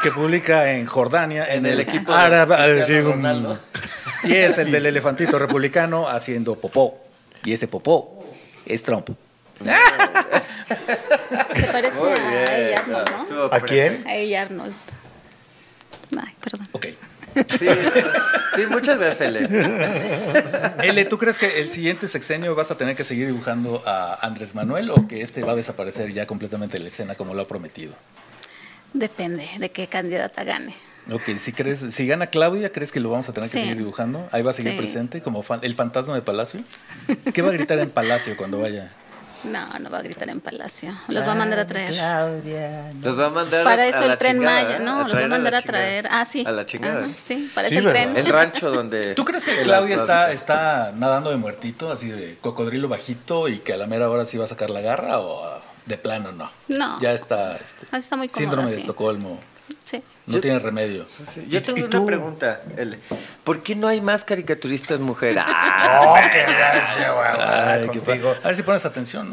que 0.02 0.10
publica 0.12 0.70
en 0.70 0.86
Jordania 0.86 1.44
en, 1.46 1.66
En 1.66 1.66
el, 1.66 1.72
el 1.72 1.80
equipo. 1.80 2.12
Ronaldo. 2.12 3.58
Y 4.24 4.34
es 4.34 4.58
el 4.58 4.70
del 4.70 4.86
elefantito 4.86 5.38
republicano 5.38 6.08
haciendo 6.08 6.54
popó. 6.54 7.00
Y 7.44 7.52
ese 7.52 7.68
popó 7.68 8.24
es 8.64 8.82
Trump. 8.82 9.10
Se 11.52 11.62
parece 11.64 11.98
Muy 11.98 12.10
a 12.12 12.30
bien. 12.30 12.78
Arnold, 12.78 13.10
¿no? 13.30 13.44
¿A 13.50 13.60
quién? 13.60 14.04
A 14.06 14.14
ella 14.14 14.42
Arnold. 14.42 14.72
Ay, 16.16 16.34
perdón. 16.40 16.68
Ok. 16.72 16.86
Sí, 17.58 17.66
sí, 18.56 18.62
muchas 18.70 18.98
gracias, 18.98 19.20
L. 19.28 19.48
L, 20.82 21.04
¿tú 21.04 21.18
crees 21.18 21.38
que 21.38 21.60
el 21.60 21.68
siguiente 21.68 22.08
sexenio 22.08 22.54
vas 22.54 22.70
a 22.70 22.76
tener 22.76 22.96
que 22.96 23.04
seguir 23.04 23.26
dibujando 23.26 23.82
a 23.86 24.14
Andrés 24.26 24.54
Manuel 24.54 24.90
o 24.90 25.06
que 25.08 25.22
este 25.22 25.42
va 25.44 25.52
a 25.52 25.56
desaparecer 25.56 26.12
ya 26.12 26.26
completamente 26.26 26.76
de 26.78 26.82
la 26.82 26.88
escena 26.88 27.14
como 27.14 27.34
lo 27.34 27.42
ha 27.42 27.46
prometido? 27.48 27.92
Depende 28.92 29.48
de 29.58 29.70
qué 29.70 29.86
candidata 29.86 30.42
gane. 30.44 30.74
Ok, 31.10 31.22
si 31.38 31.52
crees, 31.52 31.78
si 31.90 32.06
gana 32.06 32.26
Claudia, 32.28 32.70
¿crees 32.70 32.92
que 32.92 33.00
lo 33.00 33.10
vamos 33.10 33.28
a 33.28 33.32
tener 33.32 33.48
que 33.48 33.58
seguir 33.58 33.76
dibujando? 33.76 34.28
Ahí 34.32 34.42
va 34.42 34.50
a 34.50 34.54
seguir 34.54 34.72
Sí. 34.72 34.78
presente 34.78 35.22
como 35.22 35.42
fan- 35.42 35.60
el 35.62 35.74
fantasma 35.74 36.14
de 36.14 36.22
Palacio. 36.22 36.60
¿Qué 37.32 37.42
va 37.42 37.48
a 37.50 37.52
gritar 37.52 37.78
en 37.78 37.90
Palacio 37.90 38.36
cuando 38.36 38.60
vaya? 38.60 38.92
No, 39.44 39.66
no 39.78 39.90
va 39.90 39.98
a 39.98 40.02
gritar 40.02 40.28
en 40.28 40.40
Palacio. 40.40 40.94
Los 41.08 41.26
va 41.26 41.32
a 41.32 41.34
mandar 41.34 41.60
a 41.60 41.66
traer. 41.66 41.90
Los 43.02 43.18
va 43.18 43.26
a 43.26 43.30
mandar 43.30 43.64
Para 43.64 43.82
a- 43.82 43.86
eso 43.86 43.98
a 44.00 44.02
el 44.02 44.08
la 44.08 44.16
tren 44.18 44.36
chingada, 44.36 44.62
Maya. 44.62 44.78
¿no? 44.80 44.98
Los 44.98 45.06
va 45.06 45.08
a 45.08 45.10
traer 45.12 45.28
mandar 45.28 45.54
a 45.54 45.62
traer. 45.62 46.08
Ah, 46.10 46.24
sí. 46.24 46.44
A 46.46 46.52
la 46.52 46.66
chingada. 46.66 47.04
Ajá, 47.04 47.12
sí, 47.22 47.50
para 47.54 47.68
Sí, 47.70 47.78
eso 47.78 47.86
el 47.88 47.92
tren. 47.94 48.16
El 48.16 48.26
rancho 48.26 48.70
donde... 48.70 49.14
¿Tú 49.16 49.24
crees 49.24 49.44
que 49.44 49.52
de 49.52 49.62
Claudia 49.62 49.94
está, 49.96 50.32
está 50.32 50.92
nadando 50.94 51.30
de 51.30 51.36
muertito, 51.36 51.90
así 51.90 52.08
de 52.10 52.36
cocodrilo 52.40 52.88
bajito 52.88 53.48
y 53.48 53.58
que 53.60 53.72
a 53.72 53.76
la 53.76 53.86
mera 53.86 54.10
hora 54.10 54.24
sí 54.26 54.36
va 54.36 54.44
a 54.44 54.48
sacar 54.48 54.70
la 54.70 54.80
garra 54.80 55.20
o 55.20 55.60
de 55.86 55.96
plano 55.98 56.32
no? 56.32 56.50
No. 56.68 57.00
Ya 57.00 57.12
está 57.12 57.56
este, 57.56 57.86
Ah, 57.92 57.96
está 57.98 58.16
muy 58.16 58.28
cómoda, 58.28 58.38
síndrome 58.38 58.68
de 58.68 58.74
sí. 58.74 58.80
Estocolmo. 58.80 59.40
Sí. 59.90 60.02
No 60.26 60.34
Yo- 60.34 60.40
tiene 60.40 60.58
remedio. 60.60 61.04
Yo 61.48 61.62
tengo 61.62 61.80
una 61.80 61.88
tú? 61.90 62.06
pregunta. 62.06 62.62
L. 62.76 62.96
¿Por 63.42 63.62
qué 63.62 63.74
no 63.74 63.88
hay 63.88 64.00
más 64.00 64.24
caricaturistas 64.24 65.00
mujeres? 65.00 65.42
Ah, 65.46 66.00
Oh, 66.12 66.30
qué 66.30 66.42
gracia, 66.42 67.12
güey, 67.12 67.28
Ay, 67.40 67.88
qué 67.92 67.98
contigo. 68.00 68.32
pa- 68.34 68.38
a 68.44 68.46
ver 68.48 68.56
si 68.56 68.62
pones 68.62 68.84
atención. 68.86 69.32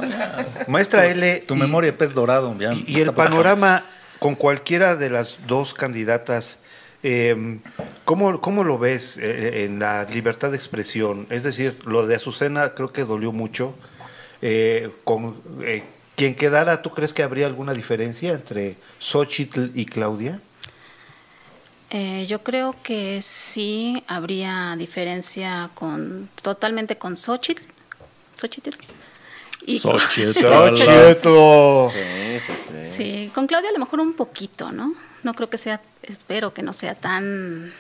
Maestra 0.68 1.06
L. 1.06 1.44
Tu 1.48 1.54
y- 1.56 1.60
memoria 1.60 1.92
de 1.92 1.98
pez 1.98 2.14
dorado. 2.14 2.56
ya 2.58 2.72
Y, 2.74 3.00
el 3.02 3.14
panorama 3.14 3.84
con 4.20 4.34
cualquiera 4.36 4.96
de 4.96 5.10
las 5.12 5.38
dos 5.46 5.74
candidatas, 5.76 6.60
eh, 7.04 7.60
¿cómo, 8.06 8.42
cómo 8.42 8.64
lo 8.64 8.80
ves 8.80 9.18
eh, 9.20 9.66
en 9.66 9.78
la 9.80 10.06
libertad 10.06 10.50
de 10.50 10.58
expresión? 10.58 11.28
Es 11.30 11.44
decir, 11.44 11.78
lo 11.86 12.08
de 12.08 12.16
Azucena 12.16 12.74
creo 12.74 12.92
que 12.92 13.04
dolió 13.04 13.32
mucho. 13.32 13.76
Eh, 14.42 14.90
con 15.04 15.40
eh, 15.62 15.84
quien 16.16 16.34
quedara, 16.36 16.82
¿tú 16.82 16.92
crees 16.92 17.14
que 17.14 17.22
habría 17.24 17.46
alguna 17.46 17.74
diferencia 17.74 18.32
entre 18.34 18.76
Xochitl 19.00 19.70
y 19.76 19.86
Claudia? 19.86 20.40
Eh, 21.90 22.26
yo 22.28 22.44
creo 22.44 22.76
que 22.84 23.22
sí 23.22 24.04
habría 24.08 24.76
diferencia 24.78 25.70
con 25.74 26.30
totalmente 26.42 26.98
con 26.98 27.16
Xochitl. 27.16 27.64
Xochitl. 28.34 28.72
Y 29.66 29.80
con- 29.80 29.98
Xochitl. 30.00 30.42
Xochitl. 30.42 31.92
sí, 31.94 32.40
sí, 32.46 32.54
sí. 32.68 32.88
Sí, 33.26 33.32
con 33.34 33.48
Claudia 33.48 33.70
a 33.70 33.74
lo 33.74 33.80
mejor 33.80 34.00
un 34.02 34.14
poquito, 34.14 34.72
¿no? 34.72 34.94
No 35.24 35.34
creo 35.34 35.50
que 35.50 35.58
sea, 35.58 35.82
espero 36.04 36.54
que 36.54 36.62
no 36.62 36.74
sea 36.74 36.96
tan 36.96 37.74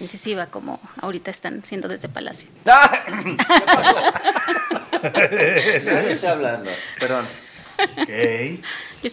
incisiva 0.00 0.46
como 0.46 0.80
ahorita 1.00 1.30
están 1.30 1.64
siendo 1.64 1.88
desde 1.88 2.08
Palacio. 2.08 2.48
¡Ah! 2.66 3.04
Nadie 5.02 6.12
está 6.12 6.32
hablando. 6.32 6.70
Perdón. 6.98 7.24
Ok. 8.02 8.60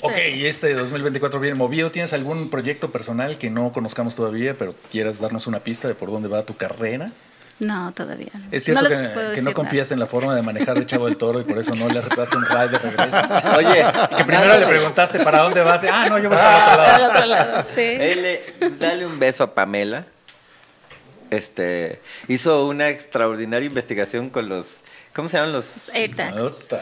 Ok, 0.01 0.17
y 0.35 0.45
este 0.45 0.73
2024 0.73 1.39
viene 1.39 1.55
movido. 1.55 1.91
¿Tienes 1.91 2.13
algún 2.13 2.49
proyecto 2.49 2.91
personal 2.91 3.37
que 3.37 3.49
no 3.49 3.71
conozcamos 3.71 4.15
todavía, 4.15 4.57
pero 4.57 4.75
quieras 4.91 5.19
darnos 5.19 5.47
una 5.47 5.59
pista 5.59 5.87
de 5.87 5.95
por 5.95 6.11
dónde 6.11 6.27
va 6.27 6.43
tu 6.43 6.55
carrera? 6.55 7.11
No, 7.59 7.93
todavía. 7.93 8.31
¿Es 8.51 8.65
cierto 8.65 8.83
no 8.83 8.89
que, 8.89 8.95
no 8.95 9.41
nada. 9.43 9.53
confías 9.53 9.89
en 9.91 9.99
la 9.99 10.07
forma 10.07 10.35
de 10.35 10.41
manejar 10.41 10.77
de 10.77 10.85
Chavo 10.85 11.05
del 11.05 11.15
Toro 11.15 11.39
y 11.39 11.45
por 11.45 11.57
eso 11.57 11.73
no 11.73 11.87
le 11.87 11.99
aceptaste 11.99 12.35
un 12.35 12.45
ride 12.45 12.67
de 12.67 12.77
regreso? 12.79 13.17
Oye, 13.57 13.85
Que 14.17 14.25
primero 14.25 14.59
le 14.59 14.65
preguntaste 14.65 15.19
para 15.21 15.39
dónde 15.43 15.61
vas. 15.61 15.81
y, 15.83 15.87
Ah, 15.89 16.07
no, 16.09 16.19
yo 16.19 16.27
voy 16.29 16.37
para 16.37 16.97
el 16.97 17.03
otro 17.03 17.05
lado. 17.05 17.05
Al 17.05 17.11
otro 17.11 17.25
lado, 17.27 17.63
sí. 17.63 17.97
Dale 18.77 19.05
un 19.05 19.19
beso 19.19 19.45
a 19.45 19.53
Pamela. 19.55 20.05
Este 21.31 22.01
hizo 22.27 22.67
una 22.67 22.89
extraordinaria 22.89 23.65
investigación 23.67 24.29
con 24.29 24.49
los 24.49 24.79
¿cómo 25.13 25.29
se 25.29 25.37
llaman 25.37 25.53
los? 25.53 25.89
AirTags. 25.95 26.67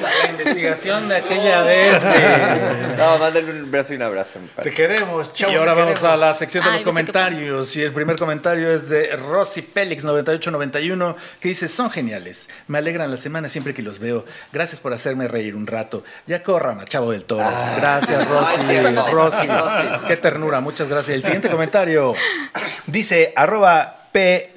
La 0.00 0.30
investigación 0.30 1.08
de 1.08 1.16
aquella 1.16 1.62
vez. 1.62 2.02
de- 2.02 2.96
No, 2.98 3.18
mándale 3.18 3.50
un 3.52 3.70
beso 3.70 3.92
y 3.92 3.96
un 3.96 4.02
abrazo. 4.02 4.38
Te 4.62 4.70
queremos, 4.72 5.32
chavo. 5.32 5.52
y 5.52 5.56
ahora 5.56 5.74
vamos 5.74 5.98
queremos. 5.98 6.12
a 6.12 6.16
la 6.16 6.34
sección 6.34 6.64
de 6.64 6.70
Ay, 6.70 6.74
los 6.76 6.82
que- 6.84 6.90
comentarios. 6.90 7.76
Y 7.76 7.82
el 7.82 7.92
primer 7.92 8.16
comentario 8.16 8.72
es 8.72 8.88
de 8.88 9.16
Rosy 9.16 9.62
Félix 9.62 10.04
9891 10.04 11.16
que 11.40 11.48
dice, 11.48 11.68
son 11.68 11.90
geniales. 11.90 12.48
Me 12.66 12.78
alegran 12.78 13.10
la 13.10 13.16
semana 13.16 13.48
siempre 13.48 13.72
que 13.74 13.82
los 13.82 13.98
veo. 13.98 14.24
Gracias 14.52 14.80
por 14.80 14.92
hacerme 14.92 15.28
reír 15.28 15.54
un 15.54 15.66
rato. 15.66 16.02
Ya 16.26 16.42
corran 16.42 16.80
a 16.80 16.84
Chavo 16.84 17.12
del 17.12 17.24
Toro. 17.24 17.48
Gracias, 17.76 18.28
Rosy. 18.28 18.60
Ay, 18.68 18.92
no, 18.94 19.06
Rosy. 19.10 19.46
Rosy. 19.46 20.06
Qué 20.08 20.16
ternura. 20.16 20.60
Muchas 20.60 20.88
gracias. 20.88 21.14
El 21.14 21.22
siguiente 21.22 21.48
comentario. 21.48 22.14
Dice 22.86 23.32
arroba 23.36 24.08
P. 24.12 24.52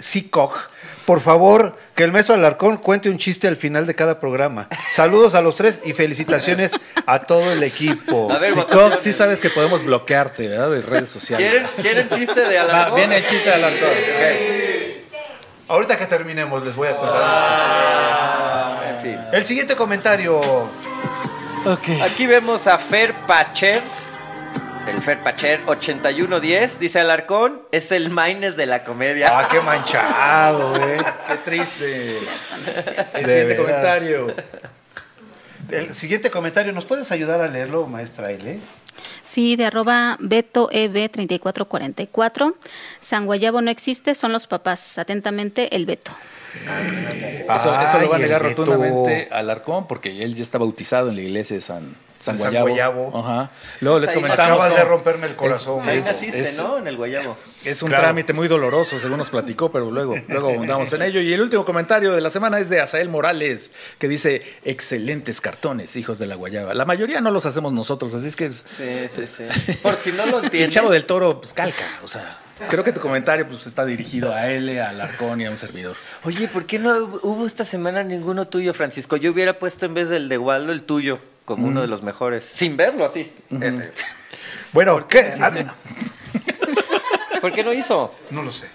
Por 1.05 1.19
favor, 1.19 1.75
que 1.95 2.03
el 2.03 2.11
maestro 2.11 2.35
Alarcón 2.35 2.77
cuente 2.77 3.09
un 3.09 3.17
chiste 3.17 3.47
al 3.47 3.57
final 3.57 3.87
de 3.87 3.95
cada 3.95 4.19
programa. 4.19 4.67
Saludos 4.93 5.33
a 5.35 5.41
los 5.41 5.55
tres 5.55 5.81
y 5.83 5.93
felicitaciones 5.93 6.71
a 7.05 7.19
todo 7.19 7.51
el 7.51 7.63
equipo. 7.63 8.31
A 8.31 8.37
ver, 8.37 8.53
Si 8.97 9.03
sí 9.03 9.13
sabes 9.13 9.39
que 9.39 9.49
podemos 9.49 9.83
bloquearte, 9.83 10.47
¿verdad? 10.47 10.69
De 10.69 10.81
redes 10.81 11.09
sociales. 11.09 11.49
¿Quieren, 11.49 11.67
¿Quieren 11.81 12.09
chiste 12.09 12.41
de 12.47 12.55
Va, 12.57 12.61
Alarcón? 12.63 12.95
viene 12.95 13.17
el 13.17 13.25
chiste 13.25 13.49
de 13.49 13.55
Alarcón. 13.55 13.89
Ahorita 15.67 15.97
que 15.97 16.05
terminemos 16.05 16.63
les 16.63 16.75
voy 16.75 16.89
a 16.89 16.95
contar. 16.97 18.83
En 18.95 19.01
fin. 19.01 19.17
El 19.31 19.45
siguiente 19.45 19.75
comentario. 19.75 20.39
Aquí 22.03 22.25
vemos 22.27 22.67
a 22.67 22.77
Fer 22.77 23.13
Pacher. 23.25 23.79
El 24.87 24.97
Fer 24.99 25.19
Pacher 25.19 25.59
8110. 25.67 26.79
Dice 26.79 26.99
Alarcón, 26.99 27.61
es 27.71 27.91
el 27.91 28.09
Maines 28.09 28.55
de 28.57 28.65
la 28.65 28.83
comedia. 28.83 29.29
Ah, 29.31 29.47
qué 29.49 29.61
manchado, 29.61 30.75
eh. 30.77 30.97
Qué 31.27 31.35
triste. 31.37 31.85
El 33.19 33.25
De 33.25 33.27
siguiente 33.27 33.43
veras. 33.45 33.57
comentario. 33.65 34.35
El 35.69 35.93
siguiente 35.93 36.31
comentario, 36.31 36.73
¿nos 36.73 36.85
puedes 36.85 37.11
ayudar 37.11 37.39
a 37.41 37.47
leerlo, 37.47 37.87
maestra 37.87 38.31
L? 38.31 38.59
Sí, 39.23 39.55
de 39.55 39.65
arroba 39.65 40.17
Beto 40.19 40.69
E 40.71 40.89
EB3444. 40.91 42.55
San 42.99 43.25
Guayabo 43.25 43.61
no 43.61 43.71
existe, 43.71 44.15
son 44.15 44.31
los 44.33 44.47
papás. 44.47 44.97
Atentamente, 44.97 45.75
el 45.75 45.85
Beto. 45.85 46.11
Eso, 47.55 47.81
eso 47.81 47.99
lo 47.99 48.09
va 48.09 48.17
a 48.17 48.19
negar 48.19 48.41
rotundamente 48.43 49.29
Alarcón 49.31 49.87
porque 49.87 50.21
él 50.23 50.35
ya 50.35 50.41
está 50.41 50.57
bautizado 50.57 51.09
en 51.09 51.15
la 51.15 51.21
iglesia 51.21 51.55
de 51.55 51.61
San, 51.61 51.95
San, 52.21 52.37
Guayabo. 52.37 52.67
Guayabo. 52.67 53.19
Ajá. 53.19 53.51
Luego 53.81 53.99
les 53.99 54.11
comentamos. 54.13 54.59
Acabas 54.63 54.77
de 54.77 54.83
romperme 54.85 55.27
el 55.27 55.35
corazón. 55.35 55.87
Ahí 55.89 55.97
es- 55.97 56.05
naciste, 56.05 56.39
es- 56.39 56.57
¿no? 56.57 56.77
En 56.77 56.87
el 56.87 56.95
Guayabo. 56.97 57.35
Es 57.65 57.81
un 57.83 57.89
Claro. 57.89 58.03
trámite 58.05 58.33
muy 58.33 58.47
doloroso, 58.47 58.97
según 58.97 59.17
nos 59.17 59.29
platicó, 59.29 59.71
pero 59.71 59.91
luego, 59.91 60.15
luego 60.27 60.49
abundamos 60.49 60.91
en 60.93 61.01
ello. 61.03 61.19
Y 61.21 61.33
el 61.33 61.41
último 61.41 61.63
comentario 61.65 62.13
de 62.13 62.21
la 62.21 62.29
semana 62.29 62.59
es 62.59 62.69
de 62.69 62.79
Asael 62.81 63.09
Morales, 63.09 63.71
que 63.99 64.07
dice, 64.07 64.41
excelentes 64.63 65.41
cartones, 65.41 65.95
hijos 65.95 66.17
de 66.19 66.27
la 66.27 66.35
guayaba. 66.35 66.73
La 66.73 66.85
mayoría 66.85 67.21
no 67.21 67.29
los 67.31 67.45
hacemos 67.45 67.71
nosotros, 67.73 68.13
así 68.13 68.27
es 68.27 68.35
que 68.35 68.45
es... 68.45 68.65
Sí, 68.77 69.07
sí, 69.15 69.25
sí. 69.27 69.73
Por 69.83 69.95
si 69.97 70.11
no 70.11 70.25
lo 70.25 70.37
Y 70.37 70.39
el 70.39 70.45
entienden. 70.45 70.69
Chavo 70.71 70.89
del 70.91 71.05
Toro, 71.05 71.39
pues 71.41 71.53
calca, 71.53 71.85
o 72.03 72.07
sea... 72.07 72.37
Creo 72.69 72.83
que 72.83 72.91
tu 72.93 72.99
comentario 72.99 73.47
pues, 73.47 73.65
está 73.65 73.85
dirigido 73.85 74.31
a 74.35 74.47
él, 74.51 74.77
a 74.79 74.89
Alarcón 74.89 75.41
y 75.41 75.45
a 75.47 75.49
un 75.49 75.57
servidor. 75.57 75.95
Oye, 76.23 76.47
¿por 76.47 76.67
qué 76.67 76.77
no 76.77 77.19
hubo 77.23 77.47
esta 77.47 77.65
semana 77.65 78.03
ninguno 78.03 78.47
tuyo, 78.47 78.71
Francisco? 78.75 79.17
Yo 79.17 79.31
hubiera 79.31 79.57
puesto 79.57 79.87
en 79.87 79.95
vez 79.95 80.09
del 80.09 80.29
de 80.29 80.37
Waldo 80.37 80.71
el 80.71 80.83
tuyo 80.83 81.17
como 81.55 81.67
uno 81.67 81.81
de 81.81 81.87
los 81.87 82.01
mejores. 82.01 82.49
Sin 82.53 82.77
verlo 82.77 83.05
así. 83.05 83.31
Ese. 83.49 83.91
Bueno, 84.71 85.07
¿qué? 85.07 85.33
Ah, 85.39 85.51
¿Por 87.41 87.51
qué 87.51 87.63
no 87.63 87.73
hizo? 87.73 88.13
no 88.29 88.43
lo 88.43 88.51
sé. 88.51 88.67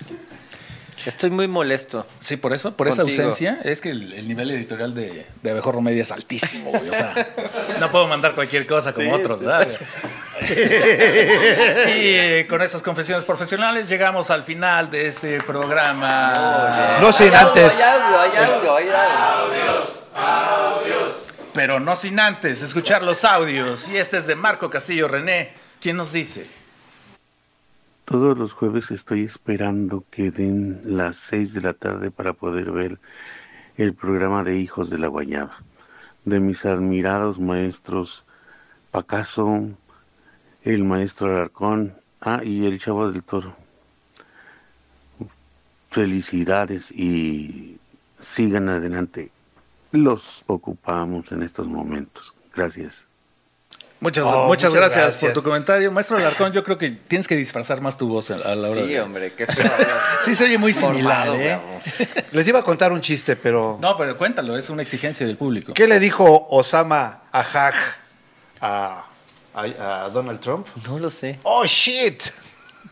Estoy 1.06 1.30
muy 1.30 1.46
molesto. 1.46 2.04
Sí, 2.18 2.36
por 2.36 2.52
eso, 2.52 2.72
por 2.72 2.88
esa 2.88 3.02
ausencia, 3.02 3.60
es 3.62 3.80
que 3.80 3.90
el, 3.90 4.12
el 4.12 4.26
nivel 4.26 4.50
editorial 4.50 4.92
de, 4.92 5.24
de 5.40 5.50
Abejorro 5.52 5.80
Media 5.80 6.02
es 6.02 6.10
altísimo, 6.10 6.70
güey. 6.70 6.88
O 6.88 6.94
sea, 6.94 7.14
no 7.78 7.92
puedo 7.92 8.08
mandar 8.08 8.34
cualquier 8.34 8.66
cosa 8.66 8.92
como 8.92 9.06
Sí, 9.06 9.12
otros, 9.20 9.38
sí, 9.38 9.46
¿verdad? 9.46 9.68
y 10.42 12.10
eh, 12.10 12.46
con 12.48 12.60
esas 12.60 12.82
confesiones 12.82 13.24
profesionales 13.24 13.88
llegamos 13.88 14.30
al 14.30 14.42
final 14.42 14.90
de 14.90 15.06
este 15.06 15.40
programa. 15.42 16.98
No 17.00 17.12
sin 17.12 17.28
Hay 17.28 17.34
audio, 17.34 17.48
antes. 17.48 17.80
Hay 17.80 17.82
audio, 17.82 18.20
hay 18.20 18.36
audio, 18.36 18.76
hay 18.76 18.88
audio. 18.88 20.95
Pero 21.57 21.80
no 21.80 21.96
sin 21.96 22.20
antes 22.20 22.61
escuchar 22.61 23.02
los 23.02 23.24
audios. 23.24 23.88
Y 23.88 23.96
este 23.96 24.18
es 24.18 24.26
de 24.26 24.36
Marco 24.36 24.68
Castillo 24.68 25.09
René. 25.09 25.54
¿Quién 25.80 25.96
nos 25.96 26.12
dice? 26.12 26.46
Todos 28.04 28.36
los 28.36 28.52
jueves 28.52 28.90
estoy 28.90 29.24
esperando 29.24 30.04
que 30.11 30.30
den 30.30 30.82
las 30.84 31.16
seis 31.16 31.54
de 31.54 31.62
la 31.62 31.72
tarde 31.72 32.11
para 32.11 32.34
poder 32.34 32.72
ver 32.72 32.98
el 33.78 33.94
programa 33.94 34.44
de 34.44 34.59
Hijos 34.59 34.90
de 34.90 34.98
la 34.98 35.09
Guayaba, 35.09 35.57
de 36.26 36.40
mis 36.40 36.66
admirados 36.66 37.40
maestros 37.40 38.22
Pacaso, 38.90 39.70
el 40.62 40.84
maestro 40.84 41.34
Alarcón, 41.34 41.94
ah, 42.20 42.42
y 42.44 42.66
el 42.66 42.78
Chavo 42.78 43.11
del 43.11 43.22
Toro. 43.22 43.57
Felicidades 45.90 46.90
y 46.92 47.78
sigan 48.20 48.68
adelante. 48.68 49.30
Los 49.93 50.43
ocupamos 50.47 51.32
en 51.32 51.43
estos 51.43 51.66
momentos. 51.66 52.34
Gracias. 52.55 53.03
Muchas, 53.99 54.26
Oh, 54.26 54.49
muchas, 54.49 54.51
muchas 54.70 54.74
gracias, 54.74 55.03
gracias. 55.05 55.20
por 55.22 55.32
tu 55.32 55.43
comentario. 55.43 55.91
Maestro 55.91 56.18
Alarcón, 56.18 56.53
yo 56.53 56.62
creo 56.62 56.76
que 56.76 56.91
tienes 56.91 57.26
que 57.26 57.34
disfrazar 57.34 57.80
más 57.80 57.97
tu 57.97 58.07
voz 58.07 58.30
a 58.30 58.37
la 58.55 58.68
hora 58.68 58.82
Sí, 58.82 58.89
de... 58.89 59.01
hombre, 59.01 59.32
qué 59.32 59.47
feo. 59.47 59.72
Sí, 60.20 60.34
se 60.34 60.45
oye 60.45 60.59
muy 60.59 60.74
similar, 60.74 61.28
Formado, 61.28 61.43
¿eh? 61.43 61.59
Les 62.32 62.47
iba 62.47 62.59
a 62.59 62.62
contar 62.62 62.93
un 62.93 63.01
chiste, 63.01 63.37
pero. 63.37 63.78
No, 63.80 63.97
pero 63.97 64.18
cuéntalo, 64.18 64.55
es 64.57 64.68
una 64.68 64.82
exigencia 64.82 65.26
del 65.26 65.39
público. 65.39 65.72
¿Qué 65.72 65.87
le 65.87 65.99
dijo 65.99 66.47
Osama 66.51 67.22
Ajaj 67.32 67.74
a, 68.61 69.07
a, 69.55 70.05
a 70.05 70.11
Donald 70.11 70.41
Trump? 70.41 70.66
No 70.87 70.99
lo 70.99 71.09
sé. 71.09 71.39
¡Oh, 71.43 71.64
shit! 71.64 72.22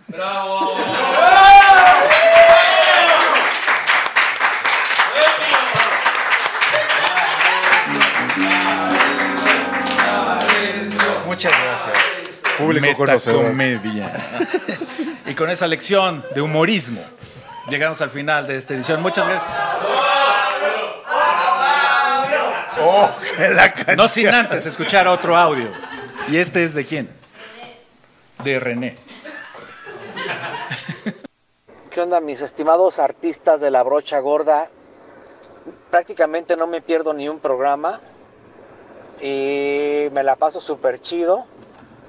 Muchas 11.44 11.62
gracias. 11.62 12.42
Público 12.56 12.96
conocedor. 12.96 13.54
Y 15.26 15.34
con 15.34 15.50
esa 15.50 15.66
lección 15.66 16.24
de 16.34 16.40
humorismo, 16.40 17.02
llegamos 17.68 18.00
al 18.00 18.08
final 18.08 18.46
de 18.46 18.56
esta 18.56 18.72
edición. 18.72 19.02
Muchas 19.02 19.28
gracias. 19.28 19.52
Oh, 22.80 23.10
la. 23.54 23.74
No 23.94 24.08
sin 24.08 24.28
antes 24.28 24.64
escuchar 24.64 25.06
otro 25.06 25.36
audio. 25.36 25.68
¿Y 26.28 26.38
este 26.38 26.62
es 26.62 26.72
de 26.72 26.86
quién? 26.86 27.10
de 28.42 28.60
René. 28.60 28.96
¿Qué 31.90 32.00
onda, 32.00 32.20
mis 32.20 32.40
estimados 32.40 32.98
artistas 32.98 33.60
de 33.60 33.70
la 33.70 33.82
brocha 33.82 34.18
gorda? 34.18 34.68
Prácticamente 35.90 36.56
no 36.56 36.66
me 36.66 36.80
pierdo 36.80 37.12
ni 37.12 37.28
un 37.28 37.38
programa 37.38 38.00
y 39.20 40.08
me 40.12 40.22
la 40.22 40.36
paso 40.36 40.60
súper 40.60 41.00
chido. 41.00 41.46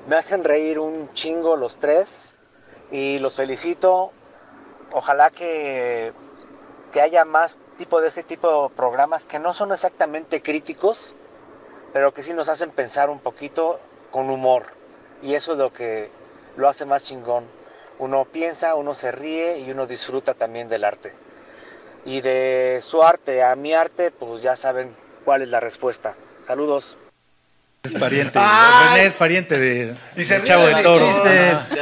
Me 0.08 0.16
hacen 0.16 0.44
reír 0.44 0.80
un 0.80 1.12
chingo 1.14 1.56
los 1.56 1.78
tres 1.78 2.36
y 2.92 3.20
los 3.20 3.36
felicito. 3.36 4.12
Ojalá 4.92 5.30
que, 5.30 6.14
que 6.94 7.02
haya 7.02 7.26
más 7.26 7.58
tipo 7.78 8.02
de 8.02 8.08
ese 8.08 8.24
tipo 8.24 8.70
de 8.70 8.76
programas 8.76 9.26
que 9.26 9.40
no 9.40 9.54
son 9.54 9.72
exactamente 9.72 10.42
críticos, 10.42 11.16
pero 11.94 12.14
que 12.14 12.24
sí 12.24 12.34
nos 12.34 12.50
hacen 12.50 12.72
pensar 12.72 13.10
un 13.10 13.20
poquito 13.20 13.80
con 14.12 14.30
humor. 14.30 14.66
Y 15.22 15.34
eso 15.34 15.54
es 15.54 15.58
lo 15.58 15.74
que 15.74 16.10
lo 16.56 16.68
hace 16.70 16.86
más 16.86 17.04
chingón. 17.04 17.46
Uno 17.98 18.26
piensa, 18.26 18.76
uno 18.76 18.94
se 18.94 19.12
ríe 19.12 19.60
y 19.60 19.72
uno 19.72 19.88
disfruta 19.88 20.34
también 20.34 20.68
del 20.68 20.84
arte. 20.84 21.14
Y 22.06 22.22
de 22.22 22.80
su 22.82 23.02
arte 23.02 23.42
a 23.44 23.56
mi 23.56 23.74
arte, 23.74 24.12
pues 24.12 24.42
ya 24.44 24.56
saben 24.56 24.94
cuál 25.24 25.42
es 25.42 25.50
la 25.50 25.60
respuesta. 25.60 26.16
Saludos. 26.46 26.98
Es 27.84 27.94
pariente, 27.94 28.40
Ay. 28.42 28.88
René 28.96 29.06
es 29.06 29.16
pariente 29.16 29.60
de, 29.60 29.96
Y 30.18 30.26
se 30.26 30.40
de 30.40 30.44
Chavo 30.48 30.66
del 30.66 30.82
Toro. 30.82 31.06
chistes. 31.06 31.78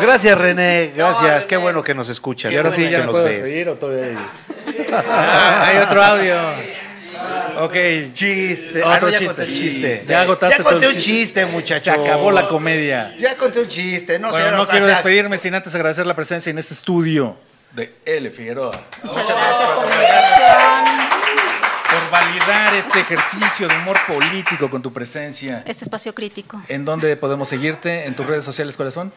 Gracias, 0.00 0.38
René. 0.38 0.92
Gracias. 0.94 1.40
No, 1.42 1.46
Qué 1.48 1.54
René. 1.56 1.62
bueno 1.64 1.82
que 1.82 1.94
nos 1.96 2.08
escuchas. 2.08 2.52
Y 2.52 2.56
ahora 2.56 2.70
sí, 2.70 2.88
ya 2.88 2.98
que 2.98 3.04
nos 3.04 3.10
puedo 3.10 3.24
ves. 3.24 3.36
despedir 3.42 3.68
o 3.68 3.74
todavía 3.74 4.04
hay? 4.06 4.86
Ah, 4.92 5.64
hay 5.66 5.76
otro 5.78 6.02
audio. 6.02 6.36
Ok. 7.58 7.74
Chiste. 8.12 8.78
Otro 8.78 8.90
Ah, 8.92 8.98
no, 9.00 9.08
ya 9.08 9.18
chiste. 9.18 9.34
conté 9.42 9.52
chiste. 9.52 10.04
Ya 10.06 10.20
agotaste 10.22 10.56
Ya 10.58 10.62
todo 10.62 10.72
conté 10.74 10.86
el 10.86 10.92
un 10.92 10.98
chiste. 10.98 11.46
muchachos. 11.46 11.82
Se 11.84 11.90
acabó 11.90 12.30
la 12.30 12.46
comedia. 12.46 13.12
Ya 13.18 13.36
conté 13.36 13.60
un 13.60 13.68
chiste. 13.68 14.20
No 14.20 14.30
bueno, 14.30 14.46
sé, 14.50 14.52
no 14.56 14.68
quiero 14.68 14.86
despedirme 14.86 15.38
sin 15.38 15.54
antes 15.56 15.74
agradecer 15.74 16.06
la 16.06 16.14
presencia 16.14 16.50
en 16.50 16.58
este 16.58 16.74
estudio 16.74 17.36
de 17.72 17.92
L. 18.04 18.30
Figueroa. 18.30 18.80
Muchas 19.02 19.26
gracias 19.28 19.70
por 19.72 19.88
la 19.88 19.94
invitación. 19.94 21.11
Por 22.12 22.20
validar 22.20 22.74
este 22.74 23.00
ejercicio 23.00 23.68
de 23.68 23.74
humor 23.78 23.96
político 24.06 24.68
con 24.68 24.82
tu 24.82 24.92
presencia. 24.92 25.62
Este 25.64 25.84
espacio 25.84 26.14
crítico. 26.14 26.60
¿En 26.68 26.84
dónde 26.84 27.16
podemos 27.16 27.48
seguirte? 27.48 28.04
¿En 28.04 28.14
tus 28.14 28.26
redes 28.26 28.44
sociales 28.44 28.76
cuáles 28.76 28.92
son? 28.92 29.10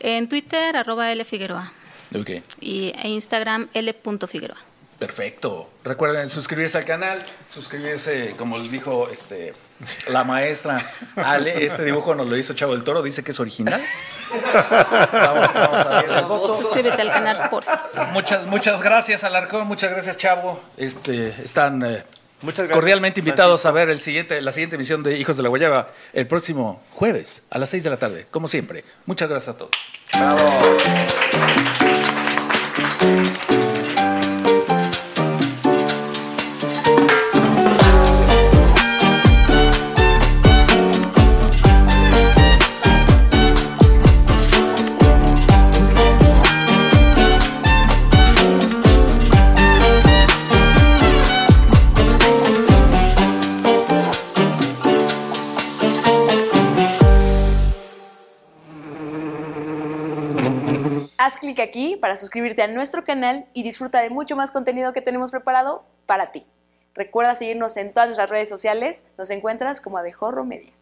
En 0.00 0.28
Twitter, 0.28 0.76
arroba 0.76 1.12
L 1.12 1.24
Figueroa. 1.24 1.72
Ok. 2.12 2.42
Y 2.60 2.92
e 3.00 3.08
Instagram, 3.08 3.68
L.Figueroa. 3.72 4.56
Perfecto. 4.98 5.70
Recuerden 5.84 6.28
suscribirse 6.28 6.76
al 6.76 6.84
canal, 6.84 7.22
suscribirse, 7.46 8.34
como 8.36 8.58
dijo 8.58 9.08
este, 9.10 9.54
la 10.08 10.24
maestra 10.24 10.84
Ale, 11.16 11.64
este 11.64 11.84
dibujo 11.84 12.16
nos 12.16 12.26
lo 12.26 12.36
hizo 12.36 12.54
Chavo 12.54 12.72
del 12.72 12.82
Toro, 12.82 13.00
dice 13.00 13.22
que 13.22 13.30
es 13.30 13.38
original. 13.38 13.80
Vamos, 15.12 15.54
vamos 15.54 15.86
a 15.86 16.00
el 16.00 16.24
voto. 16.26 16.56
Suscríbete 16.56 17.00
al 17.00 17.12
canal, 17.12 17.48
porfa. 17.48 17.78
Muchas, 18.12 18.44
muchas 18.46 18.82
gracias, 18.82 19.22
Alarcón, 19.22 19.68
muchas 19.68 19.92
gracias, 19.92 20.18
Chavo. 20.18 20.60
Este, 20.76 21.28
están 21.42 21.82
eh, 21.84 22.04
Muchas 22.42 22.66
gracias, 22.66 22.74
cordialmente 22.74 23.20
invitados 23.20 23.66
a 23.66 23.70
ver 23.70 23.90
el 23.90 23.98
siguiente, 23.98 24.40
la 24.40 24.52
siguiente 24.52 24.76
emisión 24.76 25.02
de 25.02 25.18
Hijos 25.18 25.36
de 25.36 25.42
la 25.42 25.48
Guayaba 25.48 25.90
el 26.12 26.26
próximo 26.26 26.82
jueves 26.90 27.42
a 27.50 27.58
las 27.58 27.70
6 27.70 27.84
de 27.84 27.90
la 27.90 27.96
tarde, 27.98 28.26
como 28.30 28.48
siempre. 28.48 28.84
Muchas 29.06 29.28
gracias 29.28 29.54
a 29.54 29.58
todos. 29.58 29.70
Haz 33.02 33.29
clic 61.54 61.68
aquí 61.68 61.96
para 61.96 62.16
suscribirte 62.16 62.62
a 62.62 62.68
nuestro 62.68 63.04
canal 63.04 63.46
y 63.52 63.62
disfruta 63.62 64.00
de 64.00 64.10
mucho 64.10 64.36
más 64.36 64.50
contenido 64.50 64.92
que 64.92 65.00
tenemos 65.00 65.30
preparado 65.30 65.84
para 66.06 66.32
ti. 66.32 66.46
Recuerda 66.94 67.34
seguirnos 67.34 67.76
en 67.76 67.92
todas 67.92 68.08
nuestras 68.08 68.30
redes 68.30 68.48
sociales. 68.48 69.04
Nos 69.18 69.30
encuentras 69.30 69.80
como 69.80 69.98
Abejorro 69.98 70.44
Media. 70.44 70.72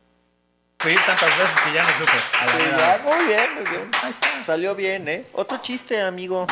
Pedir 0.78 0.98
tantas 1.06 1.36
veces 1.36 1.56
que 1.64 1.72
ya 1.74 1.82
no 1.82 1.90
supe. 1.90 2.12
Sí, 2.12 2.70
ya, 2.70 3.00
muy 3.04 3.26
bien, 3.26 3.54
muy 3.54 3.64
bien. 3.64 3.90
Ahí 4.02 4.10
está. 4.10 4.44
Salió 4.44 4.74
bien, 4.74 5.08
¿eh? 5.08 5.24
Otro 5.32 5.58
chiste, 5.58 6.00
amigo. 6.00 6.46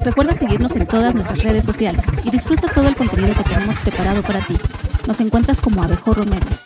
Recuerda 0.00 0.34
seguirnos 0.34 0.74
en 0.76 0.86
todas 0.86 1.14
nuestras 1.14 1.42
redes 1.42 1.64
sociales 1.64 2.04
y 2.24 2.30
disfruta 2.30 2.68
todo 2.68 2.86
el 2.88 2.94
contenido 2.94 3.34
que 3.34 3.42
tenemos 3.42 3.78
preparado 3.80 4.22
para 4.22 4.40
ti. 4.40 4.56
Nos 5.06 5.20
encuentras 5.20 5.60
como 5.60 5.82
Abejorro 5.82 6.24
Media. 6.24 6.60